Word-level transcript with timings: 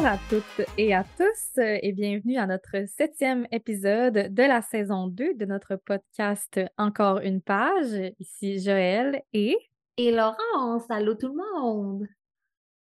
Bonjour 0.00 0.14
à 0.14 0.18
toutes 0.30 0.66
et 0.78 0.94
à 0.94 1.04
tous 1.18 1.58
et 1.58 1.92
bienvenue 1.92 2.38
à 2.38 2.46
notre 2.46 2.88
septième 2.88 3.46
épisode 3.52 4.32
de 4.32 4.42
la 4.42 4.62
saison 4.62 5.08
2 5.08 5.34
de 5.34 5.44
notre 5.44 5.76
podcast 5.76 6.58
Encore 6.78 7.18
une 7.18 7.42
page. 7.42 8.14
Ici 8.18 8.60
Joël 8.60 9.22
et... 9.34 9.58
Et 9.98 10.10
Laurence, 10.10 10.84
allô 10.88 11.16
tout 11.16 11.28
le 11.28 11.34
monde! 11.34 12.06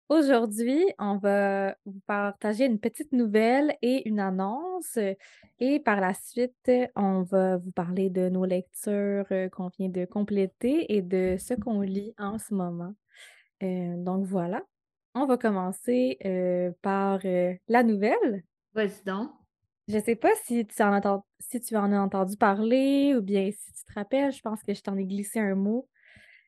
Aujourd'hui, 0.07 0.85
on 0.97 1.17
va 1.17 1.75
vous 1.85 1.99
partager 2.07 2.63
une 2.63 2.79
petite 2.79 3.11
nouvelle 3.11 3.75
et 3.81 4.07
une 4.07 4.21
annonce. 4.21 4.97
Et 5.59 5.81
par 5.81 5.99
la 5.99 6.13
suite, 6.13 6.71
on 6.95 7.23
va 7.23 7.57
vous 7.57 7.71
parler 7.71 8.09
de 8.09 8.29
nos 8.29 8.45
lectures 8.45 9.27
qu'on 9.51 9.67
vient 9.77 9.89
de 9.89 10.05
compléter 10.05 10.95
et 10.95 11.01
de 11.01 11.35
ce 11.37 11.53
qu'on 11.53 11.81
lit 11.81 12.13
en 12.17 12.39
ce 12.39 12.53
moment. 12.53 12.93
Euh, 13.61 13.95
donc 13.97 14.25
voilà, 14.25 14.63
on 15.15 15.25
va 15.25 15.37
commencer 15.37 16.17
euh, 16.25 16.71
par 16.81 17.19
la 17.23 17.83
nouvelle. 17.83 18.43
Vas-y 18.73 19.03
donc. 19.05 19.31
Je 19.87 19.95
ne 19.97 20.01
sais 20.01 20.15
pas 20.15 20.29
si 20.43 20.67
tu, 20.67 20.83
en 20.83 21.23
si 21.39 21.59
tu 21.59 21.75
en 21.75 21.91
as 21.91 21.99
entendu 21.99 22.37
parler 22.37 23.15
ou 23.15 23.21
bien 23.21 23.49
si 23.51 23.71
tu 23.73 23.83
te 23.85 23.93
rappelles, 23.93 24.31
je 24.31 24.41
pense 24.41 24.61
que 24.61 24.73
je 24.73 24.81
t'en 24.81 24.95
ai 24.97 25.05
glissé 25.05 25.39
un 25.39 25.55
mot 25.55 25.87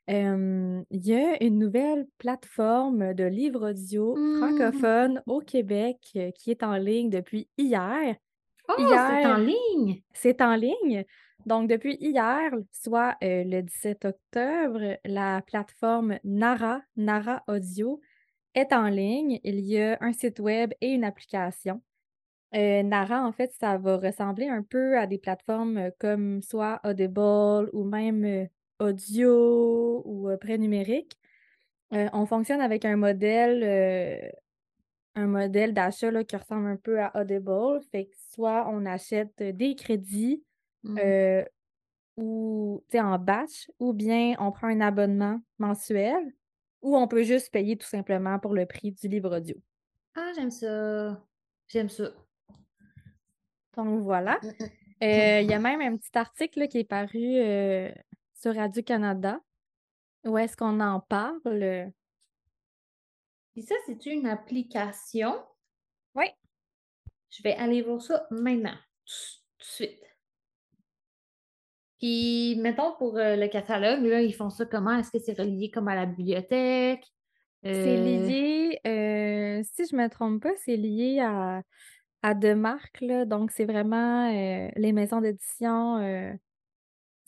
il 0.08 1.06
y 1.06 1.14
a 1.14 1.44
une 1.44 1.60
nouvelle 1.60 2.08
plateforme 2.18 3.14
de 3.14 3.24
livres 3.24 3.72
audio 3.72 4.16
Mmh. 4.16 4.38
francophone 4.38 5.24
au 5.26 5.40
Québec 5.40 5.98
euh, 6.16 6.32
qui 6.32 6.52
est 6.52 6.64
en 6.64 6.76
ligne 6.76 7.10
depuis 7.10 7.50
hier. 7.58 8.16
Oh, 8.68 8.74
c'est 8.78 9.26
en 9.26 9.38
ligne! 9.38 10.02
c'est 10.14 10.42
en 10.42 10.56
ligne. 10.56 11.06
Donc, 11.46 11.70
depuis 11.70 11.98
hier, 12.00 12.52
soit 12.72 13.16
euh, 13.24 13.44
le 13.44 13.62
17 13.62 14.06
octobre, 14.06 14.98
la 15.04 15.42
plateforme 15.42 16.20
Nara, 16.24 16.82
Nara 16.96 17.44
Audio, 17.48 18.00
est 18.56 18.74
en 18.74 18.88
ligne. 18.90 19.40
Il 19.44 19.60
y 19.62 19.80
a 19.80 19.98
un 20.02 20.14
site 20.14 20.40
web 20.40 20.74
et 20.82 20.90
une 20.90 21.04
application. 21.04 21.82
Euh, 22.56 22.84
Nara, 22.84 23.24
en 23.26 23.32
fait, 23.32 23.54
ça 23.54 23.78
va 23.78 23.98
ressembler 23.98 24.48
un 24.50 24.64
peu 24.64 24.98
à 24.98 25.08
des 25.08 25.18
plateformes 25.18 25.78
euh, 25.78 25.92
comme 26.00 26.42
soit 26.42 26.82
Audible 26.84 27.70
ou 27.74 27.84
même 27.86 28.26
euh, 28.26 28.46
Audio 28.80 30.02
ou 30.06 30.30
prêt 30.40 30.58
numérique. 30.58 31.18
Euh, 31.94 32.10
on 32.14 32.26
fonctionne 32.26 32.62
avec 32.62 32.86
un 32.86 32.98
modèle, 32.98 33.64
euh, 33.64 34.30
un 35.16 35.28
modèle 35.28 35.74
d'achat 35.74 36.24
qui 36.24 36.36
ressemble 36.36 36.68
un 36.68 36.78
peu 36.78 37.02
à 37.02 37.12
Audible. 37.20 37.82
Fait 37.92 38.06
que 38.06 38.16
soit 38.34 38.68
on 38.70 38.86
achète 38.86 39.42
des 39.42 39.76
crédits 39.76 40.44
Mmh. 40.84 40.98
ou 42.18 42.84
en 42.96 43.20
batch, 43.20 43.70
ou 43.80 43.94
bien 43.94 44.36
on 44.40 44.52
prend 44.52 44.68
un 44.68 44.82
abonnement 44.82 45.40
mensuel, 45.60 46.34
ou 46.82 46.98
on 46.98 47.08
peut 47.08 47.24
juste 47.24 47.52
payer 47.52 47.78
tout 47.78 47.88
simplement 47.88 48.40
pour 48.40 48.54
le 48.54 48.66
prix 48.66 48.92
du 48.92 49.08
livre 49.08 49.38
audio. 49.38 49.56
Ah, 50.16 50.32
j'aime 50.36 50.52
ça. 50.52 51.24
J'aime 51.68 51.90
ça. 51.90 52.12
Donc 53.76 54.02
voilà. 54.02 54.40
Mmh, 54.42 54.48
mmh. 54.48 55.04
Euh, 55.04 55.42
Il 55.42 55.50
y 55.50 55.54
a 55.54 55.60
même 55.60 55.82
un 55.82 55.98
petit 55.98 56.18
article 56.18 56.60
là, 56.60 56.68
qui 56.68 56.80
est 56.80 56.84
paru 56.84 57.38
euh, 57.38 57.92
sur 58.34 58.56
Radio-Canada. 58.56 59.40
Où 60.26 60.38
est-ce 60.38 60.56
qu'on 60.56 60.80
en 60.80 61.00
parle? 61.00 61.92
Puis 63.54 63.64
ça, 63.64 63.76
c'est 63.86 64.06
une 64.06 64.28
application? 64.28 65.44
Oui. 66.16 66.26
Je 67.30 67.42
vais 67.44 67.56
aller 67.56 67.82
voir 67.82 68.02
ça 68.02 68.28
maintenant, 68.30 68.76
tout 69.06 69.16
tout 69.58 69.66
de 69.66 69.72
suite. 69.72 70.11
Puis, 72.02 72.58
mettons 72.60 72.96
pour 72.98 73.18
euh, 73.18 73.36
le 73.36 73.48
catalogue, 73.48 74.04
là, 74.04 74.22
ils 74.22 74.34
font 74.34 74.50
ça 74.50 74.66
comment? 74.66 74.98
Est-ce 74.98 75.12
que 75.12 75.20
c'est 75.20 75.40
relié 75.40 75.70
comme 75.70 75.88
à 75.88 75.96
la 75.96 76.08
bibliothèque? 76.08 77.06
C'est 77.64 77.70
Euh, 77.70 78.28
lié, 78.28 78.80
euh, 78.88 79.64
si 79.72 79.86
je 79.86 79.96
me 79.96 80.10
trompe 80.10 80.42
pas, 80.42 80.50
c'est 80.66 80.78
lié 80.78 81.20
à, 81.20 81.62
à 82.24 82.34
deux 82.34 82.56
marques, 82.56 83.02
là. 83.02 83.26
Donc, 83.26 83.52
c'est 83.52 83.66
vraiment 83.66 84.32
les 84.32 84.94
maisons 84.94 85.22
d'édition. 85.22 86.00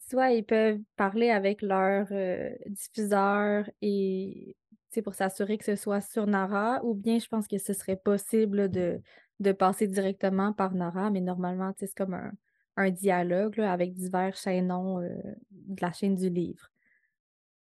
soit 0.09 0.31
ils 0.31 0.43
peuvent 0.43 0.79
parler 0.95 1.29
avec 1.29 1.61
leurs 1.61 2.07
euh, 2.11 2.49
diffuseurs 2.67 3.69
et 3.81 4.55
pour 5.03 5.15
s'assurer 5.15 5.57
que 5.57 5.65
ce 5.65 5.75
soit 5.75 6.01
sur 6.01 6.27
Nara, 6.27 6.79
ou 6.83 6.93
bien 6.93 7.17
je 7.17 7.27
pense 7.27 7.47
que 7.47 7.57
ce 7.57 7.73
serait 7.73 7.95
possible 7.95 8.69
de, 8.69 9.01
de 9.39 9.51
passer 9.51 9.87
directement 9.87 10.53
par 10.53 10.75
Nara, 10.75 11.09
mais 11.09 11.21
normalement, 11.21 11.73
c'est 11.79 11.91
comme 11.95 12.13
un, 12.13 12.31
un 12.75 12.89
dialogue 12.89 13.57
là, 13.57 13.71
avec 13.71 13.93
divers 13.93 14.35
chaînons 14.35 15.01
euh, 15.01 15.09
de 15.51 15.81
la 15.81 15.91
chaîne 15.91 16.15
du 16.15 16.29
livre. 16.29 16.69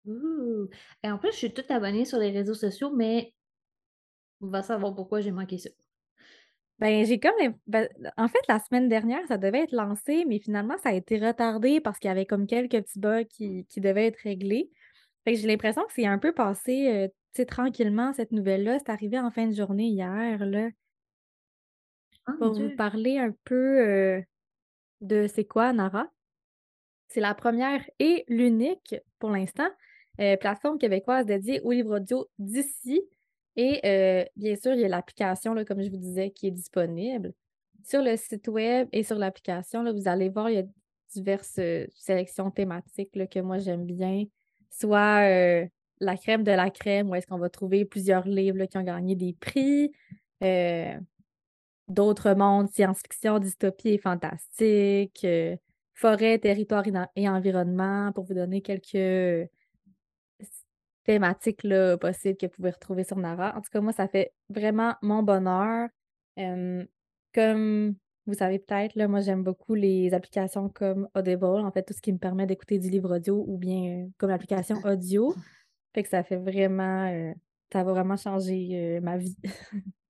ouh. 0.05 0.69
Et 1.03 1.11
en 1.11 1.17
plus, 1.17 1.31
je 1.31 1.37
suis 1.37 1.53
toute 1.53 1.71
abonnée 1.71 2.05
sur 2.05 2.17
les 2.17 2.31
réseaux 2.31 2.53
sociaux, 2.53 2.91
mais 2.95 3.33
on 4.41 4.47
va 4.47 4.63
savoir 4.63 4.95
pourquoi 4.95 5.21
j'ai 5.21 5.31
manqué 5.31 5.57
ça. 5.57 5.69
Ben, 6.79 7.05
j'ai 7.05 7.19
comme 7.19 7.33
ben, 7.67 7.87
en 8.17 8.27
fait, 8.27 8.39
la 8.49 8.57
semaine 8.59 8.89
dernière, 8.89 9.25
ça 9.27 9.37
devait 9.37 9.63
être 9.63 9.71
lancé, 9.71 10.25
mais 10.25 10.39
finalement, 10.39 10.77
ça 10.79 10.89
a 10.89 10.93
été 10.93 11.19
retardé 11.19 11.79
parce 11.79 11.99
qu'il 11.99 12.07
y 12.07 12.11
avait 12.11 12.25
comme 12.25 12.47
quelques 12.47 12.81
petits 12.81 12.99
bugs 12.99 13.23
qui 13.23 13.65
qui 13.65 13.81
devaient 13.81 14.07
être 14.07 14.17
réglés. 14.23 14.71
Fait 15.23 15.33
que 15.33 15.39
j'ai 15.39 15.47
l'impression 15.47 15.83
que 15.83 15.93
c'est 15.93 16.07
un 16.07 16.17
peu 16.17 16.33
passé, 16.33 17.11
sais, 17.33 17.45
tranquillement 17.45 18.13
cette 18.13 18.31
nouvelle-là. 18.31 18.79
C'est 18.79 18.91
arrivé 18.91 19.19
en 19.19 19.31
fin 19.31 19.47
de 19.47 19.55
journée 19.55 19.87
hier, 19.87 20.45
là. 20.45 20.69
Mon 22.27 22.37
Pour 22.37 22.53
vous 22.53 22.75
parler 22.75 23.17
un 23.17 23.33
peu, 23.45 23.81
heu, 23.81 24.23
de 25.01 25.27
c'est 25.27 25.45
quoi 25.45 25.73
Nara? 25.73 26.07
C'est 27.07 27.19
la 27.21 27.33
première 27.35 27.83
et 27.99 28.23
l'unique, 28.27 28.95
pour 29.19 29.31
l'instant, 29.31 29.67
heu, 30.19 30.37
plateforme 30.39 30.77
québécoise 30.77 31.25
dédiée 31.25 31.59
aux 31.61 31.71
livres 31.71 31.97
audio 31.97 32.29
d'ici 32.39 33.01
et 33.57 33.81
heu, 33.85 34.25
bien 34.37 34.55
sûr, 34.55 34.73
il 34.73 34.79
y 34.79 34.85
a 34.85 34.87
l'application, 34.87 35.53
comme 35.65 35.81
je 35.83 35.89
vous 35.89 35.97
disais, 35.97 36.31
qui 36.31 36.47
est 36.47 36.51
disponible. 36.51 37.33
Sur 37.83 38.01
le 38.01 38.15
site 38.15 38.47
web 38.47 38.87
et 38.93 39.03
sur 39.03 39.17
l'application, 39.17 39.83
vous 39.93 40.07
allez 40.07 40.29
voir, 40.29 40.49
il 40.49 40.55
y 40.55 40.59
a 40.59 40.63
diverses, 41.13 41.59
heu, 41.59 41.87
sélections 41.95 42.49
thématiques, 42.51 43.15
là, 43.15 43.27
que 43.27 43.39
moi 43.39 43.57
j'aime 43.57 43.85
bien. 43.85 44.23
Soit, 44.69 45.21
la 45.99 46.17
crème 46.17 46.43
de 46.43 46.51
la 46.51 46.69
crème, 46.69 47.09
où 47.09 47.15
est-ce 47.15 47.27
qu'on 47.27 47.37
va 47.37 47.49
trouver 47.49 47.85
plusieurs 47.85 48.25
livres, 48.27 48.65
qui 48.65 48.77
ont 48.77 48.83
gagné 48.83 49.15
des 49.15 49.33
prix, 49.33 49.91
d'autres 51.91 52.33
mondes, 52.33 52.69
science-fiction, 52.69 53.39
dystopie 53.39 53.89
et 53.89 53.97
fantastique, 53.97 55.21
heu, 55.25 55.57
forêt, 55.93 56.39
territoire 56.39 56.87
et 56.87 56.91
en 56.97 57.07
et 57.15 57.29
environnement, 57.29 58.11
pour 58.13 58.25
vous 58.25 58.33
donner 58.33 58.61
quelques, 58.61 58.95
heu, 58.95 59.47
s 60.39 60.65
thématiques, 61.05 61.63
là, 61.63 61.97
possibles 61.97 62.37
que 62.37 62.47
vous 62.47 62.53
pouvez 62.53 62.71
retrouver 62.71 63.03
sur 63.03 63.17
Nara. 63.17 63.55
En 63.57 63.61
tout 63.61 63.69
cas, 63.71 63.81
moi, 63.81 63.93
ça 63.93 64.07
fait 64.07 64.33
vraiment 64.49 64.95
mon 65.01 65.23
bonheur. 65.23 65.89
Comme 67.33 67.95
vous 68.27 68.33
savez 68.35 68.59
peut-être, 68.59 68.95
là, 68.95 69.07
moi, 69.07 69.21
j'aime 69.21 69.43
beaucoup 69.43 69.73
les 69.73 70.13
applications 70.13 70.69
comme 70.69 71.07
Audible, 71.15 71.45
en 71.45 71.71
fait, 71.71 71.83
tout 71.83 71.93
ce 71.93 72.01
qui 72.01 72.13
me 72.13 72.17
permet 72.19 72.45
d'écouter 72.45 72.77
du 72.79 72.89
livre 72.89 73.15
audio 73.15 73.43
ou 73.47 73.57
bien, 73.57 74.05
heu, 74.07 74.11
comme 74.17 74.29
l'application 74.29 74.79
audio. 74.85 75.35
Fait 75.93 76.03
que 76.03 76.09
ça 76.09 76.23
fait 76.23 76.37
vraiment, 76.37 77.33
ça 77.71 77.83
va 77.83 77.91
vraiment 77.93 78.17
changer, 78.17 78.99
ma 79.01 79.17
vie. 79.17 79.37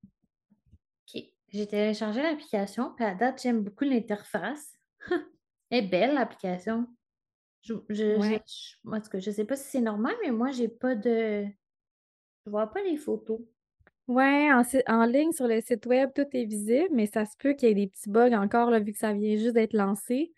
J'ai 1.52 1.68
téléchargé 1.68 2.22
l'application, 2.22 2.94
puis 2.96 3.04
à 3.06 3.14
date, 3.16 3.42
j'aime 3.42 3.64
beaucoup 3.64 3.84
l'interface. 3.84 4.80
Elle 5.70 5.86
est 5.86 5.88
belle, 5.88 6.14
l'application. 6.16 6.88
Je 7.62 7.76
je 7.90 7.96
Ouais. 8.16 8.42
je 8.48 8.76
moi, 8.86 9.00
en 9.00 9.02
tout 9.02 9.10
cas, 9.12 9.20
je 9.20 9.32
sais 9.32 9.46
pas 9.46 9.56
si 9.58 9.66
c'est 9.70 9.82
normal, 9.82 10.16
mais 10.24 10.32
moi, 10.32 10.52
j'ai 10.52 10.70
pas 10.70 10.96
de 10.96 11.46
je 12.46 12.52
vois 12.52 12.68
pas 12.72 12.84
les 12.84 12.98
photos. 12.98 13.42
Ouais, 14.08 14.50
en 14.52 14.64
en 14.88 15.06
ligne 15.06 15.32
sur 15.32 15.48
le 15.48 15.62
site 15.62 15.86
web, 15.86 16.10
tout 16.14 16.26
est 16.34 16.46
visible, 16.46 16.90
mais 16.92 17.06
ça 17.06 17.26
se 17.26 17.38
peut 17.38 17.54
qu'il 17.54 17.70
y 17.70 17.72
ait 17.72 17.76
des 17.76 17.88
petits 17.88 18.10
bugs 18.10 18.34
encore 18.34 18.70
là, 18.72 18.80
vu 18.80 18.92
que 18.92 18.98
ça 18.98 19.14
vient 19.14 19.38
juste 19.38 19.54
d'être 19.54 19.74
lancé. 19.74 20.34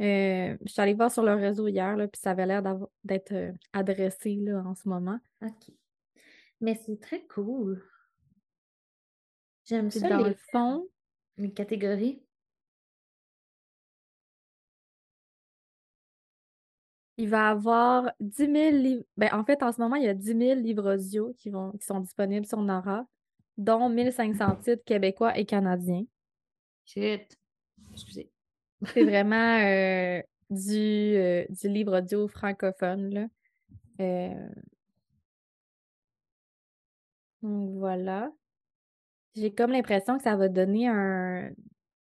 Heu, 0.00 0.58
je 0.64 0.72
suis 0.72 0.80
allée 0.82 0.94
voir 0.94 1.10
sur 1.12 1.22
leur 1.22 1.38
réseau 1.38 1.68
hier 1.68 1.96
là, 1.96 2.08
puis 2.08 2.20
ça 2.20 2.32
avait 2.32 2.46
l'air 2.46 2.62
d'être, 3.04 3.32
heu, 3.34 3.54
adressé 3.72 4.36
là, 4.36 4.62
en 4.66 4.74
ce 4.74 4.88
moment. 4.88 5.18
OK. 5.42 5.70
Mais 6.60 6.74
c'est 6.76 7.00
très 7.00 7.26
cool. 7.26 7.84
J'aime 9.66 9.90
ça 9.90 10.08
dans 10.08 10.18
les 10.18 10.30
le 10.30 10.34
fond, 10.34 10.86
les 11.38 11.52
catégories. 11.52 12.20
il 17.16 17.28
va 17.28 17.50
avoir 17.50 18.10
10 18.20 18.48
000 18.48 18.76
livres 18.76 19.04
ben, 19.16 19.30
en 19.32 19.44
fait, 19.44 19.62
en 19.62 19.72
ce 19.72 19.80
moment, 19.80 19.96
il 19.96 20.04
y 20.04 20.08
a 20.08 20.14
10 20.14 20.34
000 20.34 20.60
livres 20.60 20.94
audio 20.94 21.32
qui 21.38 21.50
vont 21.50 21.72
qui 21.72 21.86
sont 21.86 22.00
disponibles 22.00 22.46
sur 22.46 22.60
Nara, 22.60 23.06
dont 23.56 23.88
1 23.88 24.10
500 24.10 24.56
titres 24.56 24.84
québécois 24.84 25.36
et 25.38 25.44
canadiens. 25.44 26.04
Shit. 26.84 27.38
Excusez. 27.92 28.30
C'est 28.92 29.04
vraiment, 29.04 29.58
heu, 29.62 30.22
du, 30.50 31.16
heu, 31.16 31.46
du 31.48 31.68
livre 31.68 31.98
audio 31.98 32.28
francophone 32.28 33.14
là. 33.14 33.26
Heu 34.00 34.48
Donc 37.42 37.78
voilà. 37.78 38.32
J'ai 39.36 39.52
comme 39.52 39.72
l'impression 39.72 40.16
que 40.16 40.22
ça 40.22 40.36
va 40.36 40.48
donner 40.48 40.86
un 40.88 41.50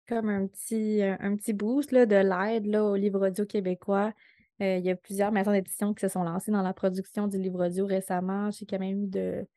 comme 0.08 0.30
un 0.30 0.48
petit 0.48 1.02
un 1.04 1.36
petit 1.38 1.54
boost 1.54 1.92
là, 1.92 2.06
de 2.06 2.16
l'aide 2.16 2.68
là, 2.68 2.84
au 2.86 2.96
livre 2.96 3.28
audio 3.28 3.46
québécois. 3.46 4.14
Heu, 4.62 4.78
il 4.78 4.86
y 4.86 4.92
a 4.92 4.96
plusieurs 4.96 5.32
maisons 5.32 5.52
d'édition 5.52 5.94
qui 5.94 6.02
se 6.02 6.08
sont 6.10 6.24
lancées 6.24 6.52
dans 6.52 6.62
la 6.62 6.74
production 6.74 7.28
du 7.28 7.38
livre 7.40 7.66
audio 7.68 7.86
récemment. 7.88 8.50
Y 8.52 8.76
a 8.76 8.80
même 8.80 9.04
eu 9.06 9.08
de 9.08 9.48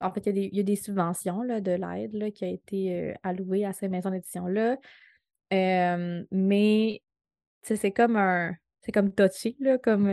En 0.00 0.12
fait, 0.12 0.22
il 0.26 0.28
y 0.28 0.30
a 0.30 0.32
des 0.34 0.48
il 0.52 0.56
y 0.58 0.60
a 0.60 0.64
des 0.64 0.76
subventions, 0.76 1.42
là, 1.42 1.60
de 1.60 1.72
l'aide, 1.72 2.32
qui 2.34 2.44
a 2.46 2.48
été, 2.48 3.10
heu, 3.12 3.14
allouée 3.24 3.64
à 3.66 3.72
ces 3.74 3.88
maisons 3.88 4.10
d'édition-là. 4.10 4.78
Hem, 5.50 6.26
mais 6.32 7.02
c'est 7.62 7.92
comme 7.92 8.16
un 8.16 8.54
c'est 8.82 8.92
comme 8.92 9.12
touché, 9.14 9.56
comme, 9.84 10.08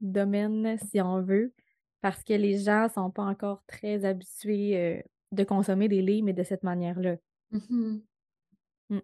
domaine, 0.00 0.78
si 0.78 1.00
on 1.00 1.22
veut, 1.22 1.52
parce 2.00 2.22
que 2.24 2.32
les 2.34 2.58
gens 2.58 2.88
sont 2.88 3.10
pas 3.10 3.24
encore 3.24 3.62
très 3.66 4.04
habitués, 4.04 5.04
de 5.32 5.44
consommer 5.44 5.88
des 5.88 6.02
livres, 6.02 6.26
mais 6.26 6.32
de 6.34 6.42
cette 6.42 6.62
manière-là. 6.64 7.16
Mmh 7.50 8.02
Mmh. 8.90 9.00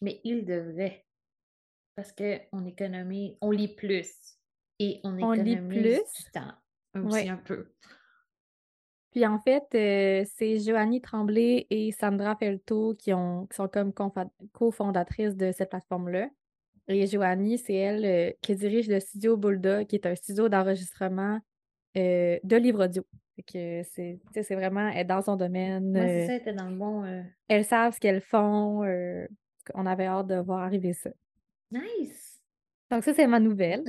Mais 0.00 0.20
ils 0.24 0.44
devraient, 0.44 1.06
parce 1.96 2.12
qu'on 2.12 2.66
économise 2.66 3.36
on 3.42 3.50
lit 3.52 3.74
plus 3.76 4.38
et 4.78 5.00
on 5.04 5.18
On 5.20 5.32
lit 5.32 5.58
économise 5.58 5.64
plus? 5.68 6.02
du 6.14 6.30
temps 6.32 6.54
aussi 6.94 7.28
Ouais. 7.28 7.28
un 7.28 7.38
peu. 7.38 7.74
Puis 9.12 9.26
en 9.26 9.38
fait, 9.38 9.64
heu, 9.74 10.24
c'est 10.36 10.58
Joanie 10.60 11.00
Tremblay 11.00 11.66
et 11.70 11.92
Sandra 11.92 12.36
Felto 12.36 12.94
qui 12.94 13.12
ont 13.14 13.46
qui 13.46 13.56
sont 13.56 13.68
comme 13.68 13.92
cofondatrices 14.52 15.34
de 15.36 15.50
cette 15.52 15.70
plateforme-là. 15.70 16.28
Et 16.88 17.06
Joanie, 17.06 17.58
c'est 17.58 17.74
elle, 17.74 18.04
heu, 18.06 18.34
qui 18.42 18.56
dirige 18.56 18.88
le 18.88 19.00
studio 19.00 19.36
Bulldog, 19.36 19.86
qui 19.86 19.96
est 19.96 20.06
un 20.06 20.16
studio 20.16 20.48
d'enregistrement, 20.50 21.40
heu, 21.96 22.40
de 22.44 22.56
livres 22.56 22.84
audio. 22.86 23.04
Que 23.46 23.82
c'est 23.84 24.18
c'est 24.32 24.54
vraiment 24.54 24.88
est 24.88 25.04
dans 25.04 25.22
son 25.22 25.36
domaine, 25.36 25.94
c'est 25.94 26.26
ça, 26.26 26.32
elle 26.34 26.40
était 26.40 26.52
dans 26.52 26.68
le 26.68 26.76
bon, 26.76 27.04
heu 27.04 27.22
elles 27.48 27.64
savent 27.64 27.94
ce 27.94 28.00
qu'elles 28.00 28.20
font, 28.20 28.84
heu, 28.84 29.26
on 29.74 29.86
avait 29.86 30.06
hâte 30.06 30.26
de 30.26 30.36
voir 30.36 30.60
arriver 30.60 30.92
ça. 30.92 31.10
nice! 31.70 32.40
Donc 32.90 33.04
ça, 33.04 33.12
c'est 33.14 33.26
ma 33.26 33.40
nouvelle. 33.40 33.84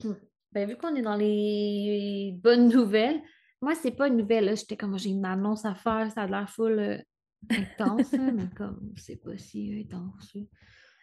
Ben, 0.52 0.66
vu 0.66 0.76
qu'on 0.76 0.94
est 0.94 1.02
dans 1.02 1.16
les 1.16 2.32
bonnes 2.42 2.68
nouvelles, 2.68 3.20
moi, 3.60 3.74
c'est 3.74 3.90
pas 3.90 4.08
une 4.08 4.16
nouvelle, 4.16 4.46
là, 4.46 4.54
j'étais 4.54 4.76
comme: 4.76 4.98
«J'ai 4.98 5.10
une 5.10 5.26
annonce 5.26 5.66
à 5.66 5.74
faire, 5.74 6.10
ça 6.10 6.22
a 6.22 6.26
l'air 6.26 6.48
full, 6.48 7.04
intense, 7.50 8.12
là», 8.12 8.32
mais 8.32 8.48
comme 8.56 8.94
c'est 8.96 9.16
pas 9.16 9.36
si 9.36 9.84
intense. 9.84 10.34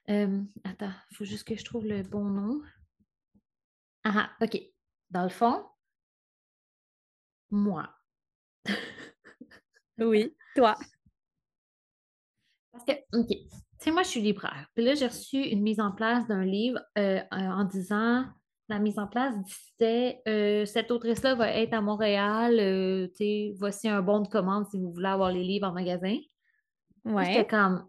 Hem, 0.08 0.48
attends, 0.64 0.94
faut 1.14 1.26
juste 1.26 1.48
que 1.48 1.56
je 1.56 1.64
trouve 1.64 1.86
le 1.86 2.02
bon 2.02 2.24
nom. 2.24 2.62
Ah 4.04 4.14
ah, 4.16 4.46
OK. 4.46 4.60
Dans 5.12 5.24
le 5.24 5.30
fond, 5.30 5.64
moi 7.52 7.90
Oui, 9.98 10.36
toi? 10.56 10.76
parce 12.72 12.86
que 12.86 12.94
OK, 13.18 13.28
tu 13.28 13.50
sais, 13.78 13.92
moi, 13.92 14.04
je 14.04 14.10
suis 14.10 14.22
libraire. 14.22 14.68
Puis 14.74 14.84
là, 14.84 14.96
j'ai 14.96 15.08
reçu 15.08 15.38
une 15.38 15.62
mise 15.62 15.80
en 15.80 15.92
place 15.92 16.28
d'un 16.28 16.44
livre, 16.44 16.80
heu, 16.98 17.18
heu, 17.18 17.24
en 17.32 17.64
disant 17.66 18.26
la 18.70 18.80
mise 18.80 18.98
en 18.98 19.08
place 19.08 19.36
disait, 19.44 20.22
heu: 20.28 20.66
«Cette 20.66 20.90
autrice-là 20.90 21.36
va 21.36 21.50
être 21.52 21.74
à 21.74 21.82
Montréal, 21.82 23.10
sais, 23.14 23.54
voici 23.58 23.88
un 23.90 24.02
bon 24.02 24.22
de 24.22 24.28
commande 24.28 24.66
si 24.68 24.80
vous 24.80 24.92
voulez 24.92 25.08
avoir 25.08 25.32
les 25.32 25.44
livres 25.44 25.68
en 25.68 25.74
magasin». 25.74 26.18
Ouais. 27.06 27.26
j'étais 27.26 27.46
comme: 27.46 27.88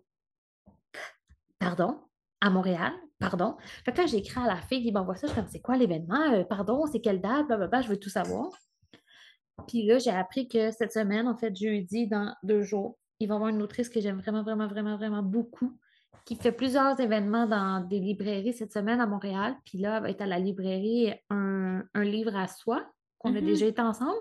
«Pardon? 1.58 2.00
À 2.40 2.50
Montréal? 2.50 2.92
Pardon?» 3.18 3.56
fait 3.84 3.92
que 3.92 3.98
là, 3.98 4.06
j'ai 4.06 4.18
écrit 4.18 4.40
à 4.40 4.46
la 4.46 4.60
fille 4.60 4.82
qui 4.82 4.92
m'envoie 4.92 5.14
ça, 5.16 5.28
je 5.28 5.32
suis 5.32 5.40
comme: 5.40 5.48
«C'est 5.50 5.62
quoi 5.62 5.76
l'événement? 5.78 6.44
Pardon, 6.44 6.84
c'est 6.86 7.00
quelle 7.00 7.20
date? 7.20 7.46
Blablabla, 7.46 7.82
je 7.82 7.88
veux 7.88 7.98
tout 7.98 8.10
savoir». 8.10 8.50
Puis 9.68 9.84
là, 9.86 9.98
j'ai 9.98 10.10
appris 10.10 10.48
que 10.48 10.70
cette 10.70 10.92
semaine, 10.92 11.28
en 11.28 11.36
fait, 11.36 11.54
jeudi, 11.56 12.06
dans 12.06 12.34
2 12.42 12.62
jours, 12.62 12.98
il 13.20 13.28
va 13.28 13.34
y 13.34 13.36
avoir 13.36 13.50
une 13.50 13.62
autrice 13.62 13.88
que 13.88 14.00
j'aime 14.00 14.18
vraiment, 14.18 14.42
vraiment, 14.42 14.66
vraiment, 14.66 14.96
vraiment 14.96 15.22
beaucoup, 15.22 15.78
qui 16.24 16.36
fait 16.36 16.52
plusieurs 16.52 16.98
événements 17.00 17.46
dans 17.46 17.80
des 17.86 17.98
librairies 17.98 18.52
cette 18.52 18.72
semaine 18.72 19.00
à 19.00 19.06
Montréal. 19.06 19.56
Puis 19.64 19.78
là, 19.78 19.96
elle 19.96 20.02
va 20.02 20.10
être 20.10 20.22
à 20.22 20.26
la 20.26 20.38
librairie 20.38 21.12
Un, 21.30 21.82
un 21.94 22.04
livre 22.04 22.34
à 22.36 22.48
soi, 22.48 22.84
qu'on 23.18 23.34
a 23.34 23.40
Mmh 23.40 23.46
déjà 23.46 23.66
été 23.66 23.80
ensemble. 23.80 24.18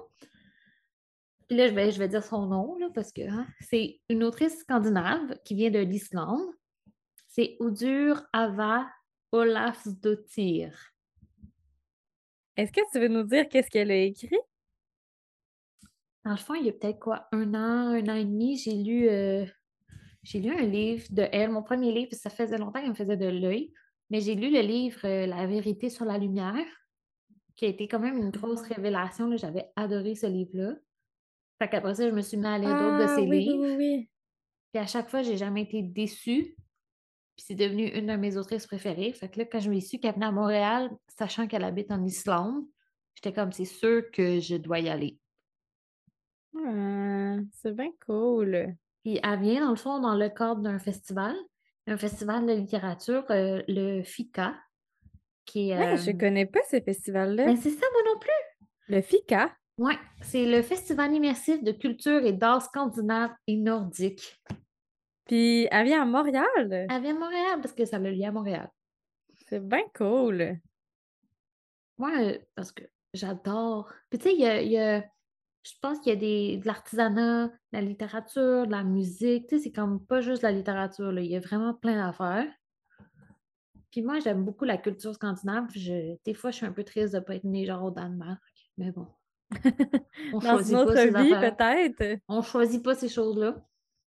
Puis 1.48 1.58
là, 1.58 1.68
je 1.68 1.74
vais, 1.74 1.92
je 1.92 2.00
vais 2.00 2.08
dire 2.08 2.24
son 2.24 2.46
nom, 2.46 2.78
là, 2.78 2.90
parce 2.94 3.12
que 3.12 3.22
hein, 3.22 3.46
c'est 3.60 4.00
une 4.10 4.24
autrice 4.24 4.60
scandinave 4.60 5.38
qui 5.44 5.56
vient 5.56 5.72
de 5.72 5.80
l'Islande. 5.80 6.48
C'est 7.28 7.58
Udur 7.60 8.24
Ava 8.32 8.88
Olafsdottir. 9.32 10.94
Est-ce 12.56 12.72
que 12.72 12.82
tu 12.92 13.00
veux 13.00 13.08
nous 13.08 13.24
dire 13.24 13.50
qu'est-ce 13.50 13.70
qu'elle 13.70 13.92
a 13.92 13.96
écrit? 13.96 14.38
Dans 16.25 16.31
le 16.31 16.38
fond, 16.38 16.54
il 16.56 16.66
y 16.66 16.70
a 16.70 16.74
peut-être 16.74 17.00
quoi, 17.00 17.28
un 17.31 17.54
an, 17.54 17.94
un 17.94 18.08
an 18.10 18.16
et 18.16 18.24
demi, 18.25 18.58
j'ai 18.58 18.75
lu, 18.75 19.10
euh, 19.10 19.46
j'ai 20.24 20.40
lu 20.40 20.52
un 20.56 20.66
livre 20.66 21.06
de 21.12 21.28
elle, 21.31 21.52
mon 21.52 21.64
premier 21.64 21.92
livre, 21.92 22.14
ça 22.14 22.30
faisait 22.30 22.58
longtemps 22.58 22.80
qu'elle 22.80 22.90
me 22.92 22.96
faisait 22.96 23.18
de 23.18 23.28
l'œil, 23.28 23.74
mais 24.10 24.22
j'ai 24.22 24.36
lu 24.36 24.50
le 24.52 24.62
livre 24.62 25.00
euh, 25.06 25.25
La 25.25 25.46
vérité 25.48 25.90
sur 25.90 26.06
la 26.06 26.18
lumière, 26.18 26.66
qui 27.56 27.66
a 27.66 27.68
été 27.68 27.88
quand 27.88 28.00
même 28.00 28.18
une 28.18 28.30
grosse 28.31 28.62
Ah. 28.70 28.75
révélation. 28.75 29.28
là. 29.28 29.36
J'avais 29.38 29.66
adoré 29.75 30.16
ce 30.16 30.25
livre-là. 30.28 30.75
Fait 31.62 31.70
qu'après 31.70 31.96
ça, 31.96 32.10
je 32.10 32.14
me 32.16 32.22
suis 32.22 32.38
mis 32.38 32.48
à 32.48 32.58
lire 32.58 32.70
d'autres 32.70 32.98
de 33.00 33.04
Ah 33.04 33.16
ses 33.16 33.22
oui, 33.22 33.40
livres. 33.42 33.60
oui, 33.68 33.75
oui. 33.78 34.10
Puis 34.74 34.81
à 34.81 34.88
chaque 34.88 35.10
fois, 35.10 35.22
j'ai 35.24 35.38
jamais 35.38 35.62
été 35.64 35.81
déçue. 35.84 36.56
Puis 37.36 37.46
c'est 37.48 37.56
devenu 37.56 37.88
une 37.88 38.08
de 38.08 38.16
mes 38.16 38.38
autrices 38.38 38.66
préférées. 38.66 39.12
Fait 39.14 39.28
que 39.30 39.40
là, 39.40 39.46
quand 39.46 39.60
je 39.60 39.70
me 39.70 39.80
suis 39.80 40.00
qu'elle 40.00 40.14
venait 40.16 40.25
à 40.28 40.31
Montréal, 40.31 40.90
sachant 41.08 41.48
qu'elle 41.48 41.64
habite 41.64 41.92
en 41.92 42.04
Islande, 42.04 42.64
j'étais 43.16 43.34
comme, 43.34 43.52
c'est 43.52 43.66
sûr 43.66 44.10
que 44.12 44.40
je 44.40 44.56
dois 44.56 44.80
y 44.80 44.90
aller. 44.90 45.20
Ah, 46.56 47.38
c'est 47.52 47.76
bien 47.76 47.92
cool. 48.06 48.76
Puis 49.04 49.20
elle 49.22 49.40
vient, 49.40 49.66
dans 49.66 49.72
le 49.72 49.76
fond, 49.76 50.00
dans 50.00 50.16
le 50.16 50.30
cadre 50.30 50.62
d'un 50.62 50.80
festival, 50.80 51.36
un 51.88 51.98
festival 51.98 52.46
de 52.46 52.54
littérature, 52.54 53.26
euh, 53.32 53.62
le 53.68 54.04
FICA, 54.04 54.56
qui 55.46 55.72
est... 55.72 55.74
Hey, 55.74 55.98
je 55.98 56.12
euh, 56.12 56.18
connais 56.18 56.46
pas 56.46 56.62
ce 56.70 56.80
festival-là. 56.80 57.46
Ben 57.46 57.58
c'est 57.58 57.72
ça, 57.72 57.86
moi 57.92 58.14
non 58.14 58.20
plus! 58.20 58.96
Le 58.96 59.02
FICA? 59.02 59.52
Ouais, 59.78 59.98
c'est 60.22 60.46
le 60.46 60.62
festival 60.62 61.14
immersif 61.14 61.64
de 61.64 61.72
culture 61.72 62.24
et 62.24 62.34
d'art 62.34 62.62
scandinave 62.62 63.32
et 63.48 63.58
nordique. 63.58 64.40
Puis 65.26 65.68
elle 65.72 65.86
vient 65.86 66.04
à 66.04 66.06
Montréal? 66.06 66.46
Elle 66.70 67.02
vient 67.02 67.16
de 67.16 67.20
Montréal 67.20 67.60
parce 67.62 67.74
que 67.74 67.86
ça 67.86 67.98
le 67.98 68.12
lie 68.12 68.26
à 68.26 68.32
Montréal. 68.32 68.70
C'est 69.48 69.66
bien 69.66 69.84
cool. 69.96 70.60
Moi, 71.98 72.12
euh, 72.20 72.38
parce 72.56 72.72
que 72.72 72.84
j'adore. 73.14 73.92
Puis 74.10 74.20
tu 74.20 74.30
sais, 74.30 74.36
il 74.36 74.42
y 74.42 74.46
a, 74.46 74.62
il 74.62 74.72
y 74.72 74.78
a- 74.78 75.04
je 75.63 75.71
pense 75.81 76.00
qu'il 76.00 76.13
y 76.13 76.15
a 76.15 76.19
des, 76.19 76.57
de 76.57 76.68
l'artisanat, 76.68 77.48
de 77.48 77.54
la 77.71 77.81
littérature, 77.81 78.68
de 78.68 78.71
la 78.71 78.83
musique. 78.83 79.48
Tu 79.48 79.57
sais, 79.57 79.63
c'est 79.63 79.71
comme 79.71 80.06
pas 80.06 80.19
juste 80.19 80.44
la 80.44 80.51
littérature, 80.51 81.12
là. 81.12 81.21
Il 81.21 81.31
y 81.31 81.38
a 81.38 81.39
vraiment 81.39 81.74
plein 81.74 81.95
d'affaires. 81.95 82.51
Puis 83.92 84.01
moi, 84.01 84.19
j'aime 84.19 84.44
beaucoup 84.44 84.65
la 84.65 84.77
culture 84.77 85.13
scandinave. 85.13 85.68
Je, 85.74 86.18
des 86.25 86.33
fois, 86.33 86.51
je 86.51 86.57
suis 86.57 86.65
un 86.65 86.74
peu 86.74 86.83
triste 86.83 87.13
de 87.13 87.19
ne 87.19 87.24
pas 87.24 87.36
être 87.36 87.45
née 87.45 87.65
genre 87.65 87.84
au 87.84 87.91
Danemark. 87.91 88.41
Mais 88.77 88.91
bon, 88.91 89.08
on 90.34 90.39
Dans 90.39 90.58
une 90.58 90.72
choisit 90.72 90.74
pas 90.74 90.82
autre 90.82 90.96
ces 90.96 91.12
vie, 91.12 91.29
peut-être? 91.29 92.22
On 92.27 92.41
choisit 92.41 92.84
pas 92.84 92.96
ces 92.96 93.10
choses-là, 93.10 93.55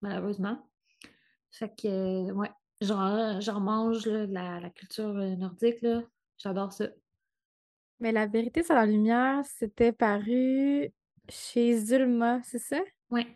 malheureusement. 0.02 0.71
Fait 1.50 1.71
que, 1.71 1.88
euh, 1.88 2.33
ouais, 2.33 2.50
genre, 2.80 3.40
j'en 3.40 3.59
mange 3.59 4.07
là, 4.07 4.26
la, 4.26 4.61
la 4.61 4.71
culture 4.71 5.16
euh, 5.16 5.35
nordique, 5.35 5.83
là. 5.83 6.02
J'adore 6.38 6.73
ça. 6.73 6.87
Mais 7.99 8.12
La 8.12 8.26
vérité 8.26 8.62
sur 8.62 8.75
la 8.75 8.87
lumière, 8.87 9.42
c'était 9.45 9.92
paru 9.92 10.92
chez 11.31 11.79
Zulma, 11.79 12.43
c'est 12.43 12.59
ça? 12.59 12.81
Ouais. 13.11 13.27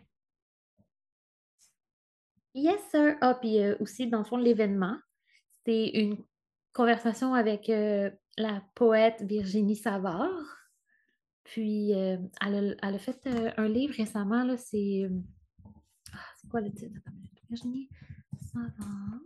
Yes, 2.53 2.79
sir. 2.89 3.17
Ah, 3.21 3.35
puis 3.35 3.59
euh, 3.59 3.75
aussi, 3.79 4.07
dans 4.07 4.19
le 4.19 4.23
fond, 4.23 4.37
l'événement, 4.37 4.97
c'est 5.65 5.87
une 5.87 6.17
conversation 6.73 7.33
avec 7.33 7.69
euh, 7.69 8.11
la 8.37 8.61
poète 8.75 9.21
Virginie 9.21 9.75
Savard. 9.75 10.31
Puis, 11.43 11.93
euh, 11.93 12.17
elle, 12.41 12.75
a, 12.81 12.87
elle 12.87 12.95
a 12.95 12.99
fait 12.99 13.27
euh, 13.27 13.51
un 13.57 13.67
livre 13.67 13.93
récemment, 13.95 14.43
là, 14.43 14.57
c'est... 14.57 15.09
ah, 16.13 16.17
c'est 16.37 16.49
quoi 16.49 16.61
le 16.61 16.71
titre? 16.71 16.99
Virginie 17.49 17.89
Savard. 18.51 19.19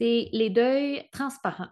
C'est 0.00 0.28
Les 0.32 0.50
deuils 0.50 1.08
transparents, 1.12 1.70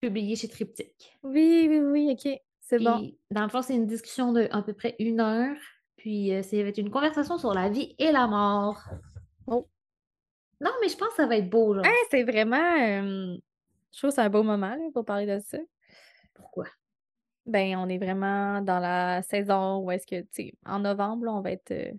publié 0.00 0.36
chez 0.36 0.48
Triptyque. 0.48 1.18
Oui, 1.22 1.66
oui, 1.68 1.78
oui, 1.80 2.10
OK. 2.12 2.40
C'est 2.78 2.84
bon. 2.84 3.10
Dans 3.30 3.42
le 3.42 3.48
fond, 3.48 3.62
c'est 3.62 3.74
une 3.74 3.86
discussion 3.86 4.32
de 4.32 4.48
à 4.50 4.62
peu 4.62 4.72
près 4.72 4.96
une 4.98 5.20
heure. 5.20 5.56
Puis, 5.96 6.34
euh, 6.34 6.42
c'est 6.42 6.76
une 6.76 6.90
conversation 6.90 7.38
sur 7.38 7.54
la 7.54 7.68
vie 7.68 7.94
et 7.98 8.12
la 8.12 8.26
mort. 8.26 8.82
Oh. 9.46 9.66
Non, 10.60 10.70
mais 10.80 10.88
je 10.88 10.96
pense 10.96 11.08
que 11.08 11.14
ça 11.16 11.26
va 11.26 11.36
être 11.36 11.48
beau, 11.48 11.74
genre. 11.74 11.84
Hein, 11.84 12.06
c'est 12.10 12.24
vraiment, 12.24 12.56
hem, 12.56 13.38
je 13.92 13.98
trouve 13.98 14.10
que 14.10 14.14
c'est 14.14 14.22
un 14.22 14.30
beau 14.30 14.42
moment, 14.42 14.74
là, 14.74 14.88
pour 14.92 15.04
parler 15.04 15.26
de 15.26 15.38
ça. 15.40 15.58
Pourquoi? 16.34 16.66
Ben, 17.46 17.76
on 17.76 17.88
est 17.88 17.98
vraiment 17.98 18.60
dans 18.60 18.78
la 18.78 19.22
saison 19.22 19.78
où 19.78 19.90
est-ce 19.90 20.06
que, 20.06 20.20
tu 20.22 20.28
sais, 20.32 20.54
en 20.66 20.80
novembre, 20.80 21.26
là, 21.26 21.32
on 21.34 21.40
va 21.40 21.52
être, 21.52 21.70
heu, 21.70 21.92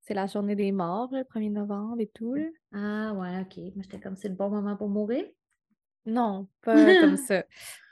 c'est 0.00 0.14
la 0.14 0.26
journée 0.26 0.56
des 0.56 0.72
morts, 0.72 1.08
là, 1.12 1.18
le 1.18 1.24
1er 1.24 1.50
novembre 1.50 2.00
et 2.00 2.08
tout, 2.08 2.34
là. 2.34 2.46
Ah 2.72 3.12
ouais, 3.14 3.40
OK. 3.40 3.56
Moi, 3.74 3.82
j'étais 3.82 4.00
comme, 4.00 4.16
c'est 4.16 4.28
le 4.28 4.34
bon 4.34 4.50
moment 4.50 4.76
pour 4.76 4.88
mourir. 4.88 5.24
Non, 6.06 6.48
pas 6.62 7.00
comme 7.00 7.16
ça. 7.28 7.44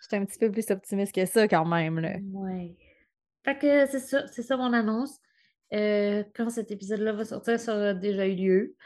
J'étais 0.03 0.17
un 0.17 0.25
petit 0.25 0.39
peu 0.39 0.51
plus 0.51 0.71
optimiste 0.71 1.15
que 1.15 1.27
ça 1.27 1.47
quand 1.49 1.65
même, 1.65 1.99
là. 1.99 2.17
Ouais. 2.33 2.77
Fait 3.45 3.59
que 3.59 3.87
c'est 3.87 4.01
ça, 4.01 4.27
c'est 4.29 4.43
ça 4.43 4.57
mon 4.57 4.73
annonce. 4.73 5.19
Euh, 5.73 6.25
quand 6.35 6.51
cet 6.51 6.71
épisode-là 6.71 7.13
va 7.13 7.25
sortir, 7.25 7.61
ça 7.61 7.77
aura 7.77 7.95
déjà 7.95 8.27
eu 8.27 8.35
lieu. 8.35 8.77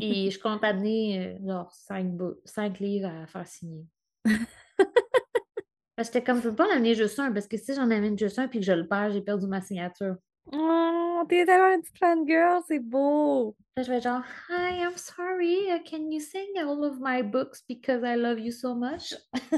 Et 0.00 0.30
je 0.30 0.38
compte 0.38 0.62
amener 0.62 1.36
euh, 1.36 1.46
genre 1.46 1.72
cinq, 1.72 2.78
livres 2.80 3.08
à 3.08 3.26
faire 3.26 3.46
signer. 3.46 3.86
J'étais 5.98 6.22
comme, 6.22 6.38
je 6.38 6.48
peux 6.48 6.54
pas 6.54 6.66
en 6.66 6.76
amener 6.76 6.94
juste 6.94 7.18
un, 7.18 7.32
parce 7.32 7.46
que 7.46 7.56
si 7.56 7.74
j'en 7.74 7.90
amène 7.90 8.18
juste 8.18 8.38
un 8.38 8.48
puis 8.48 8.60
que 8.60 8.64
je 8.64 8.72
le 8.72 8.86
perds, 8.86 9.12
j'ai 9.12 9.20
perdu 9.20 9.46
ma 9.46 9.60
signature. 9.60 10.16
Oh, 10.52 11.24
t'es 11.28 11.44
tellement 11.46 11.74
une 11.74 11.80
petite 11.82 11.98
fangirl, 11.98 12.62
c'est 12.66 12.80
beau! 12.80 13.56
Là, 13.76 13.82
je 13.84 13.90
vais 13.90 14.00
genre, 14.00 14.22
Hi, 14.48 14.80
I'm 14.82 14.96
sorry, 14.96 15.68
uh, 15.72 15.78
can 15.88 16.10
you 16.10 16.18
sing 16.20 16.58
all 16.58 16.84
of 16.84 16.98
my 17.00 17.22
books 17.22 17.62
because 17.68 18.02
I 18.02 18.16
love 18.16 18.38
you 18.40 18.50
so 18.50 18.74
much? 18.74 19.14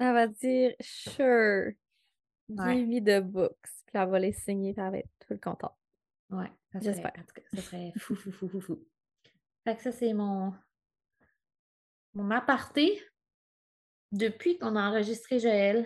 Elle 0.00 0.12
va 0.12 0.26
dire 0.26 0.74
Sure, 0.80 1.72
Ouais. 2.48 2.76
give 2.76 2.88
me 2.88 3.00
the 3.00 3.20
books. 3.24 3.70
Puis 3.86 3.94
elle 3.98 4.08
va 4.08 4.18
les 4.18 4.32
signer, 4.32 4.72
puis 4.72 4.82
elle 4.84 4.90
va 4.92 4.98
être 4.98 5.08
toute 5.26 5.40
contente. 5.40 5.74
Ouais, 6.30 6.50
ça 6.72 6.80
serait, 6.80 6.92
J'espère. 6.94 7.12
en 7.16 7.22
tout 7.22 7.34
cas, 7.34 7.42
ça 7.54 7.62
serait 7.62 7.92
fou, 7.98 8.14
fou, 8.16 8.30
fou, 8.32 8.48
fou, 8.48 8.60
fou. 8.60 8.84
Fait 9.64 9.76
que 9.76 9.82
ça, 9.82 9.92
c'est 9.92 10.12
mon, 10.12 10.52
mon 12.14 12.30
aparté 12.32 13.00
depuis 14.12 14.58
qu'on 14.58 14.74
a 14.76 14.88
enregistré 14.90 15.38
Joël. 15.38 15.78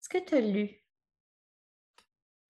Est-ce 0.00 0.08
que 0.08 0.18
tu 0.24 0.34
as 0.34 0.40
lu? 0.40 0.83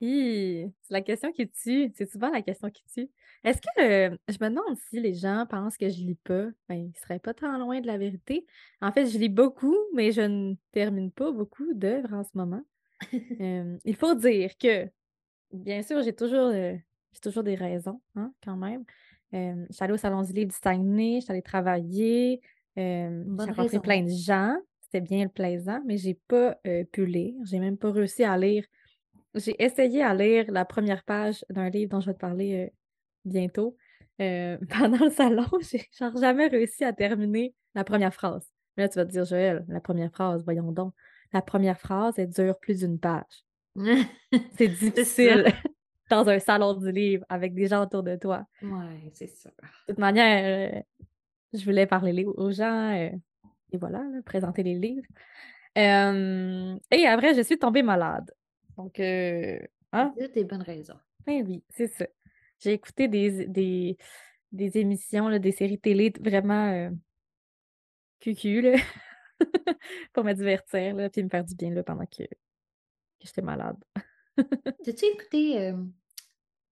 Hi, 0.06 0.70
c'est 0.82 0.92
la 0.92 1.00
question 1.00 1.32
qui 1.32 1.48
tue. 1.48 1.90
C'est 1.94 2.04
souvent 2.04 2.30
la 2.30 2.42
question 2.42 2.68
qui 2.68 2.84
tue. 2.92 3.08
Est-ce 3.42 3.58
que 3.62 3.80
euh, 3.80 4.16
je 4.28 4.36
me 4.38 4.50
demande 4.50 4.76
si 4.90 5.00
les 5.00 5.14
gens 5.14 5.46
pensent 5.48 5.78
que 5.78 5.88
je 5.88 5.96
lis 5.96 6.18
pas? 6.24 6.44
Ben, 6.68 6.74
ils 6.74 6.98
seraient 6.98 7.18
pas 7.18 7.32
tant 7.32 7.56
loin 7.56 7.80
de 7.80 7.86
la 7.86 7.96
vérité. 7.96 8.44
En 8.82 8.92
fait, 8.92 9.06
je 9.06 9.16
lis 9.16 9.30
beaucoup, 9.30 9.76
mais 9.94 10.12
je 10.12 10.20
ne 10.20 10.56
termine 10.72 11.10
pas 11.10 11.32
beaucoup 11.32 11.72
d'œuvres 11.72 12.12
en 12.12 12.22
ce 12.22 12.30
moment. 12.34 12.62
Euh, 13.40 13.76
il 13.84 13.96
faut 13.96 14.14
dire 14.14 14.56
que, 14.56 14.88
bien 15.52 15.82
sûr, 15.82 16.02
j'ai 16.02 16.14
toujours, 16.14 16.48
euh, 16.48 16.74
j'ai 17.12 17.20
toujours 17.20 17.42
des 17.42 17.54
raisons, 17.54 18.00
hein, 18.14 18.32
quand 18.42 18.56
même. 18.56 18.84
Je 19.32 19.66
suis 19.70 19.82
allée 19.82 19.92
au 19.92 19.98
Salon 19.98 20.22
du 20.22 20.32
Livre 20.32 20.50
du 20.50 20.56
Saguenay, 20.62 21.16
je 21.16 21.24
suis 21.24 21.32
allée 21.32 21.42
travailler, 21.42 22.40
j'ai 22.76 23.08
rencontré 23.36 23.80
plein 23.80 24.02
de 24.02 24.10
gens, 24.10 24.56
c'était 24.80 25.00
bien 25.00 25.26
plaisant, 25.26 25.82
mais 25.84 25.96
j'ai 25.96 26.14
pas 26.28 26.56
pu 26.92 27.04
lire. 27.04 27.34
J'ai 27.44 27.58
même 27.58 27.76
pas 27.76 27.90
réussi 27.90 28.22
à 28.22 28.38
lire. 28.38 28.64
J'ai 29.34 29.62
essayé 29.62 30.02
à 30.02 30.14
lire 30.14 30.46
la 30.48 30.64
première 30.64 31.02
page 31.02 31.44
d'un 31.50 31.68
livre 31.68 31.90
dont 31.90 32.00
je 32.00 32.06
vais 32.06 32.14
te 32.14 32.20
parler 32.20 32.66
euh, 32.66 32.70
bientôt. 33.24 33.76
Euh, 34.20 34.58
pendant 34.78 35.04
le 35.04 35.10
salon, 35.10 35.46
j'ai 35.60 35.88
genre 35.98 36.16
jamais 36.16 36.46
réussi 36.46 36.84
à 36.84 36.92
terminer 36.92 37.54
la 37.74 37.84
première 37.84 38.14
phrase. 38.14 38.48
Là, 38.76 38.88
tu 38.88 38.96
vas 38.96 39.04
te 39.04 39.10
dire, 39.10 39.24
Joël, 39.24 39.64
la 39.68 39.80
première 39.80 40.10
phrase, 40.10 40.42
voyons 40.44 40.72
donc. 40.72 40.94
La 41.32 41.42
première 41.42 41.78
phrase, 41.78 42.14
elle 42.18 42.30
dure 42.30 42.58
plus 42.58 42.80
d'une 42.80 42.98
page. 42.98 43.44
C'est 44.56 44.68
difficile 44.68 45.46
dans 46.10 46.28
un 46.28 46.38
salon 46.38 46.74
du 46.74 46.92
livre 46.92 47.24
avec 47.28 47.54
des 47.54 47.66
gens 47.66 47.82
autour 47.82 48.02
de 48.02 48.14
toi. 48.14 48.46
Ouais, 48.62 49.10
c'est 49.12 49.26
sûr. 49.26 49.50
De 49.88 49.94
toute 49.94 49.98
manière, 49.98 50.76
euh, 50.76 50.80
je 51.52 51.64
voulais 51.64 51.86
parler 51.86 52.24
aux 52.24 52.52
gens 52.52 52.92
euh, 52.92 53.10
et 53.72 53.78
voilà, 53.78 53.98
là, 53.98 54.22
présenter 54.24 54.62
les 54.62 54.78
livres. 54.78 55.06
Et 55.76 57.06
après, 57.06 57.34
je 57.34 57.40
suis 57.40 57.58
tombée 57.58 57.82
malade. 57.82 58.30
Donc, 58.76 59.00
euh, 59.00 59.58
hein? 59.92 60.14
Des 60.34 60.44
bonnes 60.44 60.62
raisons. 60.62 60.98
Ben 61.26 61.44
oui, 61.46 61.64
c'est 61.70 61.88
ça. 61.88 62.06
J'ai 62.58 62.72
écouté 62.72 63.08
des, 63.08 63.46
des, 63.46 63.96
des 64.52 64.78
émissions, 64.78 65.28
là, 65.28 65.38
des 65.38 65.52
séries 65.52 65.78
télé 65.78 66.12
vraiment 66.20 66.70
euh, 66.72 66.90
cucu, 68.20 68.60
là, 68.60 68.76
pour 70.12 70.24
me 70.24 70.32
divertir, 70.32 70.94
là, 70.94 71.10
puis 71.10 71.22
me 71.22 71.28
faire 71.28 71.44
du 71.44 71.54
bien 71.54 71.70
là, 71.70 71.82
pendant 71.82 72.06
que, 72.06 72.24
que 72.24 72.36
j'étais 73.20 73.42
malade. 73.42 73.76
T'as-tu 74.84 75.04
écouté 75.06 75.60
euh, 75.60 75.76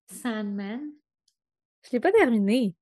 Sandman? 0.06 0.80
Je 1.84 1.90
l'ai 1.92 2.00
pas 2.00 2.12
terminé. 2.12 2.74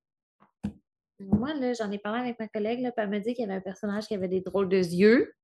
Moi, 1.19 1.53
là, 1.55 1.75
j'en 1.75 1.91
ai 1.91 1.99
parlé 1.99 2.21
avec 2.21 2.39
ma 2.39 2.49
collègue, 2.49 2.81
là, 2.81 2.93
puis 2.93 3.03
elle 3.05 3.11
m'a 3.11 3.21
dit 3.21 3.35
qu'il 3.35 3.43
y 3.43 3.49
avait 3.49 3.59
un 3.59 3.61
personnage 3.61 4.07
qui 4.07 4.15
avait 4.15 4.29
des 4.29 4.41
drôles 4.41 4.69
de 4.69 4.79
yeux. 4.79 5.35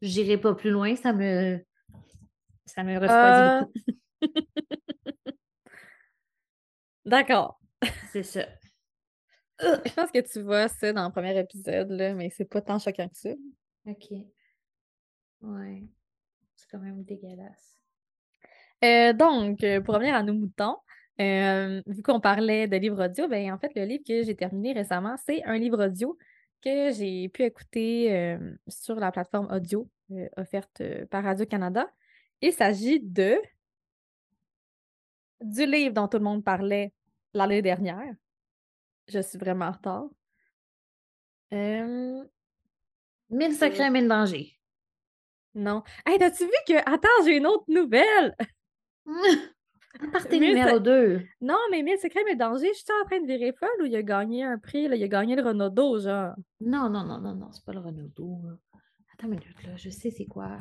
J'irai 0.00 0.38
pas 0.38 0.54
plus 0.54 0.70
loin, 0.70 0.96
ça 0.96 1.12
me. 1.12 1.62
Ça 2.74 2.82
me 2.84 2.94
refroidit 2.98 3.12
Euh, 3.12 3.60
beaucoup. 4.22 4.32
D'accord. 7.04 7.60
C'est 8.12 8.22
ça. 8.22 8.46
Je 9.60 9.92
pense 9.94 10.10
que 10.10 10.20
tu 10.20 10.40
vois 10.40 10.68
ça 10.68 10.92
dans 10.92 11.04
le 11.06 11.12
premier 11.12 11.38
épisode, 11.38 11.90
là, 11.90 12.14
mais 12.14 12.30
c'est 12.30 12.44
pas 12.46 12.60
tant 12.62 12.78
choquant 12.78 13.08
que 13.08 13.16
ça. 13.16 13.30
OK. 13.86 14.10
Ouais. 15.42 15.84
C'est 16.56 16.66
quand 16.70 16.78
même 16.78 17.02
dégueulasse. 17.04 17.76
Euh, 18.84 19.12
donc, 19.12 19.62
euh, 19.64 19.80
pour 19.80 19.94
revenir 19.94 20.14
à 20.14 20.22
nos 20.22 20.32
moutons, 20.32 20.76
euh, 21.20 21.82
vu 21.86 22.02
qu'on 22.02 22.20
parlait 22.20 22.68
de 22.68 22.76
livres 22.76 23.04
audio, 23.04 23.28
ben, 23.28 23.52
en 23.52 23.58
fait, 23.58 23.72
le 23.74 23.84
livre 23.84 24.02
que 24.06 24.22
j'ai 24.22 24.34
terminé 24.34 24.72
récemment, 24.72 25.16
c'est 25.26 25.42
un 25.44 25.58
livre 25.58 25.84
audio 25.86 26.16
que 26.62 26.90
j'ai 26.92 27.28
pu 27.28 27.42
écouter 27.42 28.14
euh, 28.14 28.54
sur 28.68 28.94
la 28.96 29.12
plateforme 29.12 29.50
audio 29.52 29.90
offerte 30.36 30.82
par 31.10 31.24
Radio-Canada. 31.24 31.86
Il 32.42 32.52
s'agit 32.52 33.00
de 33.00 33.36
du 35.40 35.64
livre 35.66 35.94
dont 35.94 36.08
tout 36.08 36.18
le 36.18 36.24
monde 36.24 36.44
parlait 36.44 36.92
l'année 37.34 37.62
dernière. 37.62 38.14
Je 39.08 39.20
suis 39.20 39.38
vraiment 39.38 39.66
en 39.66 39.72
retard. 39.72 40.04
Euh, 41.52 42.24
Mille 43.30 43.54
secrets, 43.54 43.90
mille 43.90 44.08
dangers. 44.08 44.58
non. 45.54 45.82
Hey, 46.06 46.18
t'as-tu 46.18 46.44
vu 46.44 46.52
que. 46.66 46.78
Attends, 46.88 47.08
j'ai 47.24 47.36
une 47.36 47.46
autre 47.46 47.64
nouvelle! 47.68 48.36
Partez 50.12 50.38
Mille 50.38 50.54
numéro 50.54 50.78
2. 50.78 51.20
Non, 51.40 51.58
mais 51.70 51.82
Mille 51.82 51.98
secrets, 51.98 52.22
mille 52.24 52.38
dangers, 52.38 52.68
je 52.72 52.78
suis 52.78 52.86
en 53.02 53.06
train 53.06 53.20
de 53.20 53.26
virer 53.26 53.52
folle 53.52 53.68
ou 53.82 53.86
il 53.86 53.96
a 53.96 54.02
gagné 54.02 54.44
un 54.44 54.56
prix, 54.58 54.86
là, 54.86 54.94
il 54.94 55.02
a 55.02 55.08
gagné 55.08 55.34
le 55.34 55.42
Renaudot, 55.42 55.98
genre? 56.00 56.34
Non, 56.60 56.88
non, 56.88 57.04
non, 57.04 57.18
non, 57.20 57.34
non, 57.34 57.50
c'est 57.52 57.64
pas 57.64 57.72
le 57.72 57.80
Renaudot. 57.80 58.40
là. 58.44 58.56
Attends 59.12 59.26
une 59.26 59.30
minute, 59.40 59.62
là, 59.64 59.76
je 59.76 59.90
sais 59.90 60.10
c'est 60.10 60.26
quoi. 60.26 60.58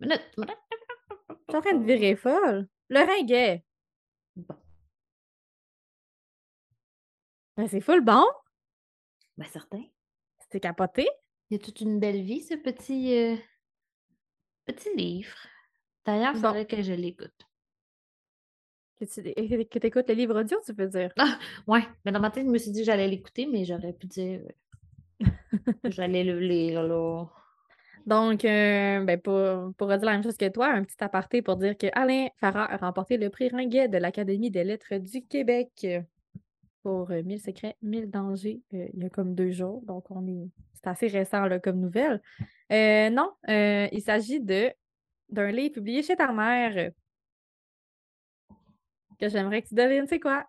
Minute, 0.00 0.22
minute. 0.36 0.58
Je 1.30 1.34
suis 1.48 1.56
en 1.56 1.60
train 1.60 1.74
de 1.74 1.84
virer 1.84 2.16
folle. 2.16 2.68
Le 2.88 3.00
ringuet. 3.00 3.64
Bon, 4.36 4.54
Ben, 7.56 7.66
c'est 7.66 7.80
full 7.80 8.00
bon. 8.04 8.24
ben 9.36 9.46
certain. 9.48 9.82
C'était 10.40 10.60
capoté. 10.60 11.08
Il 11.50 11.56
y 11.58 11.60
a 11.60 11.64
toute 11.64 11.80
une 11.80 11.98
belle 11.98 12.22
vie, 12.22 12.42
ce 12.42 12.54
petit, 12.54 13.16
euh, 13.16 13.36
petit 14.66 14.94
livre. 14.96 15.36
D'ailleurs, 16.06 16.32
il 16.34 16.40
Bon. 16.40 16.48
faudrait 16.48 16.66
que 16.66 16.82
je 16.82 16.92
l'écoute. 16.92 17.34
Que 18.96 19.04
tu 19.04 19.22
que 19.68 19.86
écoutes 19.86 20.08
le 20.08 20.14
livre 20.14 20.40
audio, 20.40 20.58
tu 20.64 20.72
veux 20.72 20.88
dire? 20.88 21.12
Ouais, 21.66 21.82
mais 22.04 22.12
dans 22.12 22.20
ma 22.20 22.30
tête, 22.30 22.44
je 22.46 22.50
me 22.50 22.58
suis 22.58 22.70
dit 22.72 22.80
que 22.80 22.86
j'allais 22.86 23.08
l'écouter, 23.08 23.46
mais 23.46 23.64
j'aurais 23.64 23.92
pu 23.92 24.06
dire 24.06 24.40
euh, 25.24 25.26
que 25.84 25.90
j'allais 25.90 26.24
le 26.24 26.38
lire, 26.40 26.82
là. 26.82 27.26
Donc, 28.08 28.46
euh, 28.46 29.04
ben, 29.04 29.20
pour, 29.20 29.74
pour 29.74 29.88
redire 29.88 30.06
la 30.06 30.12
même 30.12 30.22
chose 30.22 30.38
que 30.38 30.48
toi, 30.48 30.68
un 30.68 30.82
petit 30.82 30.96
aparté 31.04 31.42
pour 31.42 31.56
dire 31.56 31.76
que 31.76 31.88
Alain 31.92 32.28
Farah 32.36 32.72
a 32.72 32.78
remporté 32.78 33.18
le 33.18 33.28
prix 33.28 33.50
Ringuet 33.50 33.88
de 33.88 33.98
l'Académie 33.98 34.50
des 34.50 34.64
lettres 34.64 34.96
du 34.96 35.26
Québec 35.26 35.68
euh, 35.84 36.00
pour 36.82 37.10
euh, 37.10 37.22
1000 37.22 37.38
secrets, 37.38 37.76
1000 37.82 38.10
dangers, 38.10 38.62
euh, 38.72 38.88
il 38.94 39.02
y 39.02 39.04
a 39.04 39.10
comme 39.10 39.34
deux 39.34 39.50
jours. 39.50 39.82
Donc, 39.82 40.10
on 40.10 40.26
est 40.26 40.48
c'est 40.72 40.86
assez 40.86 41.08
récent 41.08 41.46
comme 41.62 41.80
nouvelle. 41.80 42.22
Euh, 42.72 43.10
non, 43.10 43.30
euh, 43.50 43.88
il 43.92 44.00
s'agit 44.00 44.40
de 44.40 44.72
d'un 45.28 45.50
livre 45.50 45.74
publié 45.74 46.02
chez 46.02 46.16
ta 46.16 46.32
mère 46.32 46.72
euh, 46.78 46.90
que 49.20 49.28
j'aimerais 49.28 49.60
que 49.60 49.68
tu 49.68 49.74
devines, 49.74 50.06
c'est 50.08 50.20
quoi? 50.20 50.46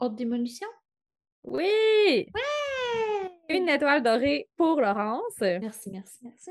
Haute 0.00 0.16
démolition? 0.16 0.66
Oui! 1.44 2.26
Ouais! 2.34 3.30
Une 3.50 3.68
étoile 3.68 4.02
dorée 4.02 4.48
pour 4.56 4.80
Laurence. 4.80 5.40
Merci, 5.40 5.90
merci, 5.90 6.18
merci. 6.22 6.50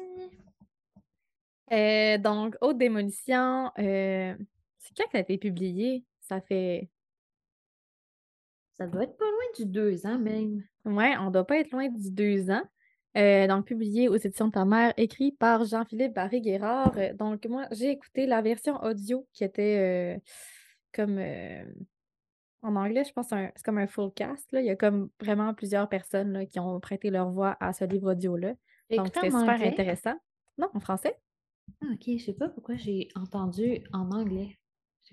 Euh, 1.71 2.19
donc, 2.19 2.55
Haute 2.61 2.77
démolition, 2.77 3.71
euh, 3.79 4.35
c'est 4.77 4.95
quand 4.95 5.07
qu'elle 5.09 5.19
a 5.19 5.21
été 5.21 5.39
publiée? 5.39 6.05
Ça 6.19 6.41
fait. 6.41 6.89
Ça 8.77 8.85
doit 8.85 9.03
être 9.03 9.17
pas 9.17 9.25
loin 9.25 9.45
du 9.57 9.65
deux 9.65 10.05
ans 10.05 10.19
même. 10.19 10.63
Ouais, 10.85 11.17
on 11.17 11.31
doit 11.31 11.47
pas 11.47 11.57
être 11.57 11.71
loin 11.71 11.89
du 11.89 12.11
deux 12.11 12.51
ans. 12.51 12.63
Euh, 13.17 13.47
donc, 13.47 13.65
publié 13.65 14.09
aux 14.09 14.15
éditions 14.15 14.47
de 14.47 14.51
ta 14.53 14.63
mère, 14.63 14.93
écrit 14.95 15.31
par 15.31 15.65
Jean-Philippe 15.65 16.13
Barry-Guérard. 16.13 16.95
Donc, 17.15 17.47
moi, 17.47 17.65
j'ai 17.71 17.89
écouté 17.89 18.27
la 18.27 18.43
version 18.43 18.79
audio 18.83 19.27
qui 19.33 19.43
était 19.43 20.21
comme. 20.93 21.19
En 22.61 22.75
anglais, 22.75 23.03
je 23.05 23.13
pense 23.13 23.29
que 23.29 23.35
c'est 23.55 23.63
comme 23.63 23.77
un 23.77 23.87
full 23.87 24.11
cast. 24.13 24.51
Là. 24.51 24.61
Il 24.61 24.65
y 24.65 24.69
a 24.69 24.75
comme 24.75 25.09
vraiment 25.21 25.53
plusieurs 25.53 25.87
personnes 25.87 26.33
là, 26.33 26.45
qui 26.45 26.59
ont 26.59 26.79
prêté 26.79 27.09
leur 27.09 27.29
voix 27.29 27.55
à 27.59 27.73
ce 27.73 27.85
livre 27.85 28.11
audio-là. 28.11 28.53
Donc, 28.91 29.07
c'était 29.13 29.27
super 29.29 29.49
anglais? 29.49 29.67
intéressant. 29.67 30.15
Non, 30.57 30.69
en 30.73 30.79
français? 30.79 31.15
Ah, 31.81 31.87
ok, 31.93 32.17
je 32.17 32.25
sais 32.25 32.33
pas 32.33 32.49
pourquoi 32.49 32.75
j'ai 32.75 33.09
entendu 33.15 33.83
en 33.93 34.11
anglais. 34.11 34.57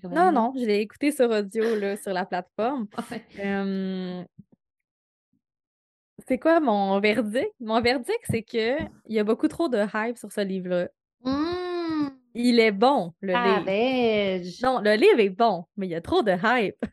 Non, 0.03 0.31
non, 0.31 0.53
je 0.55 0.65
l'ai 0.65 0.79
écouté 0.79 1.11
sur 1.11 1.29
audio 1.29 1.75
là, 1.75 1.97
sur 1.97 2.13
la 2.13 2.25
plateforme. 2.25 2.87
Ouais. 3.11 3.23
Euh, 3.39 4.23
c'est 6.27 6.37
quoi 6.37 6.59
mon 6.59 6.99
verdict? 6.99 7.51
Mon 7.59 7.79
verdict, 7.81 8.21
c'est 8.25 8.43
que 8.43 8.81
il 9.05 9.15
y 9.15 9.19
a 9.19 9.23
beaucoup 9.23 9.47
trop 9.47 9.69
de 9.69 9.79
hype 9.93 10.17
sur 10.17 10.31
ce 10.31 10.41
livre-là. 10.41 10.89
Mmh, 11.23 12.09
Il 12.35 12.59
est 12.59 12.71
bon, 12.71 13.13
le 13.21 13.33
ah, 13.35 13.59
livre. 13.59 14.51
Non, 14.63 14.81
le 14.81 14.95
livre 14.95 15.19
est 15.19 15.29
bon, 15.29 15.65
mais 15.77 15.87
il 15.87 15.91
y 15.91 15.95
a 15.95 16.01
trop 16.01 16.21
de 16.21 16.33
hype. 16.43 16.83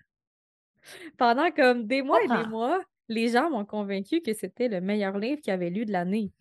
Pendant 1.18 1.50
comme 1.52 1.86
des 1.86 2.02
mois 2.02 2.22
et 2.24 2.28
des 2.28 2.44
Comprends. 2.44 2.50
mois, 2.50 2.82
les 3.08 3.28
gens 3.28 3.50
m'ont 3.50 3.64
convaincu 3.64 4.20
que 4.22 4.32
c'était 4.34 4.68
le 4.68 4.80
meilleur 4.80 5.18
livre 5.18 5.40
qu'ils 5.42 5.52
avaient 5.52 5.70
lu 5.70 5.84
de 5.84 5.92
l'année. 5.92 6.32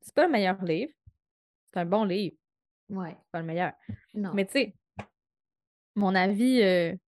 C'est 0.00 0.14
pas 0.14 0.26
le 0.26 0.32
meilleur 0.32 0.62
livre, 0.64 0.92
c'est 1.72 1.80
un 1.80 1.86
bon 1.86 2.04
livre, 2.04 2.36
Ouais. 2.90 3.16
c'est 3.24 3.30
pas 3.32 3.40
le 3.40 3.46
meilleur. 3.46 3.72
Non. 4.14 4.34
Mais 4.34 4.46
tu 4.46 4.52
sais, 4.52 4.76
mon 5.94 6.14
avis, 6.16 6.60
heu, 6.62 6.98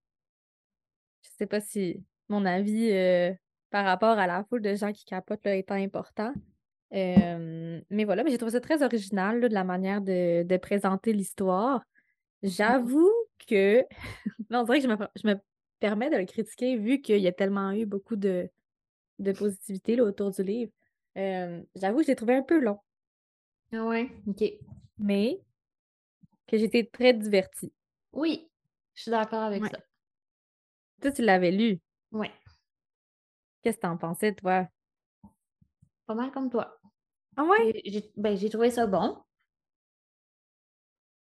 je 1.23 1.29
sais 1.39 1.47
pas 1.47 1.61
si 1.61 2.05
mon 2.29 2.45
avis, 2.47 2.91
heu, 2.93 3.37
par 3.71 3.85
rapport 3.85 4.19
à 4.19 4.27
la 4.27 4.45
foule 4.45 4.62
de 4.62 4.75
gens 4.75 4.93
qui 4.93 5.05
capotent 5.05 5.45
là 5.45 5.55
étant 5.57 5.75
important. 5.75 6.33
Hem, 6.91 7.83
mais 7.91 8.05
voilà, 8.05 8.25
mais 8.25 8.31
j'ai 8.31 8.39
trouvé 8.39 8.53
ça 8.53 8.61
très 8.61 8.83
original 8.83 9.41
là, 9.41 9.49
de 9.49 9.55
la 9.55 9.65
manière 9.65 10.03
de 10.03 10.45
de 10.45 10.57
présenter 10.59 11.12
l'histoire. 11.12 11.85
J'avoue 12.43 13.11
que 13.49 13.85
là, 14.51 14.61
on 14.62 14.65
dirait 14.65 14.81
que 14.81 14.85
je 14.89 14.89
me 14.95 14.97
je 15.23 15.29
me 15.29 15.37
permets 15.83 16.11
de 16.11 16.19
le 16.19 16.27
critiquer 16.27 16.79
vu 16.79 17.03
qu'il 17.03 17.19
y 17.21 17.29
a 17.29 17.33
tellement 17.35 17.73
eu 17.73 17.87
beaucoup 17.87 18.17
de 18.17 18.51
de 19.21 19.33
positivité 19.33 19.97
là, 19.97 20.05
autour 20.05 20.33
du 20.33 20.43
livre. 20.45 20.73
Hem, 21.17 21.67
j'avoue 21.77 21.99
que 21.99 22.05
je 22.05 22.09
l'ai 22.09 22.17
trouvé 22.17 22.35
un 22.37 22.43
peu 22.45 22.61
long, 22.61 22.81
Ah 23.73 23.85
ouais? 23.87 24.11
OK. 24.27 24.43
mais 24.99 25.43
que 26.47 26.55
été 26.55 26.89
très 26.89 27.15
divertie. 27.15 27.73
Oui, 28.15 28.51
je 28.95 29.03
suis 29.03 29.11
d'accord 29.11 29.43
avec 29.43 29.65
Ouais. 29.65 29.71
ça. 29.71 29.79
Toi, 31.03 31.12
tu 31.12 31.21
l'avais 31.23 31.51
lu? 31.51 31.81
Ouais, 32.12 32.33
Qu'est-ce 33.62 33.77
que 33.79 33.81
tu 33.83 33.87
en 33.89 33.97
pensais, 33.97 34.35
toi? 34.35 34.69
pas 36.07 36.15
mal 36.15 36.31
comme 36.33 36.51
toi. 36.51 36.79
Ah 37.37 37.43
ouais? 37.45 37.73
J'ai 37.85 38.12
ben, 38.17 38.37
j'ai 38.37 38.51
trouvé 38.51 38.71
ça 38.71 38.87
bon. 38.87 39.17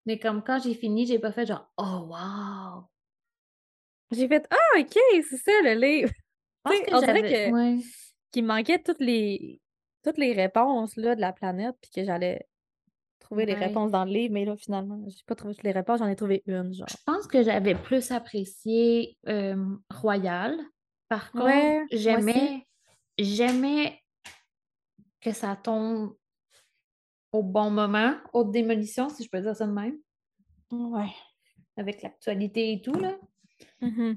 Mais 0.07 0.19
comme 0.19 0.43
quand 0.43 0.59
j'ai 0.59 0.73
fini, 0.73 1.05
j'ai 1.05 1.19
pas 1.19 1.33
fait 1.33 1.45
genre: 1.45 1.71
«Oh 1.77 2.07
wow!» 2.09 2.89
J'ai 4.13 4.29
fait: 4.29 4.47
«Ah 4.51 4.81
OK, 4.81 4.99
c'est 5.29 5.37
ça 5.37 5.53
le 5.63 5.75
livre!» 5.75 6.13
Que 6.65 6.95
on 6.95 7.01
dirait 7.01 7.53
ouais. 7.53 7.79
qu'il 8.33 8.45
manquait 8.45 8.83
toutes 8.83 9.01
les 9.01 9.61
toutes 10.03 10.19
les 10.19 10.33
réponses 10.33 10.97
là, 10.97 11.15
de 11.15 11.21
la 11.21 11.33
planète, 11.33 11.77
puis 11.81 11.91
que 11.91 12.05
j'allais 12.05 12.47
trouver 13.19 13.45
les 13.45 13.55
réponses 13.55 13.91
dans 13.91 14.05
le 14.05 14.13
livre, 14.13 14.33
mais 14.33 14.45
là, 14.45 14.57
finalement, 14.57 15.03
j'ai 15.09 15.23
pas 15.27 15.35
trouvé 15.35 15.55
toutes 15.55 15.65
les 15.65 15.73
réponses, 15.73 15.99
j'en 15.99 16.07
ai 16.07 16.15
trouvé 16.15 16.45
une, 16.47 16.73
genre. 16.73 16.87
Je 16.89 16.97
pense 17.05 17.27
que 17.27 17.43
j'avais 17.43 17.75
plus 17.75 18.13
apprécié, 18.13 19.17
Royal. 19.91 20.57
Par 21.09 21.31
contre, 21.33 21.47
Ouais, 21.47 21.85
j'aimais 21.91 22.67
j'aimais 23.19 24.01
que 25.21 25.33
ça 25.33 25.57
tombe 25.57 26.15
au 27.33 27.43
bon 27.43 27.71
moment, 27.71 28.15
Haute 28.33 28.51
démolition, 28.51 29.09
si 29.09 29.25
je 29.25 29.29
peux 29.29 29.41
dire 29.41 29.57
ça 29.57 29.67
de 29.67 29.73
même, 29.73 29.99
Ouais. 30.71 31.11
avec 31.77 32.03
l'actualité 32.03 32.73
et 32.73 32.81
tout 32.81 32.95
là. 32.95 33.17
Mmh 33.81 34.15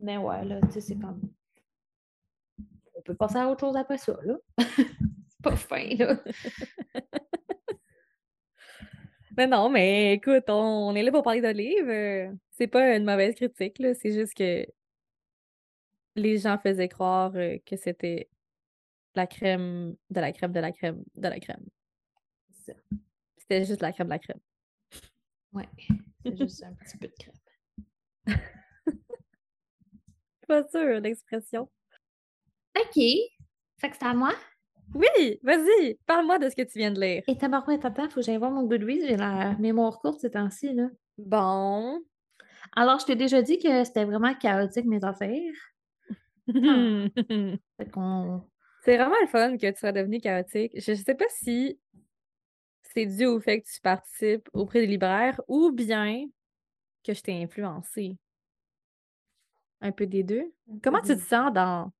Mais 0.00 0.16
ouais, 0.18 0.44
là, 0.44 0.60
tu 0.62 0.72
sais, 0.72 0.80
c'est 0.80 0.96
comme 0.98 1.20
on 2.94 3.02
peut 3.02 3.14
passer 3.14 3.36
à 3.36 3.48
autre 3.48 3.60
chose 3.60 3.76
après 3.76 3.98
ça, 3.98 4.16
là. 4.24 4.34
C'est 4.58 5.42
pas 5.42 5.56
fin, 5.56 5.88
là. 5.96 6.16
Mais 9.36 9.46
non, 9.46 9.68
mais 9.68 10.14
écoute, 10.14 10.44
on 10.48 10.94
est 10.94 11.02
là 11.02 11.10
pour 11.12 11.22
parler 11.22 11.42
de 11.42 11.48
livres, 11.48 11.90
heu, 12.32 12.38
c'est 12.52 12.68
pas 12.68 12.96
une 12.96 13.04
mauvaise 13.04 13.34
critique, 13.34 13.78
là, 13.80 13.92
c'est 13.94 14.12
juste 14.12 14.32
que 14.34 14.66
les 16.14 16.38
gens 16.38 16.58
faisaient 16.58 16.88
croire, 16.88 17.32
heu, 17.36 17.58
que 17.66 17.76
c'était 17.76 18.28
la 19.14 19.26
crème 19.26 19.96
de 20.10 20.20
la 20.20 20.32
crème 20.32 20.52
de 20.52 20.60
la 20.60 20.72
crème 20.72 21.04
de 21.16 21.28
la 21.28 21.40
crème. 21.40 21.64
C'est 22.50 22.72
ça. 22.72 22.78
C'était 23.38 23.64
juste 23.64 23.82
la 23.82 23.92
crème 23.92 24.08
de 24.08 24.12
la 24.12 24.18
crème. 24.18 24.40
Ouais, 25.52 25.68
c'est 26.24 26.36
juste 26.36 26.62
un 26.64 26.74
petit 26.74 26.96
peu 26.98 27.08
de 27.08 27.14
crème. 27.18 27.34
Pas 30.48 30.66
sûr 30.68 31.00
l'expression. 31.00 31.68
OK. 32.78 33.02
Fait 33.78 33.90
que 33.90 33.96
c'est 33.98 34.06
à 34.06 34.14
moi? 34.14 34.32
Oui, 34.94 35.38
vas-y, 35.42 35.98
parle-moi 36.06 36.38
de 36.38 36.48
ce 36.48 36.56
que 36.56 36.62
tu 36.62 36.78
viens 36.78 36.92
de 36.92 37.00
lire. 37.00 37.22
Et 37.26 37.36
tabarouette, 37.36 37.84
attends, 37.84 38.08
faut 38.08 38.20
que 38.20 38.22
j'aille 38.22 38.38
voir 38.38 38.52
mon 38.52 38.62
Goodreads, 38.62 39.06
j'ai 39.06 39.16
la 39.16 39.56
mémoire 39.58 39.98
courte 39.98 40.20
ces 40.20 40.30
temps-ci, 40.30 40.72
là. 40.74 40.88
Bon. 41.18 42.00
Alors, 42.74 43.00
je 43.00 43.06
t'ai 43.06 43.16
déjà 43.16 43.42
dit 43.42 43.58
que 43.58 43.84
c'était 43.84 44.04
vraiment 44.04 44.34
chaotique, 44.34 44.86
mes 44.86 45.04
affaires. 45.04 45.52
Ah. 46.08 46.46
Fait 47.76 47.90
qu'on 47.92 48.42
C'est 48.84 48.96
vraiment 48.96 49.16
le 49.20 49.26
fun 49.26 49.56
que 49.56 49.70
tu 49.70 49.78
sois 49.78 49.92
devenue 49.92 50.20
chaotique. 50.20 50.72
Je 50.76 50.94
sais 50.94 51.14
pas 51.14 51.24
si 51.28 51.78
c'est 52.94 53.06
dû 53.06 53.26
au 53.26 53.40
fait 53.40 53.60
que 53.60 53.66
tu 53.66 53.80
participes 53.80 54.48
auprès 54.52 54.80
des 54.80 54.86
libraires 54.86 55.40
ou 55.48 55.72
bien 55.72 56.24
que 57.06 57.14
je 57.14 57.22
t'ai 57.22 57.42
influencée? 57.42 58.18
Un 59.80 59.92
peu 59.92 60.06
des 60.06 60.22
2. 60.22 60.52
Comment 60.82 61.00
tu 61.00 61.16
te 61.16 61.22
sens 61.22 61.52
dans 61.52 61.92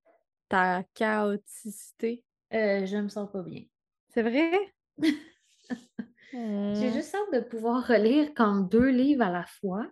ta 0.49 0.85
chaoticité? 0.95 2.25
Heu, 2.51 2.87
je 2.87 2.97
me 2.97 3.09
sens 3.09 3.31
pas 3.31 3.43
bien. 3.45 3.67
C'est 4.09 4.23
vrai? 4.23 4.73
J'ai 6.73 6.93
Mmh. 6.93 6.93
juste 6.93 7.15
hâte 7.15 7.33
de 7.33 7.41
pouvoir 7.41 7.87
relire 7.87 8.33
comme 8.35 8.69
2 8.69 8.89
livres 8.91 9.23
à 9.25 9.31
la 9.31 9.45
fois 9.47 9.91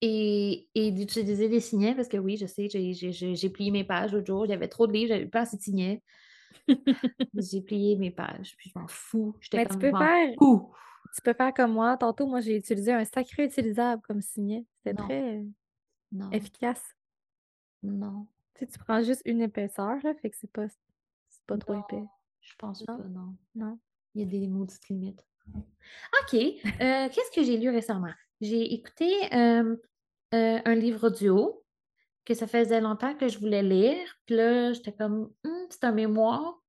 et 0.00 0.68
et 0.74 0.92
d'utiliser 0.92 1.48
des 1.48 1.60
signets 1.60 1.94
parce 1.94 2.08
que 2.08 2.16
oui, 2.18 2.36
je 2.36 2.46
sais, 2.46 2.68
j'ai 2.68 2.92
j'ai 2.92 3.12
j'ai 3.12 3.34
j'ai 3.34 3.50
plié 3.50 3.70
mes 3.70 3.84
pages 3.84 4.12
l'autre 4.12 4.26
jour, 4.26 4.46
il 4.46 4.50
y 4.50 4.52
avait 4.54 4.68
trop 4.68 4.86
de 4.86 4.92
livres, 4.92 5.08
j'avais 5.08 5.26
pas 5.26 5.40
assez 5.42 5.56
de 5.56 5.62
signets. 5.62 6.02
J'ai 7.34 7.62
plié 7.62 7.96
mes 7.96 8.10
pages, 8.10 8.54
puis 8.56 8.70
je 8.74 8.78
m'en 8.78 8.86
fous. 8.88 9.36
J'étais 9.40 9.58
Mais 9.58 9.66
tu 9.66 9.76
comme: 9.76 9.78
peux 9.78 9.92
«Je 9.92 9.92
m'en 9.92 10.06
faire 10.06 10.34
fous!» 10.38 10.72
Tu 11.14 11.22
peux 11.22 11.32
faire 11.34 11.52
comme 11.54 11.72
moi. 11.72 11.96
Tantôt, 11.96 12.26
moi, 12.26 12.40
j'ai 12.40 12.56
utilisé 12.56 12.92
un 12.92 13.04
sacré 13.04 13.44
utilisable 13.44 14.02
comme 14.02 14.20
signet. 14.22 14.66
C'était 14.84 14.94
très, 14.96 15.44
non, 16.12 16.30
efficace. 16.32 16.94
non, 17.82 18.28
Tu 18.54 18.64
sais, 18.64 18.72
tu 18.72 18.78
prends 18.78 19.02
juste 19.02 19.22
une 19.24 19.40
épaisseur, 19.40 19.96
là, 20.02 20.14
fait 20.14 20.30
que 20.30 20.36
c'est 20.36 20.50
pas 20.52 20.66
c'est 21.28 21.44
pas 21.46 21.56
trop 21.58 21.74
épais. 21.74 22.04
je 22.40 22.54
pense 22.58 22.80
Non? 22.88 22.96
pas, 22.96 23.04
non. 23.04 23.36
Non? 23.54 23.78
Il 24.14 24.22
y 24.22 24.24
a 24.24 24.28
des 24.28 24.48
maudites 24.48 24.88
limites. 24.88 25.24
OK, 26.22 26.34
heu, 26.34 27.08
qu'est-ce 27.10 27.30
que 27.34 27.42
j'ai 27.42 27.56
lu 27.58 27.70
récemment? 27.70 28.12
J'ai 28.40 28.72
écouté, 28.74 29.10
heu, 29.34 29.80
un 30.32 30.74
livre 30.74 31.08
audio 31.08 31.64
que 32.24 32.34
ça 32.34 32.46
faisait 32.46 32.80
longtemps 32.80 33.14
que 33.16 33.28
je 33.28 33.38
voulais 33.38 33.62
lire, 33.62 34.06
puis 34.26 34.36
là, 34.36 34.72
j'étais 34.72 34.92
comme: 34.94 35.32
«Mmh, 35.44 35.50
c'est 35.70 35.84
un 35.84 35.92
mémoire 35.92 36.62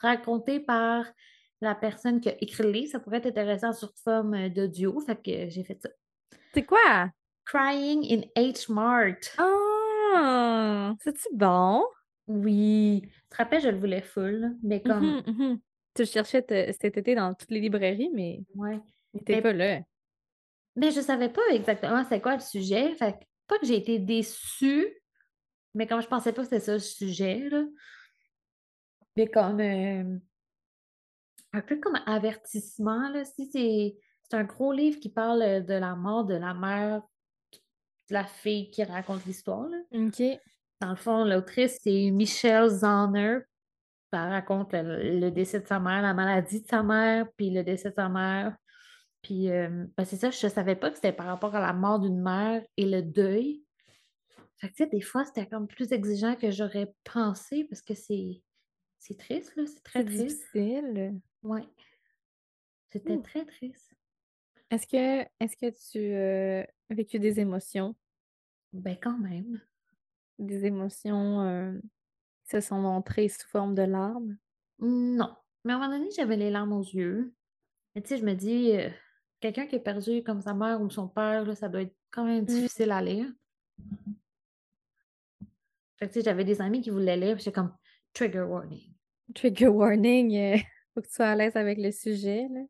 raconté 0.00 0.60
par 0.60 1.06
la 1.62 1.74
personne 1.74 2.20
qui 2.20 2.28
a 2.28 2.36
écrit 2.42 2.62
le 2.64 2.70
livre, 2.72 2.90
ça 2.90 3.00
pourrait 3.00 3.18
être 3.18 3.26
intéressant 3.26 3.72
sur 3.72 3.92
forme, 4.04 4.34
heu, 4.34 4.50
d'audio», 4.50 5.00
fait 5.00 5.16
que 5.22 5.48
j'ai 5.50 5.64
fait 5.64 5.80
ça. 5.82 5.88
C'est 6.54 6.64
quoi? 6.64 7.10
Crying 7.44 8.04
in 8.10 8.22
H 8.36 8.68
Mart. 8.72 9.20
Ah! 9.38 10.94
C'est-tu 11.00 11.28
bon? 11.34 11.84
Oui, 12.28 13.02
tu 13.04 13.10
te 13.30 13.36
rappelles, 13.36 13.62
je 13.62 13.68
le 13.68 13.78
voulais 13.78 14.02
full, 14.02 14.56
mais 14.62 14.82
comme 14.82 15.02
Mmh 15.04 15.22
mh, 15.26 15.30
mmh 15.32 15.60
Tu 15.94 16.06
cherchais 16.06 16.42
te 16.42 16.72
cet 16.80 16.96
été 16.96 17.14
dans 17.14 17.34
toutes 17.34 17.50
les 17.50 17.60
librairies, 17.60 18.10
mais 18.14 18.40
ouais, 18.54 18.80
mais 19.28 19.42
pas 19.42 19.52
là. 19.52 19.80
mais 20.76 20.90
je 20.90 21.00
savais 21.00 21.28
pas 21.28 21.42
exactement 21.50 22.02
c'était 22.04 22.20
quoi 22.20 22.34
le 22.34 22.40
sujet, 22.40 22.94
fait 22.96 23.12
que 23.12 23.24
pas 23.46 23.58
que 23.58 23.66
j'ai 23.66 23.76
été 23.76 23.98
déçue, 23.98 24.88
mais 25.74 25.86
comme 25.86 26.02
je 26.02 26.08
pensais 26.08 26.32
pas 26.32 26.42
que 26.42 26.48
c'était 26.48 26.60
ça 26.60 26.74
le 26.74 26.78
sujet, 26.80 27.48
là. 27.50 27.64
Mais 29.16 29.26
comme, 29.28 29.60
hem, 29.60 30.20
un 31.52 31.60
peu 31.62 31.78
comme 31.80 31.98
avertissement, 32.06 33.08
là, 33.10 33.24
si 33.24 33.50
c'est 33.50 33.98
c'est 34.30 34.36
un 34.36 34.44
gros 34.44 34.72
livre 34.72 34.98
qui 35.00 35.10
parle, 35.10 35.42
heu, 35.42 35.60
de 35.62 35.74
la 35.74 35.94
mort 35.94 36.24
de 36.24 36.34
la 36.34 36.54
mère 36.54 37.02
de 38.08 38.14
la 38.14 38.24
fille 38.24 38.70
qui 38.70 38.84
raconte 38.84 39.24
l'histoire, 39.26 39.68
là. 39.68 39.78
OK. 39.92 40.40
Dans 40.80 40.90
le 40.90 40.96
fond, 40.96 41.24
l'autrice, 41.24 41.78
c'est 41.82 42.10
Michelle 42.10 42.68
Zauner. 42.68 43.38
Elle 44.12 44.18
raconte 44.30 44.72
le 44.74 45.20
le 45.20 45.30
décès 45.30 45.60
de 45.60 45.66
sa 45.66 45.80
mère, 45.80 46.02
la 46.02 46.14
maladie 46.14 46.62
de 46.62 46.68
sa 46.68 46.82
mère, 46.82 47.26
puis 47.36 47.50
le 47.50 47.64
décès 47.64 47.90
de 47.90 47.94
sa 47.96 48.08
mère. 48.08 48.56
Puis, 49.22 49.46
hem, 49.46 49.90
ben, 49.96 50.04
c'est 50.04 50.16
ça, 50.16 50.30
je 50.30 50.48
savais 50.48 50.76
pas 50.76 50.90
que 50.90 50.96
c'était 50.96 51.12
par 51.12 51.26
rapport 51.26 51.54
à 51.56 51.60
la 51.60 51.72
mort 51.74 52.00
d'une 52.00 52.20
mère 52.22 52.62
et 52.76 52.86
le 52.86 53.02
deuil. 53.02 53.64
Fait 54.58 54.68
que, 54.68 54.74
tu 54.74 54.84
sais, 54.84 54.90
des 54.90 55.00
fois, 55.02 55.24
c'était 55.24 55.48
comme 55.48 55.68
plus 55.68 55.92
exigeant 55.92 56.36
que 56.36 56.50
j'aurais 56.50 56.94
pensé 57.04 57.64
parce 57.64 57.82
que 57.82 57.94
c'est 57.94 58.42
c'est 58.98 59.18
triste, 59.18 59.56
là, 59.56 59.64
c'est 59.66 59.82
très 59.84 60.02
C'est 60.02 60.04
triste. 60.04 60.42
difficile. 60.52 61.20
Ouais. 61.42 61.64
C'était 62.90 63.16
Ouh. 63.16 63.22
très 63.22 63.44
triste. 63.44 63.94
Est-ce 64.70 64.86
que 64.86 65.22
est-ce 65.40 65.56
que 65.56 65.70
tu 65.90 66.14
as 66.14 66.94
vécu 66.94 67.18
des 67.18 67.40
émotions? 67.40 67.94
Ben, 68.72 68.96
quand 69.00 69.18
même. 69.18 69.60
Des 70.38 70.64
émotions, 70.64 71.42
heu, 71.42 71.82
qui 72.44 72.50
se 72.52 72.60
sont 72.60 72.80
montrées 72.80 73.28
sous 73.28 73.46
forme 73.48 73.74
de 73.74 73.82
larmes? 73.82 74.36
Non. 74.78 75.36
Mais 75.64 75.72
à 75.72 75.76
un 75.76 75.78
moment 75.78 75.92
donné, 75.92 76.10
j'avais 76.16 76.36
les 76.36 76.50
larmes 76.50 76.72
aux 76.72 76.82
yeux. 76.82 77.34
Mais 77.94 78.02
tu 78.02 78.08
sais, 78.08 78.16
je 78.18 78.24
me 78.24 78.34
dis, 78.34 78.72
heu, 78.72 78.90
quelqu'un 79.40 79.66
qui 79.66 79.76
a 79.76 79.80
perdu 79.80 80.22
comme 80.22 80.40
sa 80.40 80.54
mère 80.54 80.80
ou 80.80 80.90
son 80.90 81.08
père, 81.08 81.44
là, 81.44 81.54
ça 81.54 81.68
doit 81.68 81.82
être 81.82 81.94
quand 82.10 82.24
même 82.24 82.42
Mmh. 82.42 82.46
difficile 82.46 82.90
à 82.92 83.02
lire. 83.02 83.30
Fait 85.98 86.08
que 86.08 86.12
tu 86.12 86.20
sais, 86.20 86.24
j'avais 86.24 86.44
des 86.44 86.60
amis 86.60 86.80
qui 86.80 86.90
voulaient 86.90 87.16
lire, 87.16 87.34
puis 87.36 87.44
j'étais 87.44 87.54
comme: 87.54 87.76
«Trigger 88.14 88.42
warning». 88.42 88.94
Trigger 89.34 89.68
warning, 89.68 90.62
faut 90.94 91.00
que 91.00 91.06
tu 91.06 91.14
sois 91.14 91.26
à 91.26 91.36
l'aise 91.36 91.56
avec 91.56 91.78
le 91.78 91.90
sujet, 91.90 92.48
là. 92.50 92.60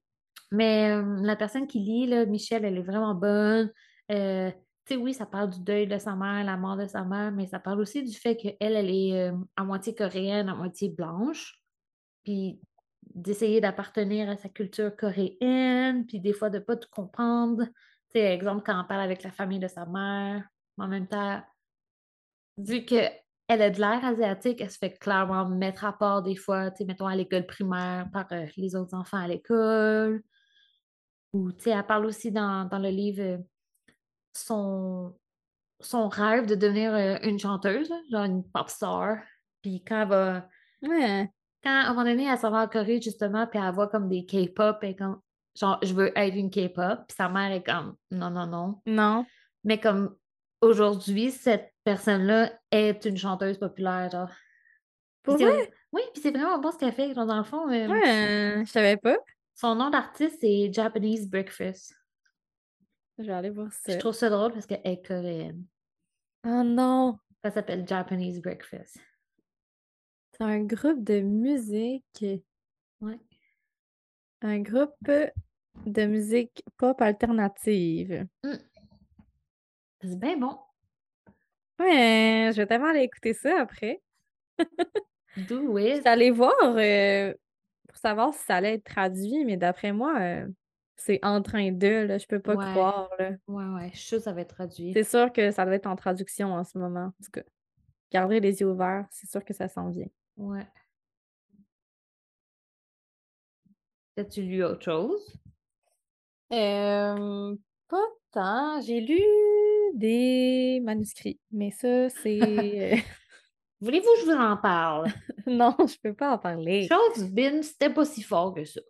Mais, 0.52 1.02
la 1.22 1.35
personne 1.35 1.66
qui 1.66 1.80
lit, 1.80 2.06
là, 2.06 2.26
Michelle, 2.26 2.64
elle 2.66 2.76
est 2.76 2.82
vraiment 2.82 3.14
bonne. 3.14 3.72
Heu, 4.11 4.52
tu 4.85 4.94
sais, 4.94 5.00
oui, 5.00 5.14
ça 5.14 5.24
parle 5.24 5.48
du 5.50 5.61
deuil 5.61 5.87
de 5.87 5.96
sa 5.96 6.14
mère, 6.14 6.44
la 6.44 6.58
mort 6.58 6.76
de 6.76 6.87
sa 6.87 7.04
mère, 7.04 7.32
mais 7.32 7.46
ça 7.46 7.58
parle 7.58 7.80
aussi 7.80 8.02
du 8.02 8.14
fait 8.14 8.37
qu'elle, 8.37 8.56
elle 8.61 8.90
est 8.90 9.30
euh, 9.30 9.32
à 9.56 9.64
moitié 9.64 9.94
coréenne, 9.94 10.48
à 10.50 10.54
moitié 10.54 10.90
blanche. 10.90 11.58
Puis 12.24 12.61
d'essayer 13.14 13.61
d'appartenir 13.61 14.28
à 14.28 14.37
sa 14.37 14.48
culture 14.48 14.94
coréenne, 14.96 16.06
puis 16.06 16.20
des 16.20 16.32
fois 16.32 16.50
de 16.50 16.58
pas 16.58 16.76
tout 16.76 16.88
comprendre. 16.90 17.64
Tu 17.64 18.20
sais, 18.20 18.35
exemple, 18.35 18.62
quand 18.64 18.80
on 18.80 18.87
parle 18.87 19.02
avec 19.02 19.22
la 19.22 19.32
famille 19.32 19.58
de 19.58 19.68
sa 19.68 19.87
mère, 19.87 20.46
en 20.78 20.88
même 20.88 21.06
temps, 21.06 21.42
vu 22.58 22.85
qu'elle 23.48 23.62
a 23.62 23.70
de 23.70 23.81
l'air 23.81 24.05
asiatique, 24.05 24.61
elle 24.61 24.70
se 24.70 24.78
fait 24.78 24.98
clairement 24.98 25.48
mettre 25.48 25.85
à 25.85 25.92
part 25.92 26.22
des 26.22 26.37
fois, 26.37 26.70
tu 26.70 26.78
sais, 26.78 26.85
mettons 26.85 27.07
à 27.07 27.16
l'école 27.16 27.46
primaire 27.46 28.09
par 28.12 28.26
euh, 28.33 28.46
les 28.57 28.74
autres 28.76 28.94
enfants 28.94 29.18
à 29.18 29.28
l'école. 29.28 30.22
Ou, 31.33 31.52
tu 31.52 31.64
sais, 31.64 31.70
elle 31.70 31.87
parle 31.87 32.07
aussi 32.07 32.31
dans, 32.31 32.66
dans 32.66 32.78
le 32.78 32.90
livre 32.90 33.22
euh, 33.22 33.38
son, 34.33 35.16
son 35.81 36.09
rêve 36.09 36.46
de 36.46 36.55
devenir 36.55 36.94
euh, 36.94 37.16
une 37.22 37.38
chanteuse, 37.38 37.88
là, 37.88 37.96
genre 38.11 38.24
une 38.24 38.44
pop 38.44 38.68
star. 38.68 39.18
Puis 39.62 39.83
quand 39.85 40.02
elle 40.02 40.09
va. 40.09 40.48
Ouais. 40.83 41.31
Quand 41.62 41.70
à 41.70 41.87
un 41.87 41.88
moment 41.90 42.05
donné, 42.05 42.24
elle 42.24 42.38
s'en 42.38 42.50
va 42.50 42.64
en 42.64 42.68
Corée, 42.68 43.00
justement, 43.00 43.46
puis 43.46 43.61
elle 43.62 43.72
voit 43.72 43.88
comme 43.88 44.09
des 44.09 44.26
K-pop, 44.26 44.83
et 44.83 44.96
comme. 44.96 45.20
Genre, 45.55 45.78
je 45.83 45.92
veux 45.92 46.18
être 46.18 46.35
une 46.35 46.50
K-pop. 46.50 47.00
Puis 47.07 47.16
sa 47.16 47.28
mère 47.28 47.52
est 47.52 47.62
comme, 47.62 47.94
non, 48.11 48.31
non, 48.31 48.46
non. 48.46 48.81
Non. 48.87 49.26
Mais 49.64 49.78
comme 49.78 50.16
aujourd'hui, 50.62 51.31
cette 51.31 51.71
personne-là 51.84 52.52
est 52.70 53.04
une 53.04 53.16
chanteuse 53.16 53.58
populaire, 53.58 54.10
genre. 54.10 54.30
Pour 55.22 55.36
vrai? 55.36 55.72
Oui, 55.92 56.02
puis 56.12 56.22
c'est 56.22 56.30
vraiment 56.30 56.58
bon 56.58 56.72
ce 56.72 56.78
qu'elle 56.78 56.92
fait. 56.92 57.14
Genre, 57.14 57.26
dans 57.26 57.38
le 57.38 57.44
fond, 57.44 57.68
euh, 57.68 57.86
Ouais, 57.88 58.64
je 58.64 58.70
savais 58.70 58.96
pas. 58.96 59.16
son 59.54 59.74
nom 59.74 59.90
d'artiste, 59.90 60.38
c'est 60.40 60.72
Japanese 60.72 61.28
Breakfast. 61.28 61.94
Je 63.18 63.24
vais 63.24 63.32
aller 63.32 63.50
voir 63.50 63.72
ça. 63.72 63.92
Je 63.92 63.98
trouve 63.98 64.14
ça 64.14 64.30
drôle 64.30 64.52
parce 64.52 64.66
qu'elle 64.66 64.80
est 64.84 65.06
coréenne. 65.06 65.64
Oh 66.44 66.62
non! 66.64 67.18
Ça 67.44 67.50
s'appelle 67.50 67.86
Japanese 67.86 68.40
Breakfast. 68.40 68.98
C'est 70.32 70.44
un 70.44 70.60
groupe 70.64 71.04
de 71.04 71.20
musique. 71.20 72.24
Ouais. 73.00 73.18
Un 74.40 74.60
groupe 74.60 74.96
de 75.86 76.06
musique 76.06 76.64
pop 76.78 77.00
alternative. 77.00 78.26
C'est 80.02 80.18
bien 80.18 80.36
bon. 80.38 80.58
Ouais, 81.78 82.50
je 82.52 82.56
vais 82.56 82.66
tellement 82.66 82.88
aller 82.88 83.00
écouter 83.02 83.32
ça 83.35 83.61
après. 83.61 84.02
Do 85.37 85.78
Je 85.78 85.98
it. 85.98 86.06
allée 86.06 86.30
voir 86.30 86.52
euh, 86.62 87.35
pour 87.88 87.96
savoir 87.96 88.32
si 88.35 88.44
ça 88.44 88.56
allait 88.56 88.74
être 88.74 88.85
traduit, 88.85 89.44
mais 89.44 89.56
d'après 89.56 89.92
moi, 89.92 90.20
euh, 90.20 90.46
c'est 90.96 91.18
en 91.24 91.42
train 91.42 91.72
de, 91.72 92.04
là, 92.06 92.18
je 92.18 92.26
peux 92.26 92.40
pas 92.40 92.54
Ouais. 92.54 92.70
croire, 92.72 93.11
là. 93.18 93.30
Ouais, 93.48 93.64
ouais, 93.64 93.90
je 93.92 93.98
suis 93.98 94.06
sûre 94.08 94.18
que 94.18 94.24
ça 94.24 94.32
va 94.32 94.40
être 94.42 94.54
traduit. 94.54 94.92
C'est 94.92 95.04
sûr 95.04 95.32
que 95.32 95.50
ça 95.50 95.64
doit 95.64 95.74
être 95.74 95.87
en 95.87 95.96
traduction 95.96 96.52
en 96.52 96.64
ce 96.64 96.78
moment. 96.78 97.06
En 97.06 97.24
tout 97.24 97.30
cas, 97.32 97.42
gardez 98.12 98.40
les 98.40 98.61
yeux 98.61 98.68
ouverts, 98.70 99.06
c'est 99.11 99.28
sûr 99.28 99.44
que 99.44 99.54
ça 99.54 99.68
s'en 99.68 99.88
vient. 99.90 100.06
Ouais. 100.37 100.66
As-tu 104.16 104.42
lu 104.42 104.62
autre 104.62 104.82
chose? 104.85 105.32
Euh, 106.52 107.56
pas 107.88 108.06
tant. 108.32 108.80
J'ai 108.82 109.00
lu 109.00 109.18
des 109.94 110.80
manuscrits, 110.82 111.40
mais 111.50 111.70
ça, 111.70 112.08
c'est. 112.08 113.02
Voulez-vous 113.80 114.06
que 114.14 114.20
je 114.20 114.24
vous 114.26 114.40
en 114.40 114.56
parle? 114.56 115.10
non, 115.46 115.74
je 115.80 115.96
peux 116.02 116.14
pas 116.14 116.34
en 116.34 116.38
parler. 116.38 116.88
Chose 116.88 117.28
Bin, 117.30 117.62
c'était 117.62 117.90
pas 117.90 118.04
si 118.04 118.22
fort 118.22 118.54
que 118.54 118.64
ça. 118.64 118.80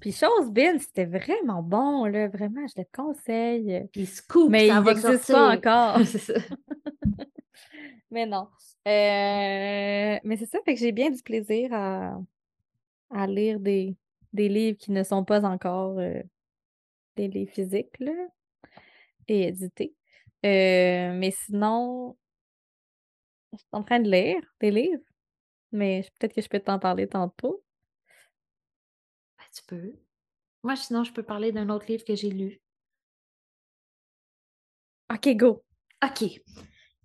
Puis 0.00 0.12
Chose 0.12 0.50
Bin, 0.50 0.78
c'était 0.78 1.04
vraiment 1.04 1.62
bon, 1.62 2.06
là. 2.06 2.28
Vraiment, 2.28 2.66
je 2.66 2.80
le 2.80 2.86
conseille. 2.92 3.86
Puis 3.92 4.06
Scoop, 4.06 4.50
Mais 4.50 4.68
ça 4.68 4.78
il 4.78 4.84
n'existe 4.84 5.32
pas 5.32 5.54
encore. 5.54 5.98
c'est 6.06 6.18
ça. 6.18 6.34
Mais 8.10 8.26
non. 8.26 8.48
Euh, 8.88 10.18
mais 10.24 10.36
c'est 10.36 10.46
ça, 10.46 10.58
fait 10.64 10.74
que 10.74 10.80
j'ai 10.80 10.92
bien 10.92 11.10
du 11.10 11.22
plaisir 11.22 11.70
à, 11.72 12.18
à 13.10 13.26
lire 13.26 13.60
des, 13.60 13.96
des 14.32 14.48
livres 14.48 14.78
qui 14.78 14.90
ne 14.90 15.02
sont 15.02 15.24
pas 15.24 15.44
encore 15.44 15.98
euh, 15.98 16.22
des 17.16 17.28
livres 17.28 17.52
physiques, 17.52 17.98
là, 18.00 18.12
et 19.28 19.48
édités. 19.48 19.94
Euh, 20.44 21.12
mais 21.14 21.30
sinon, 21.30 22.16
je 23.52 23.58
suis 23.58 23.66
en 23.72 23.82
train 23.82 24.00
de 24.00 24.10
lire 24.10 24.42
des 24.60 24.70
livres, 24.70 25.02
mais 25.72 26.02
je- 26.02 26.10
peut-être 26.18 26.34
que 26.34 26.42
je 26.42 26.48
peux 26.48 26.60
t'en 26.60 26.78
parler 26.78 27.08
tantôt. 27.08 27.64
Ben, 29.38 29.44
tu 29.54 29.62
peux. 29.66 29.92
Moi, 30.62 30.76
sinon, 30.76 31.04
je 31.04 31.12
peux 31.12 31.22
parler 31.22 31.52
d'un 31.52 31.68
autre 31.70 31.86
livre 31.88 32.04
que 32.04 32.14
j'ai 32.16 32.30
lu. 32.30 32.60
OK, 35.12 35.36
go! 35.36 35.62
OK. 36.02 36.24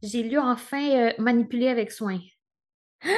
J'ai 0.01 0.23
lu 0.23 0.37
enfin 0.37 1.09
euh, 1.09 1.13
Manipuler 1.19 1.67
avec 1.69 1.91
soin. 1.91 2.19
Ah! 3.03 3.09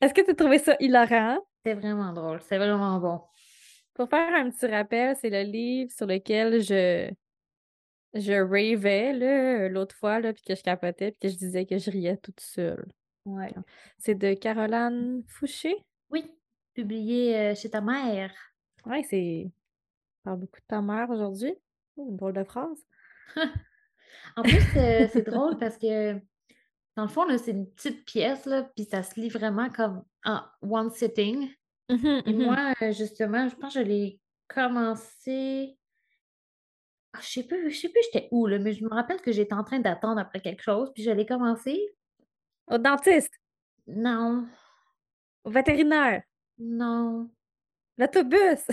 Est-ce 0.00 0.14
que 0.14 0.22
tu 0.22 0.30
as 0.30 0.34
trouvé 0.34 0.58
ça 0.58 0.76
hilarant? 0.80 1.38
C'est 1.64 1.74
vraiment 1.74 2.12
drôle. 2.12 2.40
C'est 2.42 2.58
vraiment 2.58 2.98
bon. 2.98 3.20
Pour 3.94 4.08
faire 4.08 4.34
un 4.34 4.50
petit 4.50 4.66
rappel, 4.66 5.16
c'est 5.20 5.30
le 5.30 5.42
livre 5.42 5.90
sur 5.92 6.06
lequel 6.06 6.62
je, 6.62 7.10
je 8.14 8.32
ravais 8.32 9.12
là, 9.12 9.68
l'autre 9.68 9.94
fois, 9.96 10.20
là, 10.20 10.32
puis 10.32 10.42
que 10.42 10.54
je 10.54 10.62
capotais, 10.62 11.12
puis 11.12 11.28
que 11.28 11.28
je 11.28 11.38
disais 11.38 11.66
que 11.66 11.78
je 11.78 11.90
riais 11.90 12.16
toute 12.16 12.40
seule. 12.40 12.86
Ouais. 13.24 13.52
C'est 13.98 14.14
de 14.14 14.34
Caroline 14.34 15.22
Fouché? 15.28 15.76
Oui. 16.10 16.24
Publié 16.74 17.36
euh, 17.36 17.54
chez 17.54 17.70
ta 17.70 17.80
mère. 17.80 18.32
Ouais, 18.86 19.02
c'est. 19.08 19.46
On 19.46 20.30
parle 20.30 20.40
beaucoup 20.40 20.60
de 20.60 20.66
ta 20.66 20.80
mère 20.80 21.10
aujourd'hui. 21.10 21.54
Oh, 21.96 22.06
une 22.08 22.16
drôle 22.16 22.34
de 22.34 22.44
phrase. 22.44 22.84
En 24.36 24.42
plus, 24.42 24.76
euh, 24.76 25.06
c'est 25.12 25.26
drôle 25.26 25.56
parce 25.60 25.76
que, 25.78 26.14
dans 26.96 27.02
le 27.02 27.08
fond, 27.08 27.24
là, 27.24 27.38
c'est 27.38 27.52
une 27.52 27.70
petite 27.70 28.04
pièce, 28.04 28.44
là, 28.46 28.64
puis 28.74 28.84
ça 28.84 29.02
se 29.02 29.18
lit 29.20 29.28
vraiment 29.28 29.68
comme 29.70 30.02
en 30.24 30.40
one 30.62 30.90
sitting. 30.90 31.48
Mhm, 31.88 32.22
Et 32.26 32.32
mhm. 32.32 32.44
moi, 32.44 32.72
euh, 32.82 32.92
justement, 32.92 33.48
je 33.48 33.56
pense 33.56 33.74
que 33.74 33.80
je 33.80 33.84
l'ai 33.84 34.20
commencé. 34.48 35.76
Ah, 37.12 37.18
je 37.22 37.26
sais 37.28 37.42
plus, 37.44 37.70
je 37.70 37.78
sais 37.80 37.88
plus 37.88 38.00
j'étais 38.12 38.28
où, 38.30 38.46
là, 38.46 38.58
mais 38.58 38.72
je 38.72 38.84
me 38.84 38.90
rappelle 38.90 39.20
que 39.20 39.32
j'étais 39.32 39.54
en 39.54 39.64
train 39.64 39.80
d'attendre 39.80 40.20
après 40.20 40.40
quelque 40.40 40.62
chose, 40.62 40.90
puis 40.94 41.02
je 41.02 41.10
l'ai 41.10 41.26
commencé. 41.26 41.78
Au 42.68 42.78
dentiste, 42.78 43.32
Non, 43.88 44.46
au 45.44 45.50
vétérinaire, 45.50 46.22
non, 46.58 47.28
l'autobus? 47.98 48.64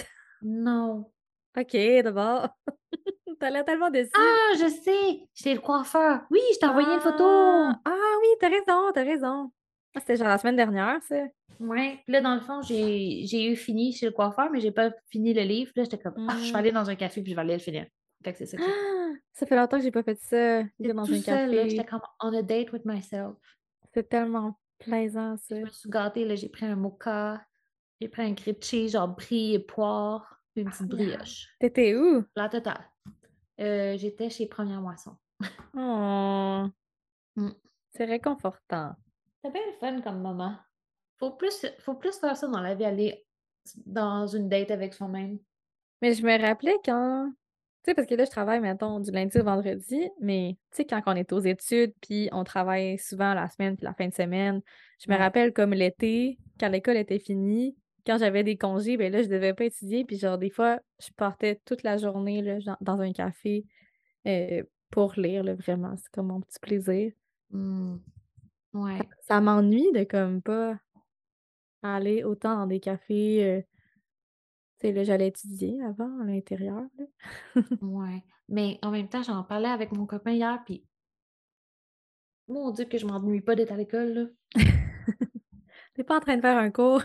non. 0.42 1.12
OK, 1.58 1.76
d'abord. 2.04 2.50
T'as 3.40 3.50
l'air 3.50 3.66
tellement 3.66 3.90
déçue. 3.90 4.12
Ah, 4.16 4.54
je 4.60 4.68
sais! 4.68 5.28
Chez 5.34 5.54
le 5.56 5.60
coiffeur. 5.60 6.22
Oui, 6.30 6.40
je 6.54 6.60
t'ai 6.60 6.66
envoyé 6.68 6.88
une 6.94 7.00
photo. 7.00 7.24
Ah, 7.24 7.80
ah 7.86 8.16
oui, 8.22 8.28
t'as 8.40 8.50
raison, 8.50 8.92
t'as 8.94 9.04
raison. 9.04 9.52
Ah, 9.96 10.00
C'était 10.00 10.16
genre 10.18 10.28
la 10.28 10.38
semaine 10.38 10.56
dernière, 10.56 11.02
ça. 11.04 11.16
Puis 12.04 12.14
là, 12.14 12.22
dans 12.22 12.36
le 12.36 12.42
fond, 12.42 12.62
j'ai 12.62 13.46
eu 13.52 13.56
fini 13.56 13.94
chez 13.94 14.06
le 14.08 14.12
coiffeur, 14.12 14.50
mais 14.52 14.60
j'ai 14.60 14.72
pas 14.72 14.92
fini 15.10 15.34
le 15.34 15.42
livre. 15.42 15.72
Là, 15.76 15.84
j'étais 15.84 15.98
comme, 15.98 16.14
ah, 16.30 16.36
je 16.40 16.52
vais 16.52 16.60
aller 16.60 16.72
dans 16.72 16.90
un 16.90 16.96
café, 16.96 17.22
puis 17.24 17.32
je 17.32 17.36
vais 17.36 17.42
aller 17.42 17.54
le 17.54 17.60
finir. 17.60 17.88
Fait 18.24 18.34
que 18.34 18.38
c'est 18.40 18.46
ça. 18.46 18.58
Ah, 18.60 19.12
ça 19.34 19.46
fait 19.46 19.56
longtemps 19.56 19.78
que 19.78 19.84
j'ai 19.84 19.92
pas 19.92 20.04
fait 20.04 20.20
ça. 20.20 20.64
Dans 20.80 21.06
tout 21.06 21.14
un 21.14 21.22
café. 21.22 21.70
J'étais 21.70 21.86
comme 21.86 22.02
on 22.22 22.34
a 22.34 22.42
date 22.42 22.72
with 22.74 22.84
myself. 22.86 23.36
C'est 23.94 24.10
tellement 24.10 24.60
plaisant, 24.80 25.38
ça. 25.38 25.56
Je 25.60 25.66
me 25.66 25.70
suis 25.70 25.90
gâtée, 25.90 26.26
là, 26.26 26.36
j'ai 26.36 26.50
pris 26.50 26.66
un 26.66 26.76
mocha, 26.76 27.42
j'ai 28.02 28.10
pris 28.10 28.22
un 28.24 28.32
grilled 28.34 28.64
cheese, 28.64 28.92
genre 28.92 29.08
brie 29.08 29.54
et 29.56 29.60
poire, 29.60 30.40
une 30.56 30.70
petite 30.70 30.88
brioche. 30.88 31.48
T'étais 31.60 31.96
où? 31.96 32.24
La 32.36 32.50
totale. 32.50 32.84
Euh, 33.60 33.98
J'étais 33.98 34.30
chez 34.30 34.46
Première 34.48 34.82
Moisson. 34.82 35.16
Oh, 35.76 36.66
Mm. 37.36 37.50
c'est 37.92 38.06
réconfortant. 38.06 38.96
C'était 39.44 39.54
bien 39.54 39.68
le 39.68 39.74
fun 39.80 40.02
comme 40.02 40.22
moment. 40.22 40.56
Faut 41.20 41.32
plus, 41.32 41.66
faut 41.80 41.94
plus 41.94 42.18
faire 42.20 42.36
ça 42.36 42.48
dans 42.48 42.62
la 42.62 42.74
vie, 42.74 42.86
aller 42.86 43.26
dans 43.86 44.26
une 44.28 44.50
date 44.50 44.72
avec 44.72 44.94
soi-même. 44.96 45.38
Mais 46.02 46.14
je 46.14 46.24
me 46.26 46.40
rappelais 46.40 46.78
quand. 46.84 47.32
Sais, 47.88 47.94
parce 47.94 48.06
que 48.06 48.16
là, 48.16 48.26
je 48.26 48.32
travaille, 48.32 48.60
mettons, 48.60 49.00
du 49.00 49.12
lundi 49.12 49.40
au 49.40 49.46
vendredi, 49.46 50.10
mais 50.20 50.58
tu 50.72 50.78
sais, 50.78 50.86
quand 50.86 51.02
on 51.06 51.16
est 51.16 51.32
aux 51.32 51.40
études, 51.40 51.94
puis 52.02 52.28
on 52.34 52.44
travaille 52.44 52.98
souvent 52.98 53.34
la 53.34 53.48
semaine 53.48 53.78
puis 53.78 53.86
la 53.86 53.94
fin 53.94 54.10
de 54.10 54.14
semaine, 54.14 54.62
je 55.00 55.10
me 55.10 55.18
rappelle 55.18 55.54
comme 55.54 55.72
l'été, 55.72 56.38
quand 56.60 56.68
l'école 56.68 56.98
était 56.98 57.18
finie, 57.18 57.78
quand 58.06 58.18
j'avais 58.18 58.44
des 58.44 58.58
congés, 58.58 58.98
ben 58.98 59.10
là, 59.10 59.24
je 59.24 59.30
devais 59.30 59.54
pas 59.54 59.64
étudier, 59.64 60.04
puis 60.04 60.18
genre, 60.18 60.38
des 60.38 60.50
fois, 60.50 60.82
je 61.00 61.12
partais 61.16 61.62
toute 61.64 61.84
la 61.84 61.96
journée, 61.96 62.42
là, 62.42 62.58
dans 62.82 63.00
un 63.00 63.14
café 63.14 63.64
euh, 64.28 64.64
pour 64.92 65.14
lire, 65.16 65.46
là, 65.46 65.56
vraiment. 65.56 65.96
C'est 65.96 66.12
comme 66.12 66.28
mon 66.28 66.42
petit 66.42 66.60
plaisir. 66.60 67.14
Hmm. 67.52 68.00
Ouais. 68.74 69.00
Ça 69.22 69.40
m'ennuie 69.40 69.94
de 69.94 70.04
comme 70.04 70.42
pas 70.42 70.78
aller 71.84 72.26
autant 72.26 72.58
dans 72.58 72.68
des 72.68 72.82
cafés. 72.82 73.46
euh, 73.46 73.62
tu 74.80 74.92
là, 74.92 75.04
j'allais 75.04 75.28
étudier 75.28 75.82
avant 75.84 76.22
à 76.22 76.26
l'intérieur. 76.26 76.84
ouais. 77.82 78.24
Mais 78.50 78.80
en 78.84 78.92
même 78.92 79.10
temps, 79.10 79.24
j'en 79.24 79.44
parlais 79.44 79.70
avec 79.70 79.92
mon 79.92 80.06
copain 80.06 80.32
hier, 80.32 80.62
puis 80.66 80.84
mon 82.48 82.72
Dieu, 82.72 82.86
que 82.86 82.98
je 82.98 83.06
m'ennuie 83.06 83.42
pas 83.42 83.56
d'être 83.56 83.72
à 83.74 83.78
l'école, 83.78 84.14
là. 84.14 84.26
T'es 85.94 86.04
pas 86.04 86.18
en 86.18 86.20
train 86.20 86.38
de 86.38 86.42
faire 86.42 86.58
un 86.58 86.72
cours. 86.72 87.04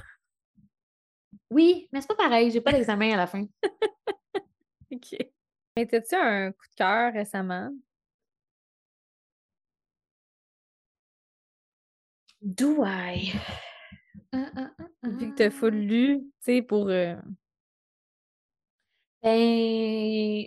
Oui, 1.51 1.89
mais 1.93 2.01
c'est 2.01 2.09
pas 2.09 2.15
pareil, 2.15 2.51
j'ai 2.51 2.61
pas 2.61 2.73
d'examen 2.73 3.13
à 3.13 3.17
la 3.17 3.27
fin. 3.27 3.47
OK. 4.93 5.17
Mais 5.77 5.87
t'as-tu 5.87 6.15
un 6.15 6.53
coup 6.53 6.67
de 6.71 6.75
cœur 6.77 7.13
récemment? 7.13 7.71
Do 12.41 12.85
I? 12.85 13.33
Vu 14.33 15.31
que 15.31 15.35
t'as 15.35 15.45
ah, 15.45 15.47
ah, 15.47 15.47
ah, 15.47 15.51
full 15.51 15.75
lu, 15.75 16.19
tu 16.21 16.33
sais, 16.41 16.63
pour 16.63 16.89
euh, 16.89 17.17
ben, 19.23 20.45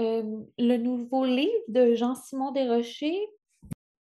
euh, 0.00 0.44
le 0.58 0.76
nouveau 0.76 1.24
livre 1.24 1.52
de 1.68 1.94
Jean-Simon 1.94 2.52
Desrochers, 2.52 3.26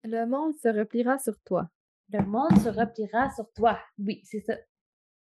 Le 0.04 0.26
monde 0.26 0.54
se 0.56 0.68
repliera 0.68 1.18
sur 1.18 1.34
toi. 1.44 1.68
Le 2.12 2.22
monde 2.24 2.56
se 2.58 2.68
repliera 2.68 3.30
sur 3.30 3.50
toi. 3.54 3.78
Oui, 3.98 4.20
c'est 4.24 4.40
ça. 4.40 4.54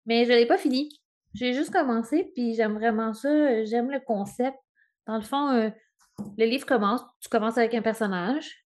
Mais 0.06 0.24
je 0.24 0.30
l'ai 0.30 0.46
pas 0.46 0.58
fini. 0.58 0.88
J'ai 1.34 1.52
juste 1.52 1.72
commencé, 1.72 2.30
puis 2.34 2.54
j'aime 2.54 2.74
vraiment 2.74 3.12
ça. 3.12 3.64
J'aime 3.64 3.90
le 3.90 4.00
concept. 4.00 4.56
Dans 5.06 5.16
le 5.16 5.22
fond, 5.22 5.50
euh, 5.50 5.70
le 6.38 6.44
livre 6.46 6.66
commence, 6.66 7.02
tu 7.20 7.28
commences 7.28 7.58
avec 7.58 7.74
un 7.74 7.82
personnage. 7.82 8.64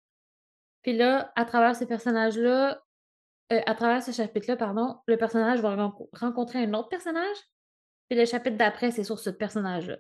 Puis 0.82 0.94
là, 0.98 1.32
à 1.36 1.46
travers 1.46 1.76
ces 1.76 1.86
personnages-là, 1.86 2.82
euh, 3.54 3.62
à 3.66 3.76
travers 3.76 4.04
ce 4.04 4.12
chapitre-là, 4.12 4.58
pardon, 4.58 4.98
le 5.08 5.18
personnage 5.18 5.60
va 5.62 5.76
ren- 5.76 6.10
rencontrer 6.14 6.64
un 6.64 6.74
autre 6.74 6.90
personnage. 6.90 7.38
Puis 8.10 8.18
le 8.18 8.26
chapitre 8.26 8.58
d'après, 8.58 8.92
c'est 8.92 9.04
sur 9.04 9.20
ce 9.20 9.30
personnage-là. 9.30 9.98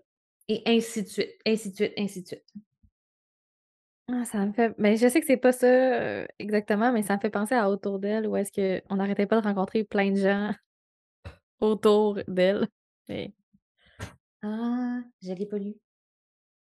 Et 0.48 0.62
ainsi 0.66 1.04
de 1.04 1.08
suite, 1.08 1.32
ainsi 1.46 1.72
de 1.72 1.76
suite, 1.76 1.94
ainsi 1.98 2.22
de 2.22 2.28
suite. 2.28 2.46
Ah, 4.10 4.24
ça 4.24 4.46
me 4.46 4.54
fait. 4.54 4.74
Mais 4.78 4.96
je 4.96 5.08
sais 5.10 5.20
que 5.20 5.28
c'est 5.28 5.36
pas 5.36 5.52
ça 5.52 5.68
euh, 5.68 6.26
exactement, 6.40 6.94
mais 6.94 7.04
ça 7.04 7.16
me 7.18 7.20
fait 7.20 7.30
penser 7.30 7.56
à 7.56 7.70
Autour 7.70 8.00
d'elle, 8.00 8.26
où 8.28 8.38
est-ce 8.38 8.52
qu'on 8.88 8.96
n'arrêtait 8.96 9.26
pas 9.28 9.42
de 9.42 9.46
rencontrer 9.46 9.84
plein 9.84 10.12
de 10.12 10.16
gens 10.16 10.52
autour 11.60 12.20
d'elle. 12.28 12.68
Mais- 13.10 13.34
Ah, 14.42 15.00
je 15.22 15.34
l'ai 15.34 15.46
pas 15.46 15.58
lu. 15.58 15.76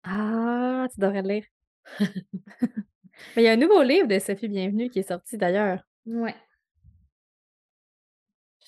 Ah, 0.05 0.87
tu 0.93 1.01
devrais 1.01 1.23
le 1.23 1.29
lire. 1.29 1.45
Mais 3.37 3.43
il 3.43 3.45
y 3.45 3.49
a 3.49 3.53
un 3.53 3.57
nouveau 3.57 3.83
livre 3.83 4.07
de 4.07 4.19
Sophie 4.19 4.49
Bienvenue 4.49 4.89
qui 4.91 5.01
est 5.01 5.09
sorti 5.09 5.37
d'ailleurs. 5.37 5.83
Ouais. 6.07 6.35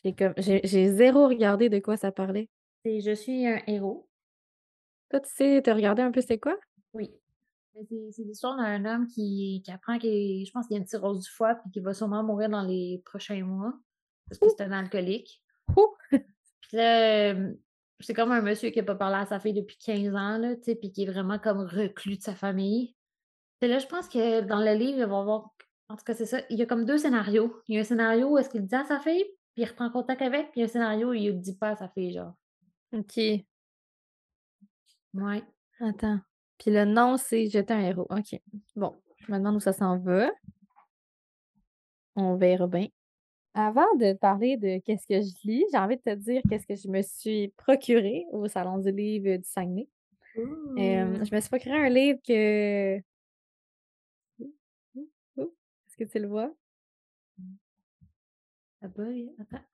J'ai 0.03 0.13
comme 0.15 0.35
j'ai 0.37 0.61
j'ai 0.65 0.89
zéro 0.93 1.29
regardé 1.29 1.69
de 1.69 1.79
quoi 1.79 1.97
ça 1.97 2.13
parlait. 2.13 2.49
C'est 2.87 3.01
Je 3.01 3.11
suis 3.11 3.45
un 3.49 3.61
héros. 3.67 4.09
Toi, 5.11 5.19
tu 5.19 5.29
sais, 5.35 5.61
t'as 5.65 5.75
regardé 5.75 6.03
un 6.03 6.13
peu 6.13 6.21
c'est 6.21 6.39
quoi? 6.39 6.57
Oui. 6.93 7.11
Mais 7.75 7.83
C'est 8.13 8.23
l'histoire 8.23 8.57
d'un 8.57 8.85
homme 8.85 9.09
qui, 9.09 9.61
qui 9.65 9.73
apprend 9.73 9.99
qu'il 9.99 10.47
je 10.47 10.53
pense 10.53 10.69
qu'il 10.69 10.77
y 10.77 10.79
a 10.79 10.83
une 10.83 10.87
cirrhose 10.87 11.25
du 11.25 11.29
foie 11.29 11.57
puis 11.57 11.73
qu'il 11.73 11.83
va 11.83 11.95
sûrement 11.95 12.23
mourir 12.23 12.49
dans 12.49 12.63
les 12.63 13.03
prochains 13.05 13.45
mois 13.45 13.75
parce 14.29 14.39
que 14.39 14.47
c'est 14.57 14.63
un 14.63 14.71
alcoolique. 14.71 15.43
Ouh! 15.77 15.97
Puis 16.11 16.77
là, 16.77 17.35
c'est 17.99 18.15
comme 18.15 18.31
un 18.31 18.41
monsieur 18.41 18.71
qui 18.71 18.79
n'a 18.79 18.85
pas 18.85 18.95
parlé 18.95 19.17
à 19.17 19.27
sa 19.27 19.41
fille 19.41 19.53
depuis 19.53 19.79
15 19.79 20.15
ans, 20.15 20.39
là, 20.39 20.55
tu 20.55 20.63
sais, 20.63 20.75
puis 20.77 20.93
qui 20.93 21.03
est 21.03 21.11
vraiment 21.11 21.41
comme 21.41 21.63
reclus 21.63 22.19
de 22.19 22.23
sa 22.23 22.37
famille. 22.37 22.95
Puis 23.59 23.69
là, 23.69 23.81
je 23.81 23.87
pense 23.89 24.09
que 24.09 24.43
dans 24.43 24.61
le 24.61 24.75
livre, 24.75 24.99
il 24.99 25.07
va 25.07 25.17
y 25.17 25.19
avoir. 25.19 25.51
En 25.89 25.97
tout 25.97 26.05
cas, 26.05 26.15
c'est 26.15 26.27
ça. 26.27 26.39
Il 26.51 26.59
y 26.59 26.63
a 26.63 26.67
comme 26.67 26.85
deux 26.85 26.99
scénarios. 26.99 27.53
Il 27.67 27.75
y 27.75 27.79
a 27.79 27.81
un 27.81 27.85
scénario 27.85 28.29
où 28.29 28.39
est-ce 28.39 28.49
qu'il 28.49 28.65
dit 28.65 28.75
à 28.77 28.85
sa 28.85 29.01
fille, 29.01 29.25
puis 29.55 29.65
il 29.65 29.65
reprend 29.65 29.91
contact 29.91 30.23
avec, 30.23 30.53
puis 30.53 30.61
il 30.61 30.63
y 30.63 30.63
a 30.63 30.67
un 30.67 30.73
scénario 30.73 31.11
où 31.11 31.15
il 31.15 31.33
le 31.33 31.41
dit 31.41 31.57
pas 31.57 31.71
à 31.71 31.77
sa 31.77 31.89
fille, 31.89 32.13
genre. 32.13 32.35
OK. 32.97 33.45
Ouais. 35.15 35.43
Attends. 35.81 36.21
Puis 36.59 36.71
le 36.71 36.85
nom, 36.85 37.17
c'est 37.17 37.47
J'étais 37.47 37.75
un 37.75 37.81
héros. 37.81 38.07
OK. 38.11 38.41
Bon, 38.75 38.95
je 39.19 39.31
me 39.31 39.39
demande 39.39 39.57
où 39.57 39.61
ça 39.61 39.73
s'en 39.73 39.99
va. 39.99 40.31
On 42.15 42.37
verra 42.37 42.67
bien. 42.67 42.87
Avant 43.55 43.95
de 43.97 44.15
parler 44.15 44.57
de 44.57 44.79
qu'est-ce 44.79 45.07
que 45.07 45.21
je 45.21 45.47
lis, 45.47 45.65
j'ai 45.71 45.79
envie 45.79 45.97
de 45.97 46.03
te 46.03 46.15
dire 46.15 46.43
qu'est-ce 46.49 46.67
que 46.67 46.77
je 46.77 46.89
me 46.89 47.03
suis 47.03 47.49
procuré 47.57 48.27
au 48.33 48.49
Salon 48.49 48.79
du 48.79 48.91
livre 48.91 49.37
du 49.37 49.45
Saguenay. 49.45 49.89
Euh, 50.37 51.25
je 51.25 51.35
me 51.35 51.41
suis 51.41 51.49
procuré 51.49 51.77
un 51.87 51.89
livre 51.89 52.19
que. 52.27 52.97
Est-ce 55.37 55.97
que 55.97 56.05
tu 56.05 56.19
le 56.19 56.29
vois? 56.29 56.55
Ça 58.81 58.89
bug. 58.89 59.31
Attends. 59.39 59.65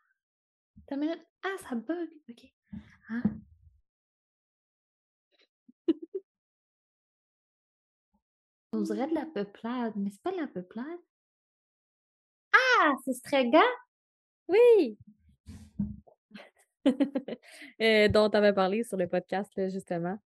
Attends 0.79 0.95
une 0.95 1.01
minute. 1.01 1.27
Ah, 1.45 1.57
ça 1.69 1.75
bug. 1.75 2.09
OK. 2.31 2.53
Ah. 3.11 3.23
On 8.73 8.81
dirait 8.81 9.07
de 9.07 9.15
la 9.15 9.27
peuplade, 9.27 9.93
mais 9.97 10.11
c'est 10.11 10.23
pas 10.23 10.33
de 10.33 10.39
la 10.39 10.47
peuplade. 10.47 10.99
Ah, 12.53 12.95
c'est 13.05 13.13
Strega? 13.15 13.63
Oui! 14.49 14.99
Euh, 17.81 18.09
dont 18.09 18.29
tu 18.29 18.37
avais 18.37 18.53
parlé 18.53 18.83
sur 18.85 18.97
le 18.97 19.07
podcast, 19.09 19.51
là, 19.57 19.69
justement. 19.69 20.19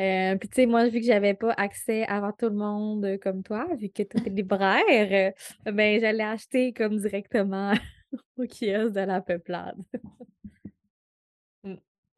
Euh, 0.00 0.36
puis, 0.36 0.48
tu 0.48 0.54
sais, 0.56 0.66
moi, 0.66 0.88
vu 0.88 1.00
que 1.00 1.06
j'avais 1.06 1.34
pas 1.34 1.52
accès 1.52 2.04
avant 2.06 2.32
tout 2.32 2.46
le 2.46 2.54
monde 2.54 3.04
euh, 3.04 3.18
comme 3.18 3.42
toi, 3.42 3.66
vu 3.76 3.88
que 3.90 4.02
toi, 4.04 4.20
t'es 4.22 4.30
libraire, 4.30 5.34
euh, 5.66 5.72
ben, 5.72 6.00
j'allais 6.00 6.24
acheter 6.24 6.72
comme 6.72 6.96
directement 6.98 7.72
au 8.38 8.44
kiosque 8.44 8.94
de 8.94 9.00
la 9.00 9.20
peuplade. 9.20 9.76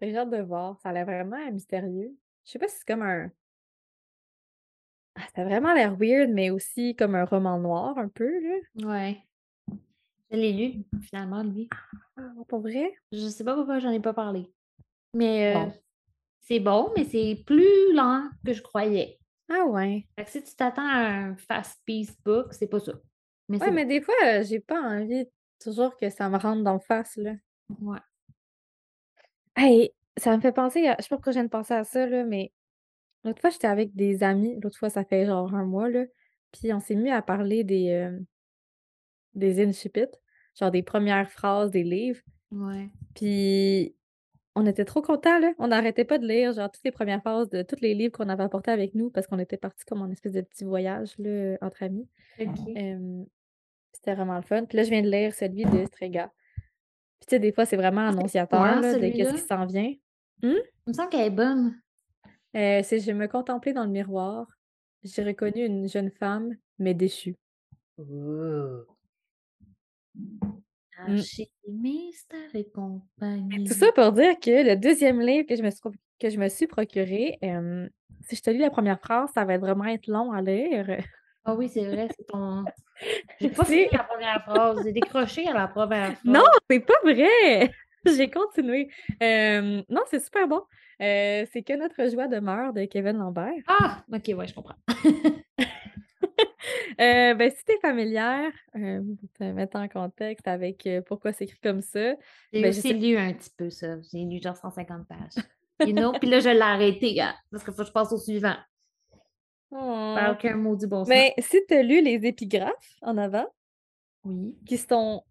J'ai 0.00 0.16
hâte 0.16 0.30
de 0.30 0.40
voir. 0.42 0.78
Ça 0.82 0.90
a 0.90 0.92
l'air 0.92 1.04
vraiment 1.04 1.50
mystérieux. 1.50 2.16
Je 2.44 2.50
sais 2.52 2.58
pas 2.58 2.68
si 2.68 2.78
c'est 2.78 2.86
comme 2.86 3.02
un. 3.02 3.30
Ah, 5.16 5.22
ça 5.34 5.42
a 5.42 5.44
vraiment 5.44 5.74
l'air 5.74 5.96
weird, 5.96 6.30
mais 6.30 6.50
aussi 6.50 6.94
comme 6.96 7.14
un 7.14 7.24
roman 7.24 7.58
noir, 7.58 7.98
un 7.98 8.08
peu, 8.08 8.30
là. 8.40 8.58
Ouais. 8.86 9.18
Je 10.30 10.36
l'ai 10.36 10.52
lu, 10.52 10.84
finalement, 11.02 11.42
lui. 11.42 11.68
Ah, 12.16 12.30
pour 12.48 12.60
vrai? 12.60 12.94
Je 13.12 13.28
sais 13.28 13.44
pas 13.44 13.54
pourquoi 13.56 13.80
j'en 13.80 13.90
ai 13.90 14.00
pas 14.00 14.14
parlé. 14.14 14.50
Mais 15.12 15.54
euh, 15.54 15.64
Bon. 15.66 15.72
c'est 16.42 16.60
bon, 16.60 16.92
mais 16.96 17.04
c'est 17.04 17.42
plus 17.44 17.92
lent 17.92 18.28
que 18.46 18.52
je 18.52 18.62
croyais. 18.62 19.18
Ah, 19.52 19.64
ouais. 19.66 20.06
Fait 20.16 20.24
que 20.24 20.30
si 20.30 20.44
tu 20.44 20.54
t'attends 20.54 20.86
à 20.88 21.00
un 21.00 21.36
fast-paced 21.36 22.16
book, 22.24 22.54
c'est 22.54 22.68
pas 22.68 22.78
ça. 22.78 22.92
Mais 23.48 23.60
Ouais, 23.60 23.72
mais 23.72 23.84
des 23.84 24.00
fois, 24.00 24.14
euh, 24.24 24.44
j'ai 24.44 24.60
pas 24.60 24.80
envie 24.80 25.26
toujours 25.60 25.96
que 25.96 26.08
ça 26.08 26.28
me 26.28 26.38
rentre 26.38 26.62
dans 26.62 26.74
le 26.74 26.78
face, 26.80 27.16
là. 27.16 27.34
Ouais. 27.80 27.98
Hey, 29.56 29.92
ça 30.16 30.36
me 30.36 30.40
fait 30.40 30.52
penser 30.52 30.86
à 30.86 30.96
je 30.98 31.02
sais 31.04 31.08
pas 31.08 31.16
pourquoi 31.16 31.32
je 31.32 31.38
viens 31.38 31.44
de 31.44 31.50
penser 31.50 31.74
à 31.74 31.84
ça, 31.84 32.06
là, 32.06 32.24
mais 32.24 32.52
l'autre 33.24 33.40
fois, 33.40 33.50
j'étais 33.50 33.66
avec 33.66 33.94
des 33.94 34.22
amis. 34.22 34.58
L'autre 34.62 34.78
fois, 34.78 34.90
ça 34.90 35.04
fait 35.04 35.26
genre 35.26 35.54
un 35.54 35.64
mois, 35.64 35.88
là. 35.88 36.04
Puis 36.52 36.72
on 36.72 36.80
s'est 36.80 36.94
mis 36.96 37.10
à 37.10 37.22
parler 37.22 37.64
des, 37.64 37.90
euh, 37.90 38.18
des 39.34 39.64
incipits, 39.64 40.06
genre 40.58 40.70
des 40.70 40.82
premières 40.82 41.30
phrases 41.30 41.70
des 41.70 41.84
livres. 41.84 42.20
Ouais. 42.52 42.88
Puis 43.14 43.94
on 44.56 44.66
était 44.66 44.84
trop 44.84 45.02
contents, 45.02 45.38
là. 45.38 45.52
On 45.58 45.68
n'arrêtait 45.68 46.04
pas 46.04 46.18
de 46.18 46.26
lire, 46.26 46.52
genre, 46.52 46.70
toutes 46.70 46.84
les 46.84 46.92
premières 46.92 47.20
phrases 47.20 47.48
de 47.50 47.62
tous 47.62 47.80
les 47.80 47.94
livres 47.94 48.12
qu'on 48.12 48.28
avait 48.28 48.44
apportés 48.44 48.70
avec 48.70 48.94
nous 48.94 49.10
parce 49.10 49.26
qu'on 49.26 49.38
était 49.38 49.56
partis 49.56 49.84
comme 49.84 50.02
en 50.02 50.10
espèce 50.10 50.32
de 50.32 50.40
petit 50.40 50.64
voyage, 50.64 51.14
là, 51.18 51.56
entre 51.60 51.82
amis. 51.82 52.08
OK. 52.40 52.48
Hem, 52.74 53.26
c'était 53.92 54.14
vraiment 54.14 54.36
le 54.36 54.42
fun. 54.42 54.64
Puis 54.64 54.76
là, 54.76 54.84
je 54.84 54.90
viens 54.90 55.02
de 55.02 55.10
lire 55.10 55.34
celui 55.34 55.64
de 55.64 55.84
Strega. 55.86 56.32
Puis 57.20 57.26
tu 57.28 57.36
sais, 57.36 57.38
des 57.38 57.52
fois, 57.52 57.66
c'est 57.66 57.76
vraiment 57.76 58.08
annonciateur, 58.08 58.58
quoi, 58.58 58.80
là, 58.80 58.94
de 58.94 59.08
qu'est-ce 59.08 59.34
qui 59.34 59.46
s'en 59.46 59.66
vient. 59.66 59.92
Il 60.42 60.62
me 60.86 60.92
semble 60.92 61.10
qu'elle 61.10 61.26
est 61.26 61.30
bonne. 61.30 61.78
Heu, 62.56 62.80
c'est 62.82 62.98
Je 62.98 63.12
me 63.12 63.28
contemplais 63.28 63.72
dans 63.72 63.84
le 63.84 63.90
miroir. 63.90 64.46
J'ai 65.02 65.22
reconnu 65.22 65.64
une 65.64 65.88
jeune 65.88 66.10
femme, 66.10 66.56
mais 66.78 66.94
déchue. 66.94 67.36
Oh. 67.98 68.84
Mmh. 70.14 71.16
Archie, 71.16 71.50
mystère 71.66 72.54
et 72.54 72.68
compagnie. 72.68 73.64
Tout 73.64 73.74
ça 73.74 73.92
pour 73.92 74.12
dire 74.12 74.38
que 74.38 74.68
le 74.68 74.76
deuxième 74.76 75.20
livre 75.20 75.46
que 75.46 75.56
je 75.56 75.62
me 75.62 75.70
suis 75.70 75.80
que 76.18 76.28
je 76.28 76.38
me 76.38 76.48
suis 76.48 76.66
procuré, 76.66 77.38
si 78.22 78.36
je 78.36 78.42
te 78.42 78.50
lis 78.50 78.58
la 78.58 78.70
première 78.70 79.00
phrase, 79.00 79.30
ça 79.34 79.44
va 79.44 79.54
être 79.54 79.60
vraiment 79.62 79.86
être 79.86 80.06
long 80.08 80.32
à 80.32 80.42
lire. 80.42 81.00
Ah 81.44 81.54
oui, 81.54 81.70
c'est 81.70 81.86
vrai, 81.86 82.08
c'est 82.14 82.26
ton. 82.26 82.64
J'ai 83.40 83.50
pas 83.50 83.64
fini 83.64 83.86
la 83.92 84.04
première 84.04 84.42
phrase. 84.42 84.80
J'ai 84.84 84.92
décroché 84.92 85.46
à 85.48 85.52
la 85.52 85.68
première 85.68 86.12
phrase. 86.12 86.24
non, 86.24 86.44
c'est 86.68 86.80
pas 86.80 86.94
vrai! 87.02 87.72
J'ai 88.06 88.30
continué. 88.30 88.90
Hem, 89.20 89.82
non, 89.88 90.02
c'est 90.10 90.20
super 90.24 90.48
bon. 90.48 90.62
Heu, 91.02 91.46
c'est 91.52 91.62
Que 91.62 91.76
notre 91.76 92.10
joie 92.10 92.28
demeure 92.28 92.72
de 92.72 92.84
Kevin 92.86 93.18
Lambert. 93.18 93.52
Ah! 93.66 94.02
OK, 94.12 94.28
ouais, 94.36 94.46
je 94.46 94.54
comprends. 94.54 94.76
Heu, 96.98 97.34
ben, 97.34 97.50
si 97.50 97.64
tu 97.64 97.72
es 97.72 97.78
familière, 97.80 98.52
pour 98.72 99.30
te 99.38 99.44
mettre 99.44 99.78
en 99.78 99.88
contexte 99.88 100.48
avec, 100.48 100.88
pourquoi 101.06 101.32
c'est 101.32 101.44
écrit 101.44 101.60
comme 101.62 101.82
ça, 101.82 102.14
J'ai 102.52 102.62
ben, 102.62 102.68
aussi 102.70 102.92
lu 102.94 103.16
un 103.16 103.32
petit 103.32 103.50
peu 103.56 103.70
ça. 103.70 103.96
J'ai 104.10 104.24
lu 104.24 104.40
genre 104.42 104.56
150 104.56 105.06
pages. 105.06 105.44
You 105.86 105.94
know? 105.94 106.12
Puis 106.12 106.28
là, 106.28 106.40
je 106.40 106.50
l'ai 106.50 106.60
arrêté, 106.60 107.14
gars, 107.14 107.34
parce 107.50 107.64
qu'il 107.64 107.72
faut 107.72 107.82
que 107.82 107.88
je 107.88 107.92
passe 107.92 108.12
au 108.12 108.18
suivant. 108.18 108.56
Oh! 109.72 110.16
aucun 110.30 110.56
maudit 110.56 110.86
bon 110.86 111.04
sens. 111.04 111.08
Mais 111.08 111.34
si 111.38 111.58
tu 111.68 111.74
as 111.74 111.82
lu 111.82 112.02
les 112.02 112.26
épigraphes 112.26 112.96
en 113.02 113.16
avant, 113.18 113.46
Oui. 114.24 114.56
qui 114.66 114.76
sont 114.78 115.22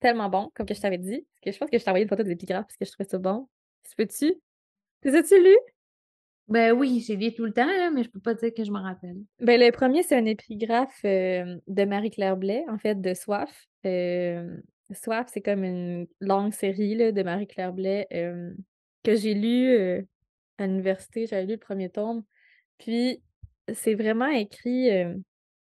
tellement 0.00 0.28
bons, 0.28 0.50
comme 0.54 0.66
que 0.66 0.74
je 0.74 0.80
t'avais 0.80 0.98
dit, 0.98 1.26
parce 1.30 1.40
que 1.42 1.52
je 1.52 1.58
pense 1.58 1.70
que 1.70 1.78
je 1.78 1.84
t'ai 1.84 1.90
envoyé 1.90 2.04
une 2.04 2.08
photo 2.08 2.22
des 2.22 2.30
épigraphes 2.32 2.66
parce 2.66 2.76
que 2.76 2.84
je 2.84 2.92
trouvais 2.92 3.08
ça 3.08 3.18
bon. 3.18 3.48
Se 3.84 3.94
peut-tu? 3.94 4.34
Les 5.02 5.14
as-tu 5.14 5.42
lus? 5.42 5.56
Ben 6.48 6.72
oui, 6.72 7.04
j'ai 7.06 7.16
lu 7.16 7.34
tout 7.34 7.44
le 7.44 7.52
temps, 7.52 7.66
là, 7.66 7.90
mais 7.90 8.02
je 8.04 8.08
peux 8.10 8.20
pas 8.20 8.32
dire 8.34 8.54
que 8.54 8.64
je 8.64 8.70
m'en 8.70 8.82
rappelle. 8.82 9.18
Ben, 9.40 9.60
le 9.60 9.70
premier 9.70 10.02
c'est 10.02 10.16
un 10.16 10.24
épigraphe, 10.24 11.04
hem, 11.04 11.60
de 11.66 11.84
Marie-Claire 11.84 12.36
Blais, 12.38 12.64
en 12.68 12.78
fait, 12.78 12.94
de 12.98 13.12
Soif. 13.12 13.66
Hem, 13.84 14.62
Soif, 14.92 15.26
c'est 15.30 15.42
comme 15.42 15.62
une 15.64 16.06
longue 16.20 16.54
série, 16.54 16.94
là, 16.94 17.12
de 17.12 17.22
Marie-Claire 17.22 17.74
Blais, 17.74 18.06
hem, 18.10 18.56
que 19.02 19.14
j'ai 19.14 19.34
lu, 19.34 20.06
à 20.56 20.66
l'université. 20.66 21.26
J'avais 21.26 21.44
lu 21.44 21.52
le 21.52 21.58
premier 21.58 21.90
tome. 21.90 22.24
Puis 22.78 23.22
c'est 23.74 23.94
vraiment 23.94 24.28
écrit, 24.28 24.90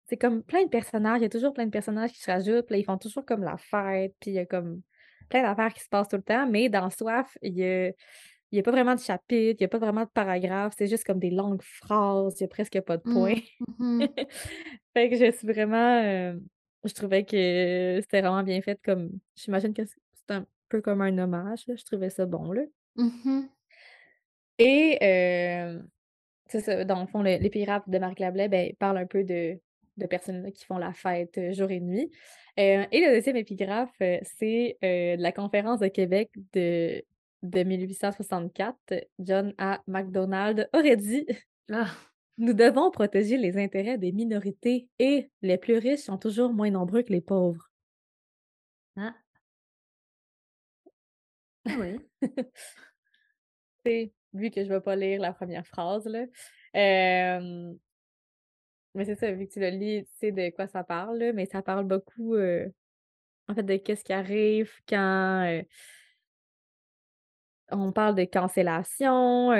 c'est 0.06 0.16
comme 0.16 0.42
plein 0.42 0.64
de 0.64 0.68
personnages, 0.68 1.20
il 1.20 1.22
y 1.22 1.26
a 1.26 1.30
toujours 1.30 1.52
plein 1.52 1.66
de 1.66 1.70
personnages 1.70 2.12
qui 2.12 2.20
se 2.20 2.30
rajoutent, 2.30 2.66
puis 2.66 2.74
là, 2.74 2.78
ils 2.78 2.84
font 2.84 2.98
toujours 2.98 3.24
comme 3.24 3.42
la 3.42 3.56
fête, 3.56 4.14
puis 4.20 4.32
il 4.32 4.34
y 4.34 4.38
a 4.38 4.46
comme 4.46 4.82
plein 5.28 5.42
d'affaires 5.42 5.72
qui 5.72 5.82
se 5.82 5.88
passent 5.88 6.08
tout 6.08 6.16
le 6.16 6.22
temps, 6.22 6.46
mais 6.48 6.68
dans 6.68 6.90
Soif, 6.90 7.36
il 7.42 7.54
y 7.54 7.64
a 7.64 7.90
il 8.54 8.58
y 8.58 8.60
a 8.60 8.62
pas 8.62 8.70
vraiment 8.70 8.94
de 8.94 9.00
chapitre, 9.00 9.56
il 9.58 9.62
y 9.62 9.64
a 9.64 9.68
pas 9.68 9.78
vraiment 9.78 10.02
de 10.04 10.10
paragraphe, 10.14 10.74
c'est 10.78 10.86
juste 10.86 11.02
comme 11.02 11.18
des 11.18 11.30
longues 11.30 11.60
phrases, 11.60 12.36
il 12.38 12.42
y 12.42 12.44
a 12.44 12.48
presque 12.48 12.80
pas 12.82 12.98
de 12.98 13.02
points. 13.02 13.34
Mmh. 13.78 14.04
Mmh 14.04 14.06
Fait 14.94 15.10
que 15.10 15.16
je 15.16 15.32
suis 15.32 15.48
vraiment, 15.48 16.38
je 16.84 16.94
trouvais 16.94 17.24
que 17.24 17.98
c'était 18.00 18.20
vraiment 18.20 18.44
bien 18.44 18.62
fait 18.62 18.78
comme 18.84 19.10
j'imagine 19.34 19.74
que 19.74 19.82
c'est 19.84 20.32
un 20.32 20.46
peu 20.68 20.80
comme 20.80 21.00
un 21.00 21.18
hommage, 21.18 21.66
là, 21.66 21.74
je 21.74 21.84
trouvais 21.84 22.10
ça 22.10 22.26
bon, 22.26 22.52
là 22.52 22.62
Mmh 22.94 23.46
et 24.58 24.98
hem, 25.00 25.88
c'est 26.54 26.60
ça, 26.60 26.84
dans 26.84 27.00
le 27.00 27.06
fond, 27.06 27.22
le 27.22 27.36
l'épigraphe 27.38 27.88
de 27.88 27.98
Marc 27.98 28.18
Lablais, 28.20 28.48
ben, 28.48 28.72
parle 28.78 28.98
un 28.98 29.06
peu 29.06 29.24
de 29.24 29.58
de 29.96 30.06
personnes, 30.06 30.50
qui 30.52 30.64
font 30.64 30.76
la 30.78 30.92
fête, 30.92 31.38
heu, 31.38 31.52
jour 31.52 31.70
et 31.70 31.78
nuit, 31.80 32.10
heu 32.58 32.84
et 32.90 33.00
le 33.00 33.14
deuxième 33.14 33.36
épigraphe, 33.36 33.92
heu, 34.02 34.18
c'est, 34.22 34.76
de 34.82 35.20
la 35.22 35.32
conférence 35.32 35.80
de 35.80 35.88
Québec 35.88 36.30
de 36.52 37.02
de 37.42 37.62
1864. 37.62 38.76
John 39.18 39.52
A. 39.58 39.80
Macdonald 39.86 40.68
aurait 40.72 40.96
dit: 40.96 41.26
Ah! 41.72 41.86
«Nous 42.38 42.52
devons 42.52 42.90
protéger 42.90 43.36
les 43.38 43.58
intérêts 43.58 43.98
des 43.98 44.10
minorités 44.12 44.88
et 44.98 45.30
les 45.42 45.56
plus 45.58 45.78
riches 45.78 46.00
sont 46.00 46.18
toujours 46.18 46.52
moins 46.52 46.70
nombreux 46.70 47.02
que 47.02 47.12
les 47.12 47.20
pauvres». 47.20 47.68
Ah! 48.96 49.14
Ah 51.66 51.76
oui. 51.78 51.98
Tu 53.84 54.12
vu 54.34 54.50
que 54.50 54.64
je 54.64 54.68
vais 54.68 54.80
pas 54.80 54.96
lire 54.96 55.20
la 55.20 55.32
première 55.32 55.66
phrase, 55.66 56.06
là, 56.06 56.26
mais 58.94 59.04
c'est 59.04 59.16
ça, 59.16 59.32
vu 59.32 59.46
que 59.46 59.52
tu 59.52 59.60
le 59.60 59.70
lis, 59.70 60.04
tu 60.04 60.10
sais 60.18 60.32
de 60.32 60.50
quoi 60.54 60.66
ça 60.66 60.84
parle, 60.84 61.32
mais 61.34 61.46
ça 61.46 61.62
parle 61.62 61.84
beaucoup, 61.86 62.36
en 62.36 63.54
fait, 63.54 63.62
de 63.62 63.76
qu'est-ce 63.76 64.04
qui 64.04 64.12
arrive 64.12 64.70
quand, 64.88 65.62
on 67.70 67.92
parle 67.92 68.14
de 68.14 68.24
cancellation, 68.24 69.50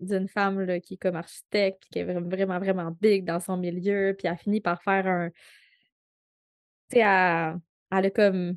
d'une 0.00 0.28
femme, 0.28 0.60
là, 0.60 0.80
qui 0.80 0.94
est 0.94 0.96
comme 0.96 1.16
architecte, 1.16 1.84
qui 1.90 1.98
est 2.00 2.04
vraim 2.04 2.22
vraiment, 2.22 2.58
vraiment 2.58 2.96
big 3.00 3.24
dans 3.24 3.40
son 3.40 3.56
milieu, 3.56 4.14
puis 4.18 4.28
elle 4.28 4.36
finit 4.38 4.60
par 4.60 4.82
faire 4.82 5.06
un 5.06 5.30
tu 6.90 6.98
sais, 6.98 7.00
elle 7.00 7.58
elle 7.90 8.06
a 8.06 8.10
comme 8.10 8.56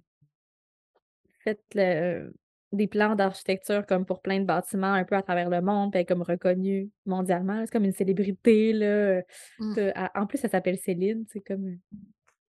fait 1.43 1.59
le 1.73 2.33
des 2.75 2.87
plans 2.87 3.15
d'architecture 3.15 3.85
comme 3.85 4.05
pour 4.05 4.21
plein 4.21 4.39
de 4.39 4.45
bâtiments 4.45 4.93
un 4.93 5.03
peu 5.05 5.15
à 5.15 5.21
travers 5.21 5.49
le 5.49 5.61
monde, 5.61 5.91
puis 5.91 5.99
elle 5.99 6.03
est 6.03 6.05
comme 6.05 6.21
reconnue 6.21 6.89
mondialement. 7.05 7.61
C'est 7.65 7.71
comme 7.71 7.85
une 7.85 7.91
célébrité, 7.93 8.73
là, 8.73 9.21
Mmh. 9.59 9.75
en 10.15 10.25
plus, 10.27 10.43
elle 10.43 10.49
s'appelle 10.49 10.77
Céline, 10.77 11.25
c'est 11.31 11.41
comme, 11.41 11.77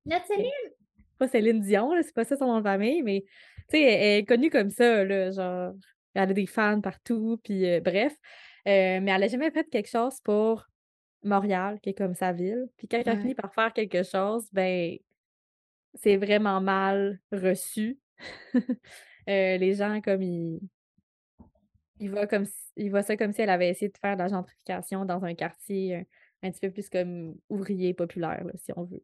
c'est 0.05 0.11
Nathalie! 0.11 0.51
pas 1.19 1.29
Céline 1.29 1.61
Dion, 1.61 1.93
c'est 2.03 2.15
pas 2.15 2.25
ça 2.25 2.37
son 2.37 2.47
nom 2.47 2.59
de 2.59 2.63
famille, 2.65 3.03
mais 3.03 3.23
tu 3.71 3.79
sais, 3.79 3.83
elle 3.83 4.03
elle 4.03 4.19
est 4.21 4.25
connue 4.25 4.51
comme 4.51 4.71
ça, 4.71 5.05
là, 5.05 5.31
genre, 5.31 5.75
elle 6.15 6.23
a 6.31 6.35
des 6.35 6.47
fans 6.47 6.81
partout, 6.81 7.41
puis 7.45 7.65
heu, 7.67 7.81
bref, 7.81 8.13
heu, 8.67 9.01
mais 9.01 9.11
elle 9.13 9.23
a 9.25 9.29
jamais 9.29 9.51
fait 9.51 9.65
quelque 9.71 9.89
chose 9.89 10.21
pour 10.23 10.67
Montréal, 11.23 11.79
qui 11.83 11.91
est 11.91 11.95
comme 11.95 12.15
sa 12.15 12.33
ville. 12.33 12.67
Puis 12.77 12.89
quand 12.89 13.03
elle 13.05 13.21
finit 13.21 13.35
Ouais, 13.35 13.35
par 13.35 13.53
faire 13.55 13.73
quelque 13.73 14.03
chose, 14.03 14.49
ben, 14.53 14.97
c'est 15.95 16.17
vraiment 16.17 16.61
mal 16.61 17.21
reçu. 17.33 17.99
Heu, 19.29 19.59
les 19.59 19.75
gens 19.75 20.01
comme 20.01 20.23
ils 20.23 20.61
ils 21.99 22.11
voient 22.11 22.27
comme 22.27 22.43
s 22.45 22.73
ils 22.77 22.91
voient 22.91 23.03
ça 23.03 23.17
comme 23.17 23.33
si 23.33 23.41
elle 23.43 23.51
avait 23.51 23.71
essayé 23.71 23.91
de 23.91 23.97
faire 23.99 24.17
de 24.17 24.23
la 24.23 24.29
gentrification 24.29 25.05
dans 25.07 25.25
un 25.25 25.35
quartier, 25.35 26.07
un 26.43 26.51
petit 26.51 26.61
peu 26.61 26.71
plus 26.71 26.89
comme 26.91 27.37
ouvrier 27.49 27.95
populaire, 27.95 28.45
là, 28.45 28.53
si 28.57 28.73
on 28.77 28.85
veut. 28.85 29.03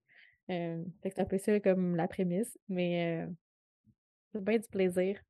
Que 0.48 0.84
c'est 1.04 1.20
un 1.20 1.24
peu 1.24 1.38
ça 1.38 1.58
comme 1.60 1.96
la 1.96 2.08
prémisse, 2.08 2.58
mais 2.68 3.24
heu, 3.28 3.34
j'ai 4.34 4.40
bien 4.40 4.58
du 4.58 4.68
plaisir. 4.68 5.20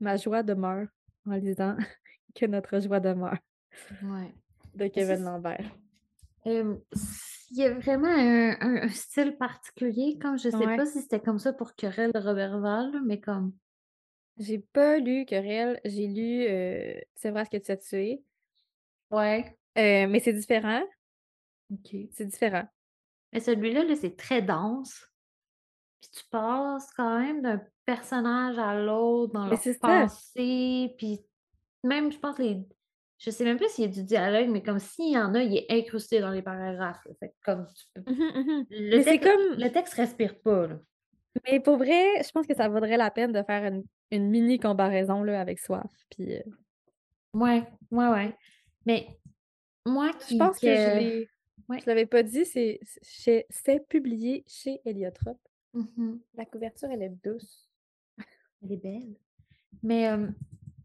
Ma 0.00 0.16
joie 0.16 0.42
demeure 0.42 0.88
en 1.26 1.32
lisant 1.36 1.76
que 2.34 2.46
notre 2.46 2.80
joie 2.80 3.00
demeure 3.00 3.38
ouais. 4.02 4.34
de 4.74 4.88
c'est 4.98 5.16
Kevin 5.16 5.24
Lambert. 5.24 5.72
Il 7.50 7.56
y 7.58 7.64
a 7.64 7.74
vraiment 7.74 8.08
un 8.08 8.56
un 8.60 8.82
un 8.84 8.88
style 8.88 9.36
particulier, 9.36 10.18
comme 10.20 10.38
je 10.38 10.50
sais 10.50 10.68
Ouais, 10.68 10.76
pas 10.76 10.86
si 10.86 11.00
c'était 11.02 11.20
comme 11.20 11.38
ça 11.38 11.52
pour 11.52 11.74
Querelle 11.74 12.12
de 12.12 12.18
Roberval, 12.18 12.92
là, 12.92 13.00
mais 13.04 13.20
comme 13.20 13.52
j'ai 14.38 14.58
pas 14.58 14.98
lu 14.98 15.24
Querelle, 15.26 15.80
j'ai 15.84 16.06
lu, 16.08 16.44
heu, 16.48 17.00
C'est 17.14 17.30
vrai 17.30 17.44
ce 17.44 17.50
que 17.50 17.56
tu 17.58 17.70
as 17.72 17.76
tué, 17.76 18.24
ouais, 19.10 19.56
mais 19.76 20.20
c'est 20.20 20.32
différent, 20.32 20.82
OK. 21.70 22.10
c'est 22.10 22.26
différent. 22.26 22.66
Mais 23.32 23.40
celui-là, 23.40 23.84
là, 23.84 23.94
c'est 23.96 24.16
très 24.16 24.42
dense, 24.42 25.06
puis 26.00 26.10
tu 26.12 26.24
passes 26.30 26.90
quand 26.96 27.20
même 27.20 27.42
d'un 27.42 27.62
personnage 27.86 28.58
à 28.58 28.80
l'autre 28.80 29.32
dans 29.34 29.48
leur 29.48 29.68
pensée, 29.80 30.94
puis 30.98 31.20
même 31.84 32.12
je 32.12 32.18
pense 32.18 32.38
les 32.38 32.66
je 33.18 33.30
sais 33.30 33.44
même 33.44 33.58
pas 33.58 33.68
s'il 33.68 33.84
y 33.84 33.88
a 33.88 33.90
du 33.92 34.04
dialogue, 34.04 34.48
mais 34.50 34.62
comme 34.62 34.78
s'il 34.80 35.12
y 35.12 35.18
en 35.18 35.34
a, 35.34 35.42
il 35.42 35.56
est 35.56 35.66
incrusté 35.70 36.20
dans 36.20 36.30
les 36.32 36.42
paragraphes. 36.42 37.06
Fait 37.20 37.34
comme 37.44 37.66
tu 37.68 37.84
peux 37.94 38.04
Mmh 38.06 38.12
mh, 38.12 38.40
mmh 38.60 38.66
le 38.70 38.98
Mais 39.04 39.04
texte 39.04 39.20
comme 39.20 39.58
le 39.58 39.68
texte 39.70 39.94
respire 39.94 40.40
pas, 40.40 40.66
là. 40.66 40.80
Mais 41.44 41.60
pour 41.60 41.76
vrai, 41.76 42.22
je 42.22 42.30
pense 42.32 42.46
que 42.46 42.54
ça 42.54 42.68
vaudrait 42.68 42.96
la 42.96 43.10
peine 43.10 43.32
de 43.32 43.42
faire 43.42 43.64
une 43.64 43.84
une 44.10 44.28
mini 44.30 44.58
comparaison 44.58 45.22
là 45.22 45.40
avec 45.40 45.58
Soif, 45.58 45.90
puis, 46.10 46.34
heu, 46.34 46.42
Ouais, 47.34 47.66
ouais, 47.90 48.08
ouais. 48.08 48.36
Mais 48.86 49.20
moi 49.86 50.10
je 50.20 50.26
qui 50.26 50.38
pense 50.38 50.58
que 50.60 50.66
je 50.74 50.90
que 50.90 51.26
je 51.72 51.72
ouais. 51.72 51.80
l'avais 51.86 52.06
pas 52.06 52.22
dit, 52.22 52.44
c'est 52.46 52.78
c'est 52.82 53.04
chez 53.04 53.46
c'est 53.50 53.80
publié 53.88 54.44
chez 54.46 54.80
Héliotrope. 54.84 55.40
Mmh 55.74 56.16
La 56.34 56.44
couverture, 56.46 56.88
elle 56.90 57.02
est 57.02 57.16
douce. 57.24 57.68
Elle 58.62 58.72
est 58.72 58.76
belle. 58.76 59.16
Mais, 59.82 60.08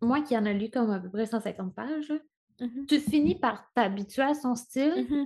moi 0.02 0.22
qui 0.22 0.38
en 0.38 0.46
a 0.46 0.54
lu 0.54 0.70
comme 0.70 0.92
à 0.92 1.00
peu 1.00 1.10
près 1.10 1.26
150 1.26 1.74
pages, 1.76 2.14
Mmh 2.60 2.66
mh. 2.66 2.86
tu 2.88 3.00
finis 3.00 3.36
par 3.40 3.72
t'habituer 3.74 4.24
à 4.24 4.34
son 4.34 4.56
style 4.56 5.08
Mmh 5.10 5.26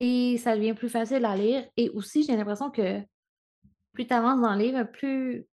et 0.00 0.38
ça 0.38 0.56
devient 0.56 0.74
plus 0.74 0.88
facile 0.88 1.24
à 1.24 1.36
lire 1.36 1.68
et 1.76 1.90
aussi 1.90 2.22
j'ai 2.22 2.36
l'impression 2.36 2.70
que 2.70 3.00
plus 3.92 4.06
tu 4.06 4.14
avances 4.14 4.40
dans 4.40 4.54
le 4.54 4.60
livre, 4.62 4.84
plus 4.84 5.46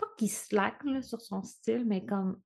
pas 0.00 0.06
qu'il 0.16 0.30
slack 0.30 0.82
là 0.84 1.02
sur 1.02 1.20
son 1.20 1.42
style, 1.42 1.84
mais 1.86 2.04
comme 2.04 2.40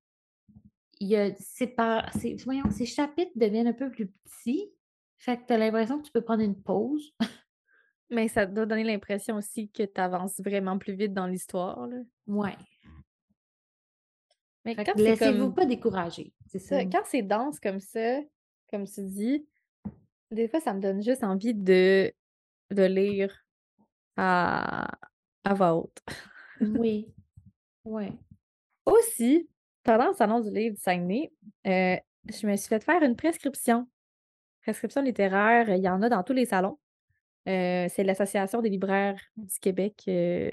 il 1.00 1.08
y 1.08 1.16
a 1.16 1.34
c'est 1.36 1.66
par 1.66 2.10
voyons, 2.44 2.70
ses 2.70 2.86
chapitres 2.86 3.32
deviennent 3.36 3.66
un 3.68 3.72
peu 3.72 3.90
plus 3.90 4.08
petits, 4.08 4.70
fait 5.18 5.38
que 5.38 5.46
tu 5.46 5.52
as 5.52 5.58
l'impression 5.58 5.98
que 5.98 6.06
tu 6.06 6.12
peux 6.12 6.22
prendre 6.22 6.42
une 6.42 6.60
pause. 6.60 7.14
Mais 8.10 8.28
ça 8.28 8.46
doit 8.46 8.66
donner 8.66 8.84
l'impression 8.84 9.36
aussi 9.36 9.70
que 9.70 9.82
tu 9.82 10.00
avances 10.00 10.40
vraiment 10.40 10.78
plus 10.78 10.94
vite 10.94 11.14
dans 11.14 11.26
l'histoire. 11.26 11.88
Ouais, 12.26 12.56
Mais 14.64 14.74
fait 14.74 14.84
quand 14.84 14.96
laissez-vous 14.96 15.46
comme 15.46 15.54
pas 15.54 15.66
décourager, 15.66 16.32
c'est 16.46 16.58
ça. 16.58 16.80
ça, 16.80 16.84
quand 16.84 17.02
c'est 17.06 17.22
dense 17.22 17.58
comme 17.60 17.80
ça, 17.80 18.20
comme 18.70 18.86
tu 18.86 19.02
dis, 19.04 19.46
des 20.30 20.48
fois, 20.48 20.60
ça 20.60 20.74
me 20.74 20.80
donne 20.80 21.02
juste 21.02 21.24
envie 21.24 21.54
de 21.54 22.12
de 22.70 22.82
lire 22.82 23.34
à 24.16 24.90
à 25.44 25.54
voix 25.54 25.74
haute. 25.74 26.02
Oui, 26.60 27.13
ouais. 27.84 28.12
Aussi, 28.86 29.48
pendant 29.82 30.08
le 30.08 30.14
salon 30.14 30.40
du 30.40 30.50
livre 30.50 30.76
du 30.76 30.80
Saguenay, 30.80 31.32
heu, 31.66 31.96
je 32.28 32.46
me 32.46 32.56
suis 32.56 32.68
fait 32.68 32.82
faire 32.84 33.02
une 33.02 33.16
prescription. 33.16 33.88
Prescription 34.62 35.02
littéraire, 35.02 35.68
il 35.70 35.82
y 35.82 35.88
en 35.88 36.02
a 36.02 36.08
dans 36.08 36.22
tous 36.22 36.32
les 36.34 36.46
salons. 36.46 36.78
Heu, 37.48 37.86
c'est 37.90 38.04
l'Association 38.04 38.62
des 38.62 38.70
libraires 38.70 39.20
du 39.36 39.58
Québec, 39.60 40.04
heu, 40.08 40.50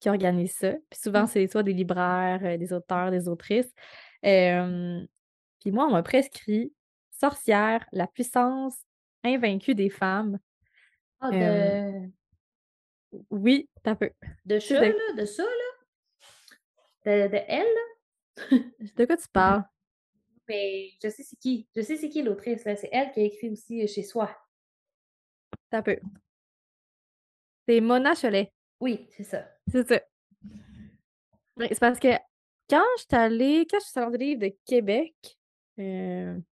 qui 0.00 0.08
organise 0.08 0.54
ça. 0.54 0.72
Puis 0.90 1.00
souvent, 1.00 1.24
Mmh. 1.24 1.28
c'est 1.28 1.46
soit 1.48 1.62
des 1.64 1.74
libraires, 1.74 2.58
des 2.58 2.72
auteurs, 2.72 3.10
des 3.10 3.28
autrices. 3.28 3.72
Puis 5.60 5.72
moi, 5.72 5.86
on 5.86 5.90
m'a 5.92 6.02
prescrit 6.02 6.72
Sorcière, 7.10 7.84
la 7.92 8.06
puissance 8.06 8.76
invaincue 9.24 9.74
des 9.74 9.90
femmes. 9.90 10.38
Ah 11.20 11.30
de 11.32 12.10
oui, 13.30 13.68
tu 13.84 13.90
un 13.90 13.94
peu. 13.94 14.10
de 14.46 14.58
de 14.58 14.74
là, 14.74 15.14
de 15.16 15.24
ça 15.24 15.42
là? 15.42 15.69
De 17.06 17.28
de 17.28 17.38
elle? 17.48 17.66
de 18.96 19.04
quoi 19.06 19.16
tu 19.16 19.28
parles? 19.32 19.64
Mais 20.48 20.90
je 21.02 21.08
sais 21.08 21.22
c'est 21.22 21.36
qui. 21.36 21.68
Je 21.76 21.80
sais 21.82 21.96
c'est 21.96 22.08
qui 22.08 22.22
l'autrice, 22.22 22.64
là. 22.64 22.76
C'est 22.76 22.88
elle 22.92 23.10
qui 23.12 23.20
a 23.20 23.24
écrit 23.24 23.50
aussi, 23.50 23.82
heu, 23.82 23.86
Chez 23.86 24.02
soi. 24.02 24.36
Un 25.72 25.82
peu. 25.82 25.96
C'est 27.68 27.80
Mona 27.80 28.14
Chollet, 28.14 28.52
Oui, 28.80 29.06
c'est 29.10 29.24
ça. 29.24 29.46
c'est 29.70 29.86
ça. 29.86 30.00
Oui, 31.56 31.66
c'est 31.70 31.78
parce 31.80 31.98
que 31.98 32.08
quand 32.68 32.82
j'étais 32.98 33.16
allée 33.16 33.66
quand 33.70 33.78
je 33.80 33.84
suis 33.84 33.90
au 33.90 33.94
salon 33.94 34.10
du 34.10 34.18
livre 34.18 34.40
de 34.40 34.52
Québec, 34.66 35.14
heu, 35.78 36.42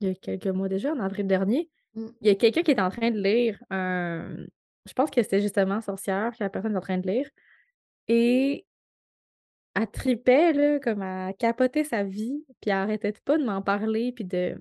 il 0.00 0.08
y 0.08 0.10
a 0.10 0.14
quelques 0.14 0.46
mois 0.48 0.68
déjà, 0.68 0.92
en 0.92 1.00
avril 1.00 1.26
dernier, 1.26 1.70
Mmh. 1.94 2.08
il 2.20 2.28
y 2.28 2.30
a 2.30 2.34
quelqu'un 2.34 2.62
qui 2.62 2.72
était 2.72 2.82
en 2.82 2.90
train 2.90 3.10
de 3.10 3.20
lire 3.20 3.62
un 3.70 4.36
je 4.86 4.92
pense 4.94 5.10
que 5.10 5.22
c'était 5.22 5.40
justement 5.42 5.80
Sorcière 5.80 6.32
que 6.32 6.44
la 6.44 6.50
personne 6.50 6.74
est 6.74 6.76
en 6.78 6.80
train 6.80 6.98
de 6.98 7.08
lire 7.08 7.28
et 8.08 8.66
elle 9.76 9.90
tripait 9.90 10.52
là, 10.54 10.80
comme 10.80 11.02
elle 11.02 11.34
capotait 11.36 11.84
sa 11.84 12.02
vie, 12.02 12.44
puis 12.60 12.70
elle 12.70 12.72
arrêtait 12.72 13.12
pas 13.24 13.38
de 13.38 13.44
m'en 13.44 13.62
parler 13.62 14.12
puis 14.12 14.24
de 14.24 14.56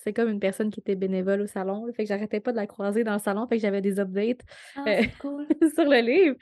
c'est 0.00 0.12
comme 0.12 0.28
une 0.28 0.38
personne 0.40 0.70
qui 0.70 0.78
était 0.80 0.94
bénévole 0.94 1.40
au 1.40 1.46
salon, 1.48 1.84
là, 1.84 1.92
fait 1.92 2.04
que 2.04 2.08
j'arrêtais 2.08 2.38
pas 2.40 2.52
de 2.52 2.56
la 2.56 2.68
croiser 2.68 3.02
dans 3.02 3.14
le 3.14 3.18
salon, 3.18 3.46
fait 3.48 3.56
que 3.56 3.62
j'avais 3.62 3.80
des 3.80 3.98
updates, 3.98 4.42
Ah, 4.76 4.84
cool. 5.20 5.46
sur 5.74 5.84
le 5.84 6.00
livre. 6.00 6.36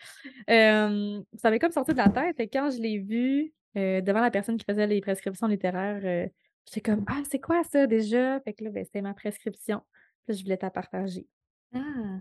Ça 1.39 1.51
m'est 1.51 1.59
comme 1.59 1.73
sorti 1.73 1.93
de 1.93 1.97
la 1.97 2.11
tête, 2.11 2.37
que 2.37 2.43
quand 2.45 2.71
je 2.71 2.81
l'ai 2.81 2.99
vu, 2.99 3.55
heu, 3.77 4.03
devant 4.03 4.21
la 4.21 4.31
personne 4.31 4.59
qui 4.59 4.65
faisait 4.69 4.87
les 4.87 5.01
prescriptions 5.01 5.47
littéraires, 5.47 6.01
heu, 6.05 6.31
j'étais 6.67 6.81
comme: 6.83 7.05
«Ah, 7.09 7.23
c'est 7.31 7.41
quoi 7.41 7.63
ça 7.65 7.87
déjà?» 7.87 8.41
fait 8.41 8.53
que 8.53 8.65
là, 8.65 8.71
ben, 8.71 8.85
c'était 8.85 9.03
ma 9.03 9.15
prescription, 9.15 9.81
puis 10.27 10.37
je 10.37 10.43
voulais 10.43 10.59
te 10.59 10.67
la 10.67 10.71
partager. 10.71 11.27
Ah! 11.75 12.21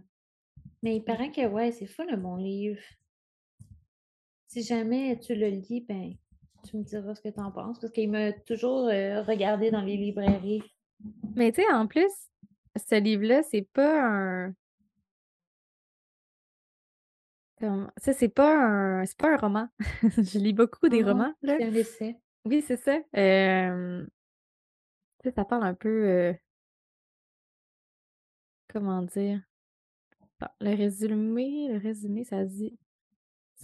Mais 0.84 0.98
il 0.98 1.04
paraît 1.04 1.32
que 1.32 1.46
ouais, 1.48 1.72
c'est 1.72 1.86
fun 1.86 2.06
un 2.10 2.18
bon 2.18 2.36
livre. 2.38 2.80
Si 4.56 4.64
jamais 4.64 5.20
tu 5.20 5.36
le 5.36 5.50
lis, 5.50 5.82
ben, 5.86 6.14
tu 6.64 6.78
me 6.78 6.84
diras 6.84 7.14
ce 7.14 7.20
que 7.20 7.28
tu 7.28 7.42
en 7.42 7.52
penses 7.52 7.78
parce 7.78 7.92
qu'il 7.92 8.10
m'a 8.10 8.32
toujours, 8.32 8.88
heu, 8.88 9.20
regardée 9.20 9.70
dans 9.70 9.82
les 9.82 9.98
librairies. 9.98 10.64
Mais 11.36 11.52
tu 11.52 11.62
sais, 11.62 11.74
en 11.74 11.88
plus, 11.88 12.10
ce 12.78 12.96
livre-là, 12.96 13.44
c'est 13.44 13.68
pas 13.74 14.02
un 14.02 14.54
comme 17.60 17.92
sais, 17.98 18.14
c'est 18.14 18.30
pas 18.30 18.58
un 18.58 19.06
c'est 19.06 19.18
pas 19.18 19.34
un 19.34 19.36
roman. 19.36 19.68
Je 20.04 20.40
lis 20.40 20.54
beaucoup 20.54 20.86
Ah 20.86 20.90
des 20.90 21.02
non, 21.02 21.08
romans, 21.10 21.34
c'est 21.44 21.62
un 21.62 21.74
essai. 21.74 22.16
Oui, 22.46 22.64
c'est 22.66 22.78
ça. 22.78 22.98
Hem, 23.12 24.08
tu 25.22 25.30
sais, 25.30 25.36
ça 25.36 25.44
parle 25.44 25.66
un 25.66 25.74
peu, 25.74 25.90
heu, 26.08 26.36
comment 28.70 29.02
dire? 29.02 29.42
Bon, 30.40 30.48
le 30.62 30.74
résumé 30.78 31.68
le 31.74 31.78
résumé, 31.78 32.24
ça 32.24 32.46
dit: 32.46 32.80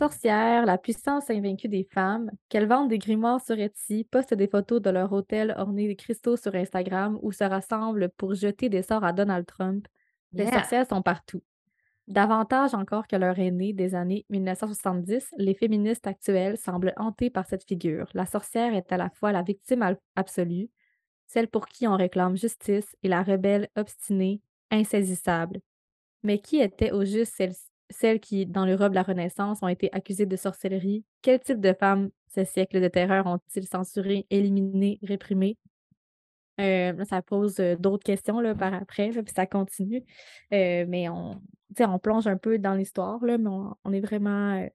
«Sorcière, 0.02 0.66
la 0.66 0.80
puissance 0.80 1.30
invaincue 1.30 1.68
des 1.68 1.84
femmes, 1.84 2.32
qu'elles 2.50 2.68
vendent 2.68 2.90
des 2.90 2.98
grimoires 2.98 3.40
sur 3.40 3.60
Etsy, 3.60 4.04
postent 4.04 4.34
des 4.34 4.48
photos 4.48 4.82
de 4.82 4.90
leur 4.90 5.14
hôtel 5.14 5.54
orné 5.60 5.88
de 5.88 5.94
cristaux 5.94 6.38
sur 6.38 6.56
Instagram 6.56 7.20
ou 7.22 7.32
se 7.32 7.44
rassemblent 7.44 8.10
pour 8.18 8.34
jeter 8.34 8.68
des 8.68 8.82
sorts 8.82 9.04
à 9.04 9.14
Donald 9.14 9.46
Trump, 9.46 9.88
les 10.34 10.46
Yeah! 10.46 10.54
sorcières 10.54 10.88
sont 10.88 11.04
partout. 11.04 11.44
Davantage 12.08 12.74
encore 12.74 13.06
que 13.06 13.16
leur 13.16 13.38
aînée 13.38 13.74
des 13.74 13.94
années 13.94 14.26
1970, 14.32 15.36
les 15.38 15.54
féministes 15.54 16.08
actuelles 16.08 16.58
semblent 16.58 16.94
hantées 16.98 17.30
par 17.30 17.46
cette 17.46 17.68
figure. 17.68 18.10
La 18.16 18.26
sorcière 18.26 18.74
est 18.74 18.92
à 18.92 18.98
la 18.98 19.12
fois 19.12 19.32
la 19.32 19.44
victime 19.44 19.96
absolue, 20.16 20.72
celle 21.28 21.48
pour 21.48 21.68
qui 21.68 21.88
on 21.88 21.96
réclame 21.96 22.36
justice, 22.36 22.96
et 23.04 23.08
la 23.08 23.22
rebelle 23.22 23.70
obstinée, 23.76 24.42
insaisissable. 24.72 25.62
Mais 26.24 26.40
qui 26.40 26.60
était 26.60 26.92
au 26.92 27.06
juste 27.06 27.36
celles, 27.92 28.20
qui, 28.20 28.46
dans 28.46 28.66
l'Europe 28.66 28.90
de 28.92 28.96
la 28.96 29.04
Renaissance, 29.04 29.60
ont 29.62 29.68
été 29.68 29.90
accusées 29.94 30.26
de 30.26 30.36
sorcellerie? 30.36 31.04
Quel 31.22 31.40
type 31.40 31.60
de 31.62 31.74
femmes 31.74 32.10
ces 32.28 32.46
siècles 32.46 32.82
de 32.82 32.88
terreur 32.88 33.26
ont-ils 33.28 33.68
censuré, 33.68 34.26
éliminé, 34.30 35.00
réprimé? 35.04 35.58
Là, 36.58 37.06
ça 37.06 37.22
pose, 37.24 37.60
heu, 37.60 37.76
d'autres 37.76 38.04
questions, 38.04 38.40
là, 38.40 38.54
par 38.54 38.74
après, 38.74 39.12
là, 39.12 39.24
puis 39.24 39.34
ça 39.36 39.48
continue. 39.48 40.04
Heu, 40.54 40.86
mais 40.86 41.10
on 41.10 41.42
on 41.80 42.00
plonge 42.00 42.28
un 42.28 42.38
peu 42.38 42.60
dans 42.60 42.76
l'histoire, 42.76 43.24
là, 43.26 43.38
mais 43.38 43.50
on 43.50 43.76
on 43.84 43.94
est 43.94 44.02
vraiment, 44.02 44.68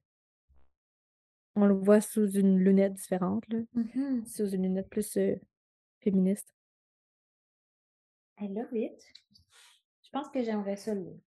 on 1.55 1.67
le 1.67 1.75
voit 1.75 2.01
sous 2.01 2.29
une 2.31 2.59
lunette 2.59 2.95
différente, 2.95 3.45
là, 3.49 3.59
Mhm. 3.75 4.27
sous 4.27 4.49
une 4.51 4.63
lunette 4.63 4.89
plus, 4.89 5.19
féministe. 6.03 6.49
I 8.41 8.49
love 8.49 8.75
it. 8.75 9.03
Je 10.03 10.11
pense 10.11 10.29
que 10.31 10.43
j'aimerais 10.43 10.77
ça 10.77 10.95
lire. 10.95 11.19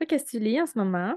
Toi, 0.00 0.06
qu'est-ce 0.06 0.24
que 0.24 0.30
tu 0.30 0.38
lis 0.38 0.58
en 0.58 0.64
ce 0.66 0.78
moment? 0.78 1.14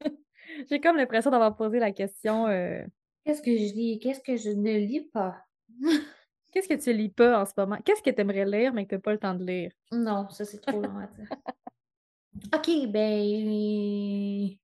J'ai 0.70 0.80
comme 0.80 0.96
l'impression 0.96 1.32
d'avoir 1.32 1.56
posé 1.56 1.80
la 1.80 1.90
question, 1.90 2.46
heu: 2.46 2.84
Qu'est-ce 3.24 3.42
que 3.42 3.50
je 3.50 3.74
lis? 3.74 3.98
Qu'est-ce 3.98 4.20
que 4.20 4.36
je 4.36 4.50
ne 4.50 4.78
lis 4.78 5.10
pas? 5.12 5.44
«Qu'est-ce 6.52 6.68
que 6.68 6.74
tu 6.80 6.92
lis 6.92 7.08
pas 7.08 7.42
en 7.42 7.44
ce 7.44 7.50
moment?» 7.56 7.78
Qu'est-ce 7.84 8.00
que 8.00 8.10
tu 8.10 8.20
aimerais 8.20 8.44
lire, 8.44 8.72
mais 8.72 8.86
que 8.86 8.94
tu 8.94 9.02
pas 9.02 9.10
le 9.10 9.18
temps 9.18 9.34
de 9.34 9.44
lire? 9.44 9.72
Non, 9.90 10.28
ça 10.30 10.44
c'est 10.44 10.60
trop 10.60 10.80
long 10.80 10.96
à 10.98 11.08
dire. 11.08 11.28
OK, 12.54 12.92
ben, 12.92 14.56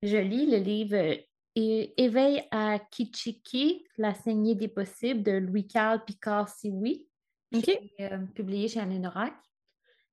je 0.00 0.16
lis 0.16 0.46
le 0.46 0.58
livre 0.58 0.94
euh, 0.94 1.16
É 1.56 1.94
Éveil 1.96 2.44
à 2.52 2.78
Kichiki, 2.78 3.84
La 3.98 4.14
saignée 4.14 4.54
des 4.54 4.68
possibles 4.68 5.24
de 5.24 5.32
Louis-Carl 5.32 6.04
Picard-Sioui, 6.04 6.92
chez, 6.94 7.13
Euh, 8.00 8.18
publié 8.34 8.68
chez 8.68 8.80
Alain 8.80 8.98
Norac. 8.98 9.34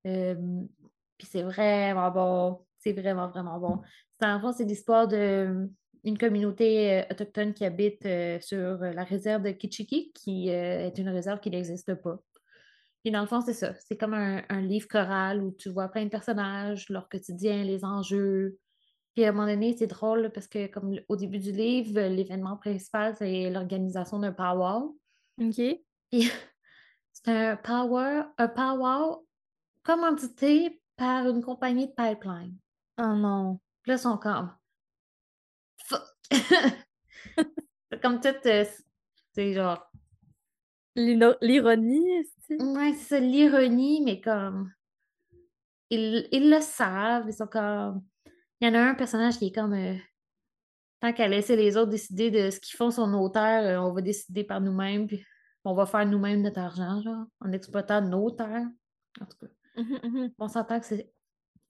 Euh, 0.05 0.35
puis 1.17 1.27
c'est 1.29 1.43
vraiment 1.43 2.11
bon. 2.11 2.65
C'est 2.79 2.93
vraiment, 2.93 3.27
vraiment 3.27 3.59
bon. 3.59 3.81
C'est 4.19 4.27
en 4.27 4.39
fond, 4.39 4.51
c'est 4.51 4.65
l'histoire 4.65 5.07
d'une 5.07 6.17
communauté 6.19 7.01
euh, 7.01 7.03
autochtone 7.11 7.53
qui 7.53 7.65
habite 7.65 8.05
euh, 8.05 8.39
sur 8.41 8.57
euh, 8.57 8.91
la 8.91 9.03
réserve 9.03 9.43
de 9.43 9.51
Kichiki, 9.51 10.11
qui 10.13 10.49
euh, 10.49 10.87
est 10.87 10.97
une 10.97 11.09
réserve 11.09 11.39
qui 11.39 11.51
n'existe 11.51 11.93
pas. 11.95 12.19
Puis 13.03 13.11
dans 13.11 13.21
le 13.21 13.27
fond, 13.27 13.41
c'est 13.41 13.53
ça. 13.53 13.73
C'est 13.87 13.97
comme 13.97 14.13
un, 14.13 14.43
un 14.49 14.61
livre 14.61 14.87
choral 14.87 15.43
où 15.43 15.51
tu 15.51 15.69
vois 15.69 15.89
plein 15.89 16.05
de 16.05 16.09
personnages, 16.09 16.89
leur 16.89 17.09
quotidien, 17.09 17.63
les 17.63 17.83
enjeux. 17.83 18.57
Puis 19.15 19.25
à 19.25 19.29
un 19.29 19.31
moment 19.31 19.47
donné, 19.47 19.75
c'est 19.77 19.87
drôle 19.87 20.31
parce 20.33 20.47
que 20.47 20.67
comme 20.67 20.99
au 21.09 21.15
début 21.15 21.39
du 21.39 21.51
livre, 21.51 21.99
euh, 21.99 22.09
l'événement 22.09 22.57
principal, 22.57 23.15
c'est 23.17 23.49
l'organisation 23.49 24.19
d'un 24.19 24.31
powwow. 24.31 24.97
OK. 25.41 25.61
Puis 26.11 26.31
un 27.26 27.55
power, 27.57 28.24
un 28.38 28.47
powwow 28.47 29.28
commandité 29.84 30.82
par 30.95 31.28
une 31.28 31.43
compagnie 31.43 31.88
de 31.88 31.93
pipeline. 31.93 32.57
Oh 32.99 33.13
non. 33.15 33.59
Puis 33.82 33.91
là, 33.91 33.95
ils 33.95 33.99
sont 33.99 34.17
comme 34.17 34.53
fuck. 35.86 36.03
C'est 36.32 38.01
comme 38.01 38.19
tout, 38.19 38.30
euh, 38.45 38.65
c'est 39.34 39.53
genre, 39.53 39.89
l'ironie, 40.95 42.09
est-ce 42.11 42.63
ouais, 42.63 42.93
c'est 42.93 43.15
ça, 43.15 43.19
l'ironie, 43.19 44.01
mais 44.03 44.22
comme, 44.22 44.72
ils, 45.89 46.28
ils 46.32 46.49
le 46.49 46.61
savent, 46.61 47.26
ils 47.28 47.34
sont 47.34 47.47
comme, 47.47 48.03
il 48.59 48.67
y 48.67 48.72
en 48.72 48.76
a 48.76 48.82
un 48.82 48.95
personnage 48.95 49.38
qui 49.38 49.47
est 49.47 49.55
comme, 49.55 49.74
euh, 49.74 49.95
tant 50.99 51.13
qu'à 51.13 51.28
laisser 51.28 51.55
les 51.55 51.78
autres 51.78 51.91
décider 51.91 52.30
de 52.32 52.49
ce 52.49 52.59
qu'ils 52.59 52.78
font 52.78 52.91
sur 52.91 53.07
nos 53.07 53.30
terres, 53.30 53.65
euh, 53.65 53.86
on 53.86 53.93
va 53.93 54.01
décider 54.01 54.43
par 54.43 54.61
nous-mêmes, 54.61 55.07
puis 55.07 55.26
on 55.64 55.74
va 55.74 55.86
faire 55.86 56.05
nous-mêmes 56.05 56.41
notre 56.41 56.59
argent, 56.59 57.01
genre, 57.01 57.26
en 57.39 57.51
exploitant 57.51 58.01
nos 58.01 58.32
terres. 58.32 58.68
En 59.20 59.26
tout 59.26 59.38
cas, 59.39 59.51
Mmh 59.78 59.82
mh, 59.82 60.07
mmh 60.07 60.34
on 60.39 60.47
s'entend 60.47 60.80
que 60.80 60.86
c'est 60.86 61.12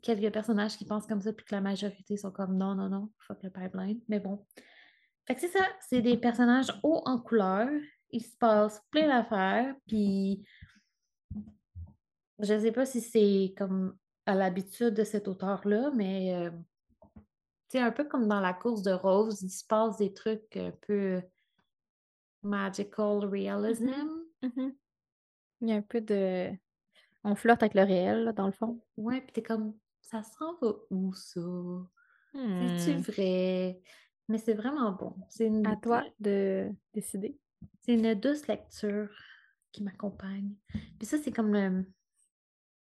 quelques 0.01 0.33
personnages 0.33 0.77
qui 0.77 0.85
pensent 0.85 1.05
comme 1.05 1.21
ça, 1.21 1.33
puis 1.33 1.45
que 1.45 1.53
la 1.53 1.61
majorité 1.61 2.17
sont 2.17 2.31
comme 2.31 2.57
non, 2.57 2.75
non, 2.75 2.89
non, 2.89 3.11
fuck 3.19 3.43
le 3.43 3.49
pipeline. 3.49 3.99
Mais 4.07 4.19
bon. 4.19 4.45
Fait 5.27 5.35
que 5.35 5.41
c'est 5.41 5.49
ça, 5.49 5.65
c'est 5.87 6.01
des 6.01 6.17
personnages 6.17 6.71
hauts 6.83 7.03
en 7.05 7.19
couleur. 7.19 7.69
Il 8.09 8.23
se 8.23 8.35
passe 8.37 8.81
plein 8.89 9.07
d'affaires, 9.07 9.75
puis 9.87 10.43
je 12.39 12.59
sais 12.59 12.71
pas 12.71 12.85
si 12.85 13.01
c'est 13.01 13.53
comme 13.57 13.95
à 14.25 14.35
l'habitude 14.35 14.93
de 14.95 15.03
cet 15.03 15.27
auteur-là, 15.27 15.91
mais 15.95 16.33
euh, 16.35 16.51
tu 17.69 17.77
sais, 17.77 17.79
un 17.79 17.91
peu 17.91 18.03
comme 18.03 18.27
dans 18.27 18.39
la 18.39 18.53
course 18.53 18.81
de 18.81 18.91
Rose, 18.91 19.41
il 19.43 19.49
se 19.49 19.65
passe 19.65 19.97
des 19.97 20.13
trucs 20.13 20.57
un 20.57 20.73
peu 20.81 21.21
magical 22.43 23.25
realism. 23.25 23.85
Mmh 24.41 24.47
Mmh 24.47 24.71
Il 25.61 25.69
y 25.69 25.71
a 25.71 25.75
un 25.75 25.81
peu 25.81 26.01
de 26.01 26.49
on 27.23 27.35
flirte 27.35 27.61
avec 27.61 27.75
le 27.75 27.83
réel, 27.83 28.23
là, 28.23 28.33
dans 28.33 28.47
le 28.47 28.51
fond. 28.51 28.81
Ouais, 28.97 29.21
puis 29.21 29.31
t'es 29.33 29.43
comme, 29.43 29.75
ça 30.01 30.23
s'en 30.23 30.55
va 30.59 30.73
où 30.89 31.13
ça? 31.13 31.39
C'est-tu 32.33 32.97
Mmh. 32.97 33.01
vrai? 33.01 33.81
Mais 34.27 34.37
c'est 34.37 34.53
vraiment 34.53 34.91
bon. 34.93 35.13
C'est 35.29 35.45
À 35.45 35.73
une, 35.73 35.81
toi 35.81 36.03
de 36.19 36.69
décider. 36.93 37.37
c'est 37.81 37.93
une 37.93 38.13
douce 38.15 38.47
lecture 38.47 39.09
qui 39.71 39.83
m'accompagne. 39.83 40.55
Puis 40.97 41.05
ça, 41.05 41.17
c'est 41.19 41.31
comme 41.31 41.53
le, 41.53 41.85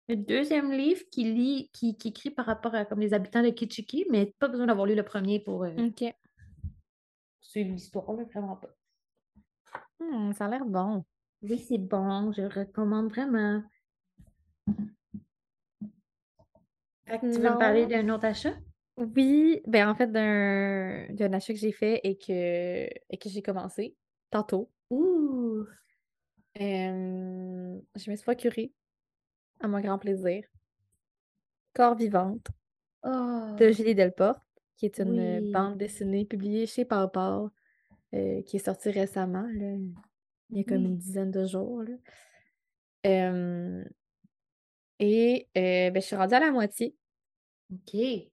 le 0.08 0.16
deuxième 0.16 0.70
livre 0.72 1.02
qui 1.10 1.24
lit, 1.24 1.70
qui, 1.72 1.96
qui 1.96 2.08
écrit 2.08 2.30
par 2.30 2.46
rapport 2.46 2.74
à 2.74 2.84
comme 2.84 3.00
les 3.00 3.14
habitants 3.14 3.42
de 3.42 3.50
Kichiki, 3.50 4.06
mais 4.10 4.34
pas 4.38 4.48
besoin 4.48 4.66
d'avoir 4.66 4.86
lu 4.86 4.94
le 4.94 5.04
premier 5.04 5.40
pour 5.40 5.64
euh, 5.64 5.74
OK. 5.76 6.04
suivre 7.40 7.70
l'histoire, 7.72 8.12
là, 8.12 8.24
vraiment 8.24 8.56
pas. 8.56 8.68
Mmh, 10.00 10.32
ça 10.34 10.46
a 10.46 10.48
l'air 10.48 10.64
bon. 10.64 11.04
Oui, 11.42 11.58
c'est 11.58 11.78
bon, 11.78 12.32
je 12.32 12.42
le 12.42 12.48
recommande 12.48 13.10
vraiment. 13.10 13.62
Fait 17.06 17.18
que 17.18 17.32
tu 17.34 17.40
veux 17.40 17.50
me 17.50 17.58
parler 17.58 17.82
Non. 17.82 17.88
d'un 17.88 18.08
autre 18.08 18.24
achat? 18.26 18.54
Oui, 18.96 19.62
ben, 19.66 19.88
en 19.88 19.94
fait, 19.94 20.08
d'un 20.12 21.06
d'un 21.10 21.32
achat 21.32 21.54
que 21.54 21.58
j'ai 21.58 21.72
fait 21.72 22.00
et 22.04 22.18
que 22.18 22.86
et 23.10 23.18
que 23.18 23.28
j'ai 23.28 23.42
commencé 23.42 23.96
tantôt. 24.30 24.70
Ouh! 24.90 25.66
Je 26.56 28.10
me 28.10 28.16
suis 28.16 28.24
procuré, 28.24 28.72
à 29.60 29.68
mon 29.68 29.80
grand 29.80 29.98
plaisir, 29.98 30.44
Corps 31.74 31.94
vivante 31.96 32.48
de 33.58 33.70
Oh! 33.70 33.72
Julie 33.72 33.94
Delporte, 33.94 34.42
qui 34.76 34.86
est 34.86 35.00
une, 35.00 35.40
Oui! 35.40 35.52
bande 35.52 35.78
dessinée 35.78 36.24
publiée 36.24 36.66
chez 36.66 36.84
Paw 36.84 37.50
heu, 38.14 38.42
qui 38.42 38.56
est 38.56 38.64
sortie 38.64 38.90
récemment, 38.90 39.46
là, 39.52 39.74
il 40.50 40.58
y 40.58 40.60
a 40.60 40.64
comme 40.64 40.84
une 40.86 40.98
dizaine 40.98 41.30
de 41.30 41.46
jours, 41.46 41.82
là. 41.82 41.94
Et 45.00 45.48
heu, 45.56 45.90
ben, 45.90 45.94
je 45.94 46.06
suis 46.06 46.16
rendue 46.16 46.34
à 46.34 46.40
la 46.40 46.50
moitié. 46.50 46.94
OK. 47.72 48.30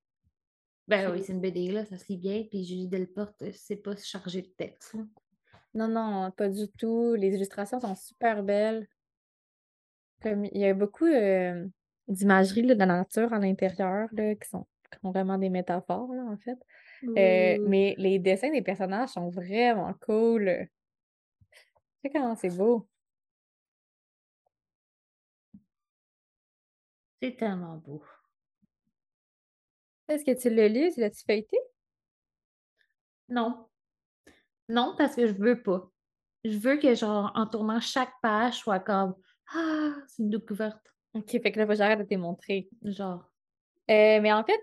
Ben 0.88 1.12
oui, 1.12 1.22
c'est 1.22 1.34
une 1.34 1.42
BD, 1.42 1.72
là, 1.72 1.86
ça 1.86 1.98
se 1.98 2.08
lit 2.08 2.18
bien, 2.18 2.44
puis 2.50 2.64
Julie 2.64 2.88
Delporte, 2.88 3.42
euh, 3.42 3.52
c'est 3.54 3.76
pas 3.76 3.96
chargé 3.98 4.42
de 4.42 4.48
texte, 4.48 4.94
là. 4.94 5.02
Non, 5.74 5.88
non, 5.88 6.32
pas 6.32 6.50
du 6.50 6.68
tout. 6.78 7.14
Les 7.16 7.36
illustrations 7.36 7.80
sont 7.80 7.96
super 7.96 8.44
belles. 8.44 8.88
Comme 10.22 10.46
il 10.46 10.58
y 10.58 10.66
a 10.66 10.74
beaucoup, 10.74 11.06
heu, 11.06 11.70
d'imagerie, 12.08 12.64
de 12.64 12.74
la 12.74 12.86
nature 12.86 13.34
à 13.34 13.40
l'intérieur, 13.40 14.10
là, 14.14 14.36
qui 14.36 14.50
sont 14.50 14.66
qui 14.92 15.00
sont 15.02 15.12
vraiment 15.12 15.38
des 15.38 15.50
métaphores, 15.50 16.14
là, 16.14 16.24
en 16.24 16.38
fait. 16.38 16.58
Heu, 17.18 17.58
Ouh, 17.62 17.64
mais 17.66 17.96
les 17.98 18.20
dessins 18.20 18.52
des 18.52 18.62
personnages 18.62 19.10
sont 19.10 19.30
vraiment 19.30 19.94
cool. 20.06 20.70
Tu 22.02 22.10
sais 22.10 22.10
comment 22.12 22.36
c'est 22.36 22.50
beau? 22.50 22.88
c'est 27.22 27.36
tellement 27.38 27.78
beau. 27.78 28.04
Est-ce 30.10 30.26
que 30.26 30.38
tu 30.38 30.50
l'as 30.50 30.68
lu? 30.68 30.92
Tu 30.94 31.00
l'as-tu 31.00 31.24
feuilleté? 31.26 31.58
Non, 33.30 33.70
non, 34.70 34.96
parce 34.98 35.16
que 35.16 35.28
je 35.28 35.34
veux 35.34 35.62
pas. 35.62 35.90
Je 36.44 36.58
veux 36.58 36.78
que, 36.78 36.96
genre, 36.96 37.32
en 37.36 37.48
tournant 37.48 37.80
chaque 37.80 38.14
page, 38.22 38.56
soit 38.60 38.80
comme: 38.80 39.16
«Ah, 39.54 39.94
c'est 40.08 40.24
une 40.24 40.30
découverte», 40.30 40.82
OK, 41.14 41.30
fait 41.32 41.52
que 41.52 41.60
là, 41.60 41.74
j'arrête 41.76 42.00
de 42.00 42.04
te 42.06 42.16
montrer. 42.16 42.70
genre. 42.84 43.32
Heu, 43.90 44.22
mais 44.22 44.34
en 44.34 44.44
fait, 44.46 44.60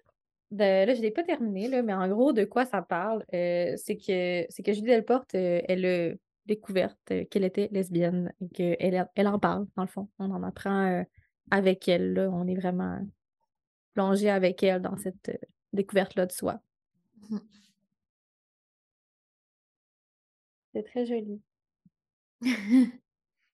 de 0.55 0.87
là, 0.87 0.95
je 0.95 1.01
l'ai 1.03 1.11
pas 1.11 1.25
terminé, 1.25 1.69
là, 1.69 1.83
mais 1.83 1.95
en 1.95 2.09
gros, 2.09 2.33
de 2.33 2.45
quoi 2.45 2.65
ça 2.65 2.83
parle, 2.83 3.25
heu, 3.35 3.75
c'est 3.77 3.97
que 3.97 4.47
c'est 4.49 4.63
que 4.63 4.73
Julie 4.73 4.87
Delporte, 4.89 5.35
heu, 5.35 5.61
elle 5.69 5.85
a 5.87 6.15
découverte, 6.47 6.99
heu, 7.11 7.25
qu'elle 7.25 7.45
était 7.45 7.69
lesbienne 7.73 8.33
et 8.41 8.49
qu'elle 8.49 9.09
elle 9.15 9.29
en 9.29 9.39
parle, 9.39 9.67
dans 9.77 9.83
le 9.83 9.89
fond. 9.89 10.09
On 10.19 10.31
en 10.31 10.43
apprend, 10.43 11.05
avec 11.51 11.89
elle, 11.89 12.15
là. 12.15 12.31
On 12.31 12.47
est 12.47 12.55
vraiment 12.57 12.99
plongé 13.95 14.31
avec 14.31 14.63
elle 14.63 14.83
dans 14.83 14.97
cette, 14.97 15.31
découverte-là 15.75 16.27
de 16.27 16.33
soi. 16.33 16.61
C'est 20.75 20.83
très 20.85 21.07
joli. 21.07 21.41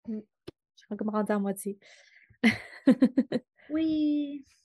Je 0.08 0.20
suis 0.76 0.86
rendue 1.06 1.32
à 1.32 1.38
moitié. 1.38 1.78
Oui. 3.70 4.44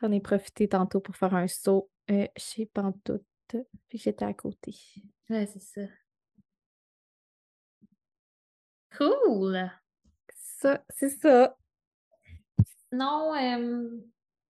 J'en 0.00 0.10
ai 0.12 0.20
profité 0.20 0.68
tantôt 0.68 1.00
pour 1.00 1.16
faire 1.16 1.34
un 1.34 1.46
saut, 1.46 1.90
heu, 2.10 2.28
chez 2.36 2.66
Pantoute, 2.66 3.22
puis 3.88 3.98
j'étais 3.98 4.24
à 4.24 4.32
côté. 4.32 4.74
Ouais, 5.28 5.46
c'est 5.46 5.62
ça. 5.62 5.82
Cool! 8.96 9.70
Ça, 10.34 10.84
c'est 10.90 11.10
ça. 11.10 11.56
Non, 12.92 13.34
hem, 13.34 14.02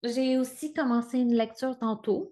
j'ai 0.03 0.37
aussi 0.37 0.73
commencé 0.73 1.19
une 1.19 1.35
lecture 1.35 1.77
tantôt. 1.77 2.31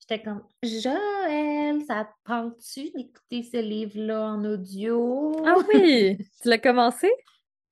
J'étais 0.00 0.22
comme: 0.22 0.46
«Joël, 0.62 1.82
ça 1.86 2.04
te 2.04 2.30
tente-tu 2.30 2.90
d'écouter 2.90 3.42
ce 3.42 3.60
livre-là 3.60 4.32
en 4.32 4.44
audio?» 4.44 5.34
Ah 5.44 5.56
oui! 5.68 6.18
Tu 6.40 6.48
l'as 6.48 6.58
commencé? 6.58 7.10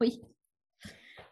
Oui. 0.00 0.20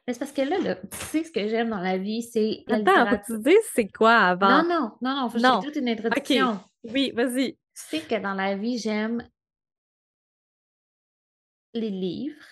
Mais 0.07 0.13
c'est 0.13 0.19
parce 0.19 0.33
que 0.33 0.43
là 0.43 0.59
là, 0.59 0.77
tu 0.77 0.97
sais 0.99 1.25
ce 1.25 1.33
que 1.33 1.49
j'aime 1.49 1.71
dans 1.71 1.81
la 1.81 1.97
vie, 1.97 2.23
c'est 2.23 2.63
Attends, 2.69 3.07
faut 3.11 3.17
que 3.17 3.25
tu 3.25 3.33
littérature. 3.33 3.39
dises 3.39 3.71
c'est 3.73 3.89
quoi 3.89 4.15
avant? 4.17 4.63
Non, 4.63 4.69
non, 4.69 4.91
non, 5.01 5.15
non, 5.23 5.29
faut 5.31 5.39
que 5.39 5.43
Non. 5.43 5.61
toute 5.63 5.77
une 5.77 5.89
introduction. 5.89 6.61
Oui, 6.85 7.11
vas-y. 7.15 7.53
Tu 7.55 7.59
sais 7.75 8.01
que 8.01 8.21
dans 8.23 8.35
la 8.35 8.55
vie, 8.55 8.79
j'aime 8.79 9.27
les 11.73 11.91
livres. 11.91 12.43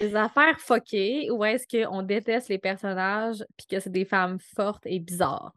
Des 0.00 0.14
affaires 0.14 0.58
fuckées 0.60 1.30
ou 1.30 1.44
est-ce 1.44 1.66
qu'on 1.66 2.02
déteste 2.02 2.48
les 2.48 2.58
personnages 2.58 3.44
puis 3.56 3.66
que 3.66 3.80
c'est 3.80 3.90
des 3.90 4.04
femmes 4.04 4.38
fortes 4.54 4.86
et 4.86 4.98
bizarres? 5.00 5.52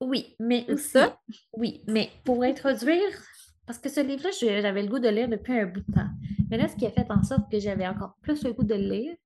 Oui, 0.00 0.36
mais 0.38 0.64
aussi 0.70 0.90
ça? 0.90 1.18
oui, 1.56 1.82
mais 1.86 2.10
pour 2.24 2.42
introduire 2.42 3.08
parce 3.66 3.78
que 3.78 3.88
ce 3.88 4.00
livre-là, 4.00 4.30
j'avais 4.60 4.82
le 4.82 4.88
goût 4.88 4.98
de 4.98 5.08
lire 5.08 5.28
depuis 5.28 5.58
un 5.58 5.66
bout 5.66 5.80
de 5.80 5.92
temps. 5.92 6.08
Mais 6.50 6.58
là, 6.58 6.68
ce 6.68 6.76
qui 6.76 6.86
a 6.86 6.90
fait 6.90 7.10
en 7.10 7.22
sorte 7.22 7.50
que 7.50 7.58
j'avais 7.58 7.86
encore 7.88 8.14
plus 8.20 8.44
le 8.44 8.52
goût 8.52 8.64
de 8.64 8.74
le 8.74 8.88
lire, 8.88 9.16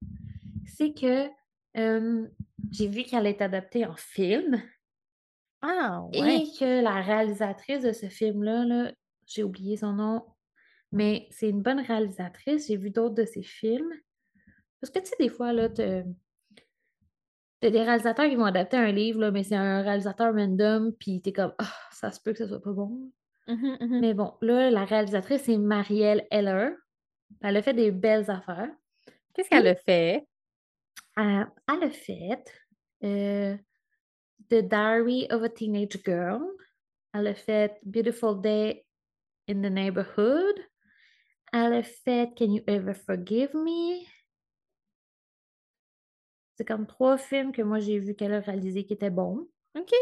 c'est 0.68 0.92
que, 0.92 1.28
j'ai 2.70 2.88
vu 2.88 3.04
qu'elle 3.04 3.26
est 3.26 3.40
adaptée 3.42 3.86
en 3.86 3.94
film 3.96 4.62
Ah 5.62 6.02
ouais. 6.12 6.36
et 6.36 6.44
que 6.58 6.82
la 6.82 7.00
réalisatrice 7.00 7.82
de 7.82 7.92
ce 7.92 8.08
film-là, 8.08 8.64
là, 8.64 8.92
j'ai 9.26 9.42
oublié 9.42 9.76
son 9.76 9.92
nom, 9.92 10.24
mais 10.92 11.28
c'est 11.30 11.50
une 11.50 11.62
bonne 11.62 11.80
réalisatrice. 11.80 12.68
J'ai 12.68 12.76
vu 12.76 12.90
d'autres 12.90 13.14
de 13.14 13.24
ses 13.24 13.42
films. 13.42 13.92
Parce 14.80 14.90
que 14.92 15.00
tu 15.00 15.06
sais, 15.06 15.16
des 15.18 15.28
fois, 15.28 15.52
là, 15.52 15.68
tu 15.68 15.82
as 15.82 16.02
des 17.60 17.82
réalisateurs 17.82 18.28
qui 18.28 18.36
vont 18.36 18.44
adapter 18.44 18.76
un 18.76 18.92
livre, 18.92 19.20
là, 19.20 19.30
mais 19.30 19.42
c'est 19.42 19.56
un 19.56 19.82
réalisateur 19.82 20.32
random, 20.32 20.92
puis 20.98 21.20
tu 21.20 21.30
es 21.30 21.32
comme: 21.32 21.52
«Ah, 21.58 21.72
ça 21.92 22.12
se 22.12 22.20
peut 22.20 22.32
que 22.32 22.38
ça 22.38 22.48
soit 22.48 22.62
pas 22.62 22.72
bon». 22.72 23.10
Mmh 23.48 23.76
mh, 23.80 24.00
Mais 24.00 24.14
bon, 24.14 24.34
là, 24.40 24.70
la 24.70 24.84
réalisatrice, 24.84 25.42
c'est 25.42 25.56
Marielle 25.56 26.26
Heller. 26.30 26.72
Elle 27.42 27.56
a 27.56 27.62
fait 27.62 27.74
des 27.74 27.90
belles 27.90 28.30
affaires. 28.30 28.70
Qu'est-ce 29.34 29.50
qu'elle 29.50 29.66
a 29.66 29.74
fait? 29.74 30.27
Elle 31.18 31.50
elle 31.68 31.82
a 31.84 31.90
fait, 31.90 32.44
heu, 33.04 33.58
The 34.48 34.62
Diary 34.62 35.26
of 35.30 35.42
a 35.42 35.48
Teenage 35.48 35.98
Girl. 36.04 36.40
Elle 37.12 37.26
a 37.26 37.34
fait 37.34 37.78
Beautiful 37.82 38.40
Day 38.40 38.86
in 39.48 39.62
the 39.62 39.70
Neighborhood. 39.70 40.60
Elle 41.52 41.74
a 41.74 41.82
fait 41.82 42.30
Can 42.36 42.52
You 42.52 42.62
Ever 42.66 42.94
Forgive 42.94 43.54
Me? 43.54 44.04
C'est 46.56 46.64
comme 46.66 46.86
3 46.86 47.18
films 47.18 47.52
que 47.52 47.62
moi 47.62 47.78
j'ai 47.78 47.98
vus 47.98 48.14
qu'elle 48.14 48.34
a 48.34 48.40
réalisés 48.40 48.84
qui 48.84 48.94
étaient 48.94 49.10
bons. 49.10 49.48
OK. 49.76 49.92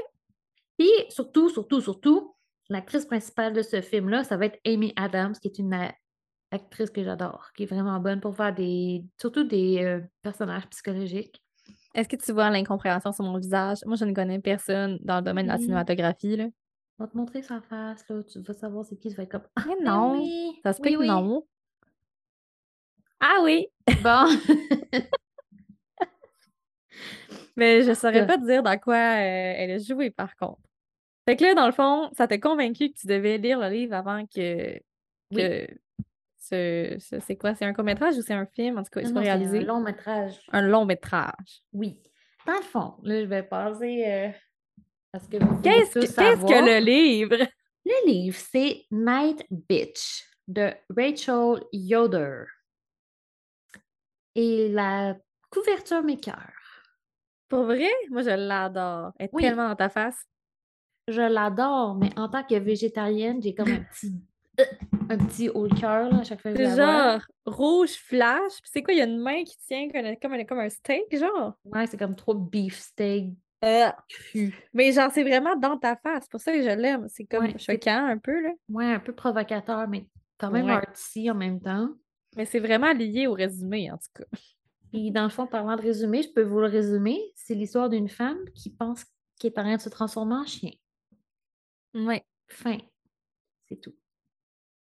Puis 0.78 0.90
surtout, 1.10 1.48
surtout, 1.48 1.80
surtout, 1.80 2.34
l'actrice 2.68 3.06
principale 3.06 3.52
de 3.52 3.62
ce 3.62 3.80
film-là, 3.80 4.24
ça 4.24 4.36
va 4.36 4.46
être 4.46 4.58
Amy 4.64 4.92
Adams, 4.96 5.34
qui 5.34 5.48
est 5.48 5.58
une 5.58 5.74
a 5.74 5.94
actrice 6.50 6.90
que 6.90 7.02
j'adore, 7.02 7.50
qui 7.56 7.64
est 7.64 7.66
vraiment 7.66 7.98
bonne 8.00 8.20
pour 8.20 8.36
faire 8.36 8.54
des 8.54 9.04
surtout 9.20 9.44
des, 9.44 9.82
heu, 9.82 10.04
personnages 10.22 10.66
psychologiques. 10.68 11.42
Est-ce 11.94 12.08
que 12.08 12.16
tu 12.16 12.32
vois 12.32 12.50
l'incompréhension 12.50 13.12
sur 13.12 13.24
mon 13.24 13.38
visage? 13.38 13.78
Moi, 13.86 13.96
je 13.96 14.04
ne 14.04 14.12
connais 14.14 14.38
personne 14.38 14.98
dans 15.02 15.16
le 15.16 15.22
domaine 15.22 15.46
de 15.46 15.52
la 15.52 15.58
cinématographie, 15.58 16.36
là. 16.36 16.46
Je 16.98 17.04
vais 17.04 17.10
te 17.10 17.16
montrer 17.16 17.42
sa 17.42 17.60
face, 17.60 18.08
là, 18.08 18.22
tu 18.22 18.40
vas 18.40 18.54
savoir 18.54 18.84
c'est 18.84 18.96
qui, 18.96 19.10
tu 19.10 19.16
vas 19.16 19.24
être 19.24 19.30
comme: 19.32 19.46
«Ah, 19.56 19.64
Mais 19.66 19.84
non, 19.84 20.22
oui, 20.22 20.60
ça 20.62 20.72
se 20.72 20.80
peut 20.80 20.88
oui, 20.88 20.94
que 20.94 21.00
oui». 21.00 21.08
non. 21.08 21.46
Ah 23.20 23.40
oui! 23.42 23.66
Bon. 24.02 24.26
Mais 27.56 27.82
je 27.82 27.94
saurais 27.94 28.26
pas 28.26 28.36
te 28.36 28.44
dire 28.46 28.62
dans 28.62 28.78
quoi, 28.78 28.96
heu, 28.96 28.98
elle 29.56 29.70
a 29.70 29.78
joué 29.78 30.10
par 30.10 30.36
contre. 30.36 30.60
Fait 31.28 31.36
que 31.36 31.44
là, 31.44 31.54
dans 31.54 31.66
le 31.66 31.72
fond, 31.72 32.10
ça 32.16 32.28
t'a 32.28 32.38
convaincu 32.38 32.90
que 32.90 32.98
tu 32.98 33.06
devais 33.06 33.38
lire 33.38 33.58
le 33.58 33.68
livre 33.68 33.94
avant 33.94 34.24
que. 34.26 34.78
Que 36.50 36.96
ce 36.98 37.16
ce 37.16 37.20
c'est 37.20 37.36
quoi? 37.36 37.54
C'est 37.54 37.64
un 37.64 37.72
court-métrage 37.72 38.16
ou 38.16 38.22
c'est 38.22 38.34
un 38.34 38.46
film? 38.46 38.78
En 38.78 38.82
tout 38.82 38.90
cas, 38.90 39.00
il 39.00 39.06
Non, 39.12 39.22
soit 39.22 39.36
non, 39.36 39.48
c'est 39.50 39.58
un 39.58 39.64
long 39.64 39.80
métrage. 39.80 40.40
Un 40.52 40.62
long-métrage. 40.62 41.62
Oui. 41.72 41.98
Dans 42.46 42.54
le 42.54 42.62
fond, 42.62 42.94
là, 43.02 43.20
je 43.20 43.26
vais 43.26 43.42
passer, 43.42 44.04
heu, 44.06 44.82
à 45.12 45.18
ce 45.18 45.28
que 45.28 45.36
vous 45.42 45.60
Qu'est-ce 45.62 45.94
que 45.94 46.64
le 46.78 46.84
livre? 46.84 47.36
Le 47.84 48.06
livre, 48.10 48.36
c'est 48.36 48.84
Night 48.90 49.44
Bitch 49.50 50.24
de 50.48 50.70
Rachel 50.96 51.62
Yoder. 51.72 52.44
Et 54.34 54.68
la 54.68 55.16
couverture 55.50 56.02
m'écoeure. 56.02 56.52
Pour 57.48 57.64
vrai? 57.64 57.90
Moi, 58.10 58.22
je 58.22 58.30
l'adore. 58.30 59.12
Elle 59.18 59.26
est 59.26 59.30
Oui. 59.32 59.42
tellement 59.42 59.68
dans 59.68 59.76
ta 59.76 59.88
face. 59.88 60.18
Je 61.08 61.22
l'adore, 61.22 61.94
mais 61.94 62.10
en 62.18 62.28
tant 62.28 62.42
que 62.42 62.56
végétarienne, 62.56 63.40
j'ai 63.40 63.54
comme 63.54 63.68
un 63.70 63.78
petit 63.92 64.08
euh, 64.08 64.18
un 65.08 65.18
petit 65.18 65.48
haut 65.50 65.66
le 65.66 65.74
cœur, 65.78 66.08
là, 66.10 66.20
à 66.20 66.24
chaque 66.24 66.40
fois 66.40 66.52
que 66.52 66.58
la 66.58 66.74
genre 66.76 67.20
rouge 67.44 67.92
flash, 67.94 68.60
puis 68.62 68.70
c'est 68.72 68.82
quoi? 68.82 68.94
Il 68.94 68.98
y 68.98 69.00
a 69.00 69.04
une 69.04 69.18
main 69.18 69.44
qui 69.44 69.56
tient 69.66 69.88
comme 69.88 70.04
un 70.04 70.14
comme 70.16 70.32
un 70.32 70.44
comme 70.44 70.58
un 70.58 70.68
steak, 70.68 71.04
genre? 71.16 71.54
Ouais, 71.64 71.86
c'est 71.86 71.96
comme 71.96 72.16
trop 72.16 72.34
beefsteak 72.34 73.34
Euh, 73.64 73.88
mais 74.72 74.92
genre, 74.92 75.10
c'est 75.12 75.22
vraiment 75.22 75.56
dans 75.56 75.78
ta 75.78 75.96
face, 75.96 76.24
c'est 76.24 76.30
pour 76.30 76.40
ça 76.40 76.52
que 76.52 76.62
je 76.62 76.68
l'aime. 76.70 77.06
C'est 77.08 77.24
comme 77.24 77.44
Ouais, 77.44 77.58
choquant 77.58 78.06
un 78.06 78.18
peu, 78.18 78.40
là. 78.42 78.50
ouais, 78.68 78.92
un 78.92 79.00
peu 79.00 79.14
provocateur, 79.14 79.88
mais 79.88 80.06
quand 80.38 80.50
même 80.50 80.66
Ouais. 80.66 80.72
artsy 80.72 81.30
en 81.30 81.34
même 81.34 81.60
temps. 81.60 81.88
Mais 82.36 82.44
c'est 82.44 82.60
vraiment 82.60 82.92
lié 82.92 83.26
au 83.26 83.32
résumé, 83.32 83.90
en 83.90 83.96
tout 83.96 84.10
cas. 84.22 84.38
Puis 84.92 85.10
dans 85.10 85.24
le 85.24 85.30
fond, 85.30 85.46
parlant 85.46 85.74
de 85.76 85.82
résumé, 85.82 86.22
je 86.22 86.28
peux 86.32 86.42
vous 86.42 86.60
le 86.60 86.66
résumer. 86.66 87.18
C'est 87.34 87.54
l'histoire 87.54 87.88
d'une 87.88 88.08
femme 88.08 88.38
qui 88.54 88.70
pense 88.70 89.04
qu'elle 89.40 89.52
est 89.52 89.58
en 89.58 89.62
train 89.62 89.76
de 89.76 89.80
se 89.80 89.88
transformer 89.88 90.34
en 90.34 90.44
chien. 90.44 90.70
Ouais. 91.94 92.24
Fin. 92.48 92.78
C'est 93.68 93.80
tout. 93.80 93.94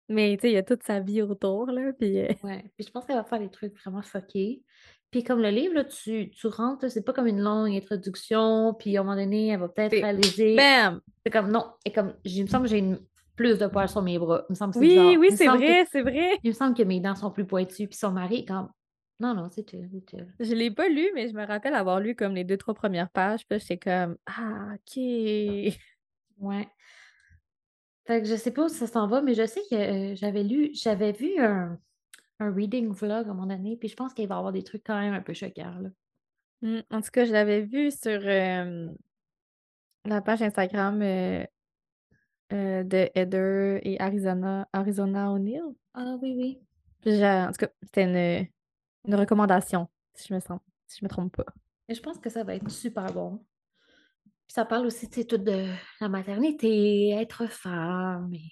Mais 0.08 0.36
tu 0.36 0.42
sais, 0.42 0.50
il 0.50 0.54
y 0.54 0.58
a 0.58 0.62
toute 0.62 0.82
sa 0.82 1.00
vie 1.00 1.20
autour, 1.22 1.66
là, 1.70 1.92
puis 1.92 2.18
heu 2.18 2.28
Ouais. 2.44 2.64
Puis 2.76 2.86
je 2.86 2.90
pense 2.90 3.04
qu'elle 3.04 3.16
va 3.16 3.24
faire 3.24 3.38
des 3.40 3.50
trucs 3.50 3.74
vraiment 3.80 4.02
fuckés. 4.02 4.62
Puis 5.10 5.24
comme 5.24 5.40
le 5.40 5.48
livre, 5.50 5.74
là, 5.74 5.84
tu, 5.84 6.30
tu 6.30 6.46
rentres, 6.48 6.90
c'est 6.90 7.02
pas 7.04 7.12
comme 7.12 7.26
une 7.26 7.40
longue 7.40 7.72
introduction, 7.74 8.74
puis 8.78 8.96
à 8.96 9.00
un 9.00 9.04
moment 9.04 9.16
donné, 9.16 9.48
elle 9.48 9.60
va 9.60 9.68
peut-être 9.68 9.92
réaliser. 9.92 10.56
bam! 10.56 11.00
C'est 11.24 11.32
comme 11.32 11.50
non. 11.50 11.64
Et 11.84 11.92
comme 11.92 12.14
il 12.24 12.42
me 12.42 12.48
semble 12.48 12.64
que 12.64 12.70
j'ai 12.70 12.78
une- 12.78 13.00
plus 13.36 13.56
de 13.58 13.66
poils 13.68 13.88
sur 13.88 14.02
mes 14.02 14.18
bras. 14.18 14.44
Il 14.48 14.52
me 14.52 14.54
semble 14.56 14.72
que 14.74 14.80
c'est 14.80 14.84
Oui, 14.84 14.88
bizarre. 14.88 15.14
oui, 15.20 15.30
c'est 15.36 15.46
que- 15.46 15.56
vrai, 15.56 15.86
c'est 15.90 16.02
vrai! 16.02 16.38
Il 16.42 16.48
me 16.48 16.54
semble 16.54 16.74
que 16.76 16.82
mes 16.82 16.98
dents 17.00 17.14
sont 17.14 17.30
plus 17.30 17.46
pointues. 17.46 17.86
Puis 17.86 17.96
son 17.96 18.10
mari 18.10 18.40
est 18.40 18.44
comme 18.44 18.68
non, 19.20 19.34
non, 19.34 19.48
c'est 19.50 19.64
tout, 19.64 19.76
tout. 20.06 20.16
Je 20.40 20.54
l'ai 20.54 20.70
pas 20.70 20.88
lu, 20.88 21.08
mais 21.14 21.28
je 21.28 21.34
me 21.34 21.44
rappelle 21.44 21.74
avoir 21.74 21.98
lu 22.00 22.14
comme 22.14 22.34
les 22.34 22.44
2-3 22.44 22.74
premières 22.74 23.10
pages, 23.10 23.46
puis 23.48 23.58
j'étais 23.60 23.78
comme: 23.78 24.16
«Ah, 24.26 24.74
OK!» 24.74 24.96
Ouais. 26.40 26.68
Fait 28.08 28.22
que 28.22 28.26
je 28.26 28.36
sais 28.36 28.50
pas 28.52 28.64
où 28.64 28.68
ça 28.68 28.86
s'en 28.86 29.06
va, 29.06 29.20
mais 29.20 29.34
je 29.34 29.44
sais 29.44 29.60
que 29.70 29.74
euh, 29.74 30.16
j'avais 30.16 30.42
lu, 30.42 30.70
j'avais 30.72 31.12
vu 31.12 31.38
un, 31.38 31.78
un 32.40 32.50
reading 32.50 32.90
vlog 32.90 33.28
à 33.28 33.30
un 33.30 33.34
moment 33.34 33.46
donné, 33.46 33.76
puis 33.76 33.88
je 33.90 33.96
pense 33.96 34.14
qu'il 34.14 34.26
va 34.26 34.36
y 34.36 34.38
avoir 34.38 34.50
des 34.50 34.64
trucs 34.64 34.82
quand 34.82 34.98
même 34.98 35.12
un 35.12 35.20
peu 35.20 35.34
choquants, 35.34 35.78
là. 35.78 35.90
Mmh, 36.62 36.78
en 36.90 37.02
tout 37.02 37.10
cas, 37.12 37.26
je 37.26 37.32
l'avais 37.32 37.60
vu 37.60 37.90
sur, 37.90 38.26
hem, 38.26 38.96
la 40.06 40.22
page 40.22 40.40
Instagram, 40.40 41.02
heu, 41.02 41.46
de 42.50 43.10
Heather 43.14 43.78
et 43.86 44.00
Arizona 44.00 44.66
Arizona 44.72 45.30
O'Neil. 45.30 45.60
Ah 45.92 46.16
oui, 46.22 46.34
oui. 46.34 46.60
Puis 47.02 47.22
en 47.22 47.48
tout 47.48 47.66
cas, 47.66 47.68
c'était 47.82 48.04
une, 48.04 48.48
une 49.06 49.14
recommandation, 49.14 49.86
si 50.14 50.28
je 50.28 50.34
me 50.34 50.40
sens 50.40 50.60
si 50.86 51.00
je 51.00 51.04
me 51.04 51.10
trompe 51.10 51.36
pas. 51.36 51.44
Et 51.90 51.94
je 51.94 52.00
pense 52.00 52.18
que 52.18 52.30
ça 52.30 52.42
va 52.42 52.54
être 52.54 52.70
super 52.70 53.12
bon. 53.12 53.44
Puis 54.48 54.54
ça 54.54 54.64
parle 54.64 54.86
aussi, 54.86 55.10
tu 55.10 55.20
sais, 55.20 55.26
tout 55.26 55.36
de 55.36 55.66
la 56.00 56.08
maternité, 56.08 57.10
être 57.10 57.46
femme, 57.50 58.32
et 58.32 58.50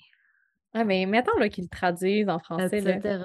Ah 0.74 0.84
mais 0.84 1.06
mettons 1.06 1.36
là 1.38 1.48
qu'ils 1.48 1.64
le 1.64 1.70
traduisent 1.70 2.28
en 2.28 2.38
français 2.38 2.82
là. 2.82 2.96
etc. 2.96 3.24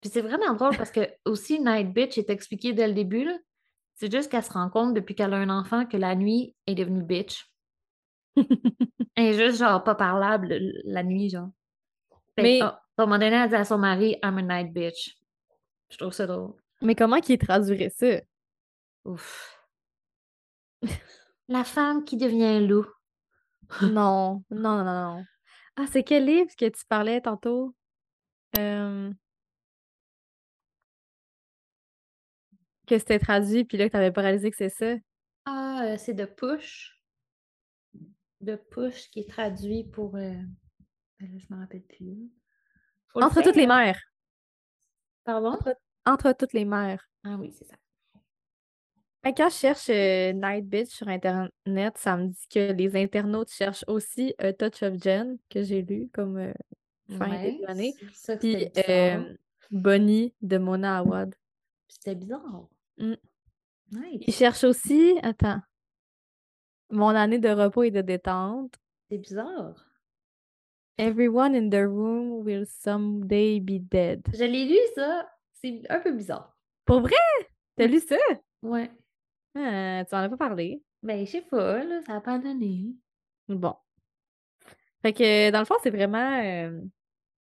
Puis 0.00 0.10
c'est 0.10 0.20
vraiment 0.20 0.52
drôle 0.54 0.76
parce 0.76 0.90
que 0.90 1.08
aussi 1.24 1.60
Night 1.60 1.92
Bitch 1.92 2.18
est 2.18 2.28
expliqué 2.28 2.72
dès 2.72 2.88
le 2.88 2.94
début, 2.94 3.24
là. 3.24 3.38
C'est 3.94 4.10
juste 4.10 4.30
qu'elle 4.32 4.42
se 4.42 4.52
rend 4.52 4.68
compte 4.68 4.94
depuis 4.94 5.14
qu'elle 5.14 5.32
a 5.32 5.36
un 5.36 5.50
enfant 5.50 5.86
que 5.86 5.96
la 5.96 6.16
nuit 6.16 6.56
est 6.66 6.74
devenue 6.74 7.02
bitch. 7.02 7.46
Elle 9.14 9.26
est 9.26 9.34
juste 9.34 9.58
genre 9.58 9.84
pas 9.84 9.94
parlable 9.94 10.48
la 10.84 11.02
nuit, 11.02 11.28
genre. 11.28 11.50
Fait 12.34 12.42
Mais- 12.42 12.60
ah, 12.62 12.82
à 12.96 13.02
un 13.02 13.06
moment 13.06 13.18
donné, 13.18 13.36
elle 13.36 13.48
dit 13.48 13.54
à 13.54 13.64
son 13.64 13.78
mari, 13.78 14.16
I'm 14.24 14.38
a 14.38 14.42
night 14.42 14.72
bitch. 14.72 15.16
Je 15.90 15.98
trouve 15.98 16.12
ça 16.12 16.26
drôle. 16.26 16.54
Mais 16.82 16.94
comment 16.94 17.20
qu'ils 17.20 17.38
traduiraient 17.38 17.90
ça? 17.90 18.20
Ouf. 19.04 19.59
La 21.50 21.64
femme 21.64 22.04
qui 22.04 22.16
devient 22.16 22.66
loup. 22.66 22.86
Non, 23.82 24.42
non, 24.50 24.76
non, 24.76 24.84
non, 24.84 25.16
non. 25.16 25.24
Ah, 25.76 25.84
c'est 25.90 26.02
quel 26.02 26.24
livre 26.26 26.50
que 26.56 26.68
tu 26.68 26.84
parlais 26.88 27.20
tantôt? 27.20 27.74
Hem 28.56 29.14
que 32.86 32.98
c'était 32.98 33.18
traduit, 33.18 33.64
puis 33.64 33.78
là, 33.78 33.86
que 33.86 33.92
tu 33.92 33.96
avais 33.96 34.10
pas 34.10 34.22
réalisé 34.22 34.50
que 34.50 34.56
c'est 34.56 34.68
ça? 34.68 34.94
Ah, 35.44 35.82
euh, 35.84 35.96
c'est 35.98 36.14
de 36.14 36.24
Push. 36.24 37.00
De 38.40 38.56
Push 38.56 39.10
qui 39.10 39.20
est 39.20 39.30
traduit 39.30 39.84
pour. 39.84 40.16
euh, 40.16 40.34
ben 41.20 41.32
là, 41.32 41.38
je 41.38 41.54
me 41.54 41.60
rappelle 41.60 41.82
plus. 41.82 42.30
Faut 43.08 43.20
le 43.20 43.26
Entre 43.26 43.42
toutes 43.42 43.56
les 43.56 43.66
mers. 43.66 43.98
Pardon? 45.24 45.58
Entre 46.06 46.32
toutes 46.32 46.52
les 46.52 46.64
mers. 46.64 47.08
Ah 47.24 47.36
oui, 47.38 47.52
c'est 47.56 47.66
ça. 47.66 47.76
Ben, 49.22 49.34
quand 49.34 49.50
je 49.50 49.54
cherche, 49.54 49.90
heu, 49.90 50.32
Night 50.32 50.66
Bitch 50.66 50.88
sur 50.88 51.08
internet, 51.08 51.52
ça 51.98 52.16
me 52.16 52.28
dit 52.28 52.46
que 52.50 52.72
les 52.72 52.96
internautes 52.96 53.50
cherchent 53.50 53.84
aussi 53.86 54.34
A 54.38 54.54
Touch 54.54 54.82
of 54.82 54.94
Jen, 55.02 55.36
que 55.50 55.62
j'ai 55.62 55.82
lu 55.82 56.08
comme, 56.14 56.38
heu, 56.38 56.54
fin 57.18 57.28
Ouais, 57.28 57.50
début 57.50 57.66
d'année, 57.66 57.94
puis, 58.40 58.68
Bonnie 59.70 60.34
de 60.40 60.56
Mona 60.56 60.98
Awad. 60.98 61.34
C'était 61.88 62.14
bizarre. 62.14 62.68
Mmh. 62.96 63.14
Nice. 63.92 64.24
Ils 64.26 64.32
cherchent 64.34 64.64
aussi 64.64 65.14
attends. 65.22 65.60
Mon 66.90 67.08
année 67.08 67.38
de 67.38 67.50
repos 67.50 67.82
et 67.82 67.90
de 67.90 68.00
détente. 68.00 68.74
C'est 69.10 69.18
bizarre. 69.18 69.74
Everyone 70.98 71.54
in 71.54 71.68
the 71.70 71.86
room 71.86 72.42
will 72.44 72.64
someday 72.66 73.60
be 73.60 73.78
dead. 73.78 74.22
Je 74.32 74.44
l'ai 74.44 74.64
lu, 74.66 74.76
ça. 74.94 75.28
C'est 75.52 75.82
un 75.90 76.00
peu 76.00 76.12
bizarre. 76.12 76.56
Pour 76.84 77.00
vrai? 77.00 77.10
Tu 77.76 77.84
as 77.84 77.86
Ouais. 77.86 77.88
lu 77.88 78.00
ça? 78.00 78.16
Ouais. 78.62 78.90
Ah, 79.54 80.04
tu 80.08 80.14
en 80.14 80.18
as 80.18 80.28
pas 80.28 80.36
parlé. 80.36 80.82
Ben, 81.02 81.24
je 81.26 81.30
sais 81.32 81.42
pas, 81.42 81.82
là, 81.82 82.00
ça 82.02 82.16
a 82.16 82.20
pas 82.20 82.38
donné. 82.38 82.94
Bon. 83.48 83.74
Fait 85.02 85.12
que, 85.12 85.50
dans 85.50 85.60
le 85.60 85.64
fond, 85.64 85.76
c'est 85.82 85.90
vraiment, 85.90 86.18
hem, 86.40 86.90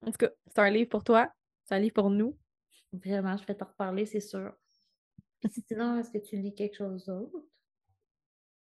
en 0.06 0.10
tout 0.10 0.18
cas, 0.18 0.30
c'est 0.48 0.60
un 0.60 0.70
livre 0.70 0.88
pour 0.88 1.04
toi, 1.04 1.30
c'est 1.64 1.74
un 1.74 1.78
livre 1.78 1.94
pour 1.94 2.10
nous. 2.10 2.36
Vraiment, 2.92 3.36
je 3.36 3.46
vais 3.46 3.54
t'en 3.54 3.66
reparler, 3.66 4.06
c'est 4.06 4.20
sûr. 4.20 4.52
Puis 5.40 5.64
sinon, 5.66 5.98
est-ce 5.98 6.10
que 6.10 6.18
tu 6.18 6.36
lis 6.36 6.54
quelque 6.54 6.76
chose 6.76 7.06
d'autre? 7.06 7.38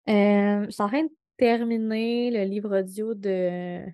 Hem, 0.06 0.66
je 0.66 0.72
suis 0.72 0.84
en 0.84 0.88
train 0.88 1.04
de 1.04 1.12
terminer 1.38 2.32
le 2.32 2.44
livre 2.44 2.80
audio 2.80 3.14
de 3.14 3.86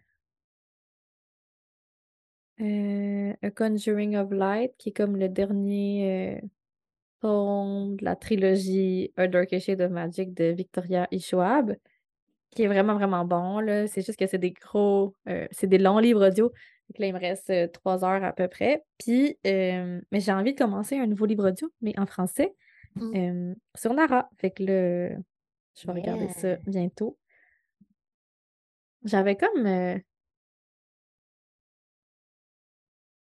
heu, 2.60 3.36
A 3.42 3.52
Conjuring 3.52 4.16
of 4.16 4.32
Light, 4.32 4.74
qui 4.78 4.90
est 4.90 4.94
comme 4.94 5.18
le 5.18 5.30
dernier, 5.30 6.42
de 7.24 8.04
la 8.04 8.16
trilogie 8.16 9.12
A 9.18 9.28
Darker 9.28 9.60
Shade 9.60 9.82
of 9.82 9.92
Magic 9.92 10.34
de 10.34 10.46
Victoria. 10.46 11.08
Schwab, 11.20 11.76
qui 12.52 12.64
est 12.64 12.68
vraiment, 12.68 12.96
vraiment 12.96 13.26
bon. 13.26 13.60
C'est 13.88 14.06
juste 14.06 14.18
que 14.20 14.28
c'est 14.28 14.38
des 14.38 14.52
gros, 14.52 15.14
heu, 15.28 15.48
c'est 15.52 15.68
des 15.68 15.78
longs 15.78 16.00
livres 16.00 16.28
audio. 16.28 16.50
Que 16.96 17.02
là, 17.02 17.08
il 17.08 17.14
me 17.14 17.20
reste, 17.20 17.50
heu, 17.50 17.68
3 17.68 18.06
heures 18.06 18.24
à 18.24 18.32
peu 18.32 18.48
près. 18.48 18.84
Puis, 18.98 19.38
hem, 19.44 20.02
mais 20.12 20.20
j'ai 20.22 20.32
envie 20.32 20.54
de 20.54 20.58
commencer 20.58 20.98
un 20.98 21.08
nouveau 21.08 21.26
livre 21.26 21.50
audio, 21.50 21.70
mais 21.82 21.98
en 22.00 22.06
français, 22.06 22.54
Mmh. 22.96 23.54
sur 23.76 23.94
Nara. 23.94 24.28
Fait 24.38 24.50
que 24.50 24.64
là, 24.64 25.10
je 25.76 25.86
vais 25.86 25.94
regarder 25.94 26.30
ça 26.30 26.56
bientôt. 26.66 27.18
J'avais 29.04 29.36
comme, 29.36 30.02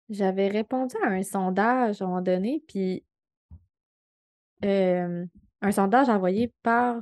j'avais 0.08 0.48
répondu 0.48 0.96
à 1.04 1.08
un 1.08 1.22
sondage 1.22 2.00
à 2.00 2.04
un 2.04 2.08
moment 2.08 2.22
donné, 2.22 2.62
puis 2.66 3.04
hem, 4.62 5.28
un 5.62 5.72
sondage 5.72 6.08
envoyé 6.08 6.52
par 6.62 7.00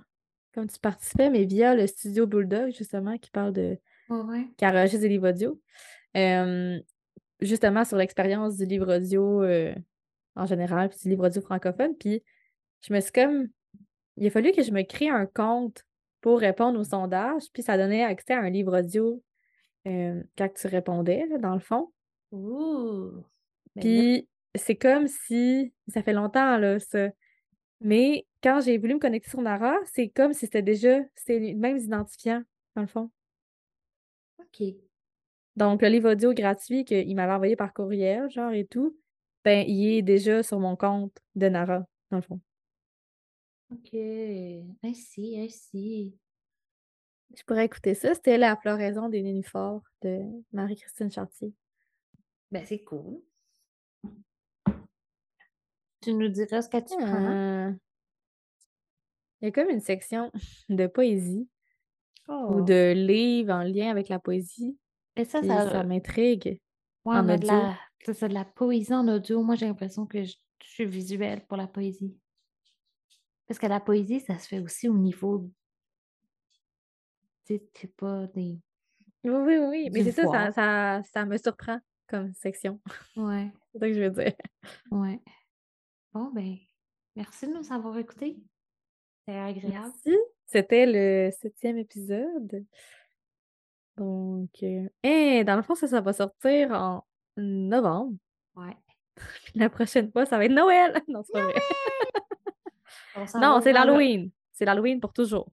comme 0.54 0.68
tu 0.68 0.78
participais, 0.78 1.30
mais 1.30 1.44
via 1.44 1.74
le 1.74 1.86
studio 1.86 2.26
Bulldog, 2.26 2.72
justement, 2.72 3.18
qui 3.18 3.30
parle 3.30 3.52
de 3.52 3.78
Ouais, 4.08 4.20
ouais. 4.20 4.46
qui 4.56 4.66
enregistre 4.66 5.00
des 5.00 5.08
livres 5.08 5.30
audio. 5.30 5.60
Hem, 6.14 6.80
justement 7.40 7.84
sur 7.84 7.96
l'expérience 7.96 8.56
du 8.56 8.66
livre 8.66 8.96
audio, 8.96 9.42
heu, 9.42 9.74
en 10.36 10.46
général, 10.46 10.88
puis 10.90 10.98
du 11.02 11.08
livre 11.08 11.26
audio 11.26 11.42
francophone. 11.42 11.96
Puis 11.98 12.22
je 12.82 12.92
me 12.92 13.00
suis 13.00 13.12
comme 13.12 13.48
il 14.16 14.26
a 14.26 14.30
fallu 14.30 14.52
que 14.52 14.62
je 14.62 14.70
me 14.70 14.82
crée 14.82 15.08
un 15.08 15.26
compte 15.26 15.84
pour 16.20 16.38
répondre 16.38 16.78
au 16.78 16.84
sondage, 16.84 17.42
puis 17.52 17.62
ça 17.62 17.76
donnait 17.76 18.04
accès 18.04 18.34
à 18.34 18.38
un 18.40 18.48
livre 18.50 18.78
audio, 18.78 19.22
quand 19.84 20.48
tu 20.54 20.66
répondais, 20.68 21.26
là, 21.28 21.38
dans 21.38 21.54
le 21.54 21.60
fond. 21.60 21.92
Ouh! 22.30 23.24
Ben 23.74 23.82
Puis 23.82 24.28
c'est 24.54 24.76
comme 24.76 25.08
si 25.08 25.74
ça 25.88 26.02
fait 26.02 26.12
longtemps 26.12 26.58
là 26.58 26.78
ça, 26.78 27.08
mais 27.84 28.26
quand 28.42 28.62
j'ai 28.62 28.78
voulu 28.78 28.94
me 28.94 28.98
connecter 28.98 29.28
sur 29.28 29.42
Nara, 29.42 29.76
c'est 29.84 30.08
comme 30.08 30.32
si 30.32 30.46
c'était 30.46 30.62
déjà 30.62 31.00
c'était 31.14 31.38
les 31.38 31.54
mêmes 31.54 31.76
identifiants, 31.76 32.42
dans 32.74 32.82
le 32.82 32.88
fond. 32.88 33.10
OK. 34.40 34.62
Donc 35.56 35.82
le 35.82 35.88
livre 35.88 36.12
audio 36.12 36.32
gratuit 36.32 36.86
qu'il 36.86 37.14
m'avait 37.14 37.34
envoyé 37.34 37.56
par 37.56 37.74
courriel, 37.74 38.30
genre 38.30 38.52
et 38.52 38.64
tout, 38.64 38.96
ben, 39.44 39.66
il 39.68 39.98
est 39.98 40.02
déjà 40.02 40.42
sur 40.42 40.58
mon 40.58 40.76
compte 40.76 41.18
de 41.34 41.46
Nara, 41.48 41.86
dans 42.10 42.16
le 42.16 42.22
fond. 42.22 42.40
OK. 43.70 43.92
I 43.92 44.94
see, 44.94 45.44
I 45.44 45.50
see. 45.50 46.14
Je 47.36 47.42
pourrais 47.42 47.66
écouter 47.66 47.94
ça, 47.94 48.14
c'était 48.14 48.38
La 48.38 48.56
floraison 48.56 49.10
des 49.10 49.22
nénuphars 49.22 49.82
de 50.00 50.22
Marie-Christine 50.52 51.10
Chartier. 51.10 51.52
Ben, 52.50 52.64
c'est 52.64 52.82
cool. 52.82 53.20
Tu 56.04 56.12
nous 56.14 56.28
diras 56.28 56.62
ce 56.62 56.68
que 56.68 56.76
tu 56.78 56.94
prends? 56.98 57.34
Ah! 57.34 57.74
Il 59.40 59.44
y 59.44 59.48
a 59.48 59.52
comme 59.52 59.70
une 59.70 59.78
section 59.80 60.32
de 60.68 60.88
poésie 60.88 61.48
ou 62.48 62.60
Oh! 62.60 62.62
de 62.62 62.92
livres 62.94 63.52
en 63.52 63.62
lien 63.62 63.90
avec 63.90 64.08
la 64.08 64.18
poésie, 64.18 64.78
Et 65.16 65.24
ça, 65.24 65.42
ça 65.42 65.66
ça 65.66 65.82
m'intrigue. 65.84 66.60
ouais, 67.04 67.16
en 67.16 67.28
audio. 67.28 67.46
la 67.46 67.78
c'est 68.04 68.28
de 68.28 68.34
la 68.34 68.44
poésie 68.44 68.92
en 68.94 69.08
audio. 69.08 69.42
Moi, 69.42 69.54
j'ai 69.56 69.66
l'impression 69.66 70.06
que 70.06 70.24
je 70.24 70.34
je 70.62 70.68
suis 70.70 70.86
visuelle 70.86 71.44
pour 71.46 71.56
la 71.58 71.66
poésie. 71.66 72.16
Parce 73.46 73.58
que 73.58 73.66
la 73.66 73.80
poésie, 73.80 74.20
ça 74.20 74.38
se 74.38 74.46
fait 74.48 74.60
aussi 74.60 74.86
au 74.86 74.98
niveau 74.98 75.50
tu 77.46 77.60
sais, 77.74 77.88
pas 77.88 78.26
des 78.28 78.60
Oui, 79.24 79.30
oui, 79.32 79.56
oui, 79.58 79.90
mais 79.90 80.02
c'est 80.04 80.26
ça, 80.26 80.50
ça 80.52 81.02
ça 81.02 81.24
me 81.26 81.36
surprend 81.38 81.78
comme 82.08 82.32
section. 82.34 82.80
ouais, 83.16 83.52
C'est 83.72 83.78
ça 83.80 83.88
que 83.88 83.94
je 83.94 84.00
veux 84.00 84.10
dire. 84.10 84.34
ouais. 84.90 85.20
Bon, 86.14 86.30
ben, 86.32 86.56
merci 87.16 87.48
de 87.48 87.54
nous 87.54 87.72
avoir 87.72 87.98
écoutés. 87.98 88.36
C'était 89.26 89.38
agréable. 89.38 89.92
Merci, 90.06 90.16
c'était 90.46 90.86
le 90.86 91.30
7e 91.30 91.76
épisode. 91.76 92.64
Donc, 93.96 94.62
et 94.62 95.44
dans 95.44 95.56
le 95.56 95.62
fond, 95.62 95.74
ça, 95.74 95.88
ça 95.88 96.00
va 96.00 96.12
sortir 96.12 96.70
en 96.70 97.04
novembre. 97.36 98.16
Ouais. 98.54 98.76
La 99.56 99.68
prochaine 99.68 100.12
fois, 100.12 100.24
ça 100.24 100.38
va 100.38 100.44
être 100.44 100.52
Noël! 100.52 101.02
Non, 101.08 101.22
c'est 101.24 101.32
pas 101.32 101.44
vrai. 101.44 101.54
Non, 103.40 103.60
c'est 103.60 103.72
l'Halloween. 103.72 104.30
C'est 104.52 104.64
l'Halloween 104.64 105.00
pour 105.00 105.12
toujours. 105.12 105.48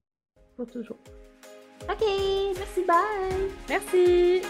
Pour 0.56 0.66
toujours. 0.66 0.98
OK, 1.88 2.04
merci, 2.56 2.84
bye! 2.84 3.50
Merci! 3.68 4.42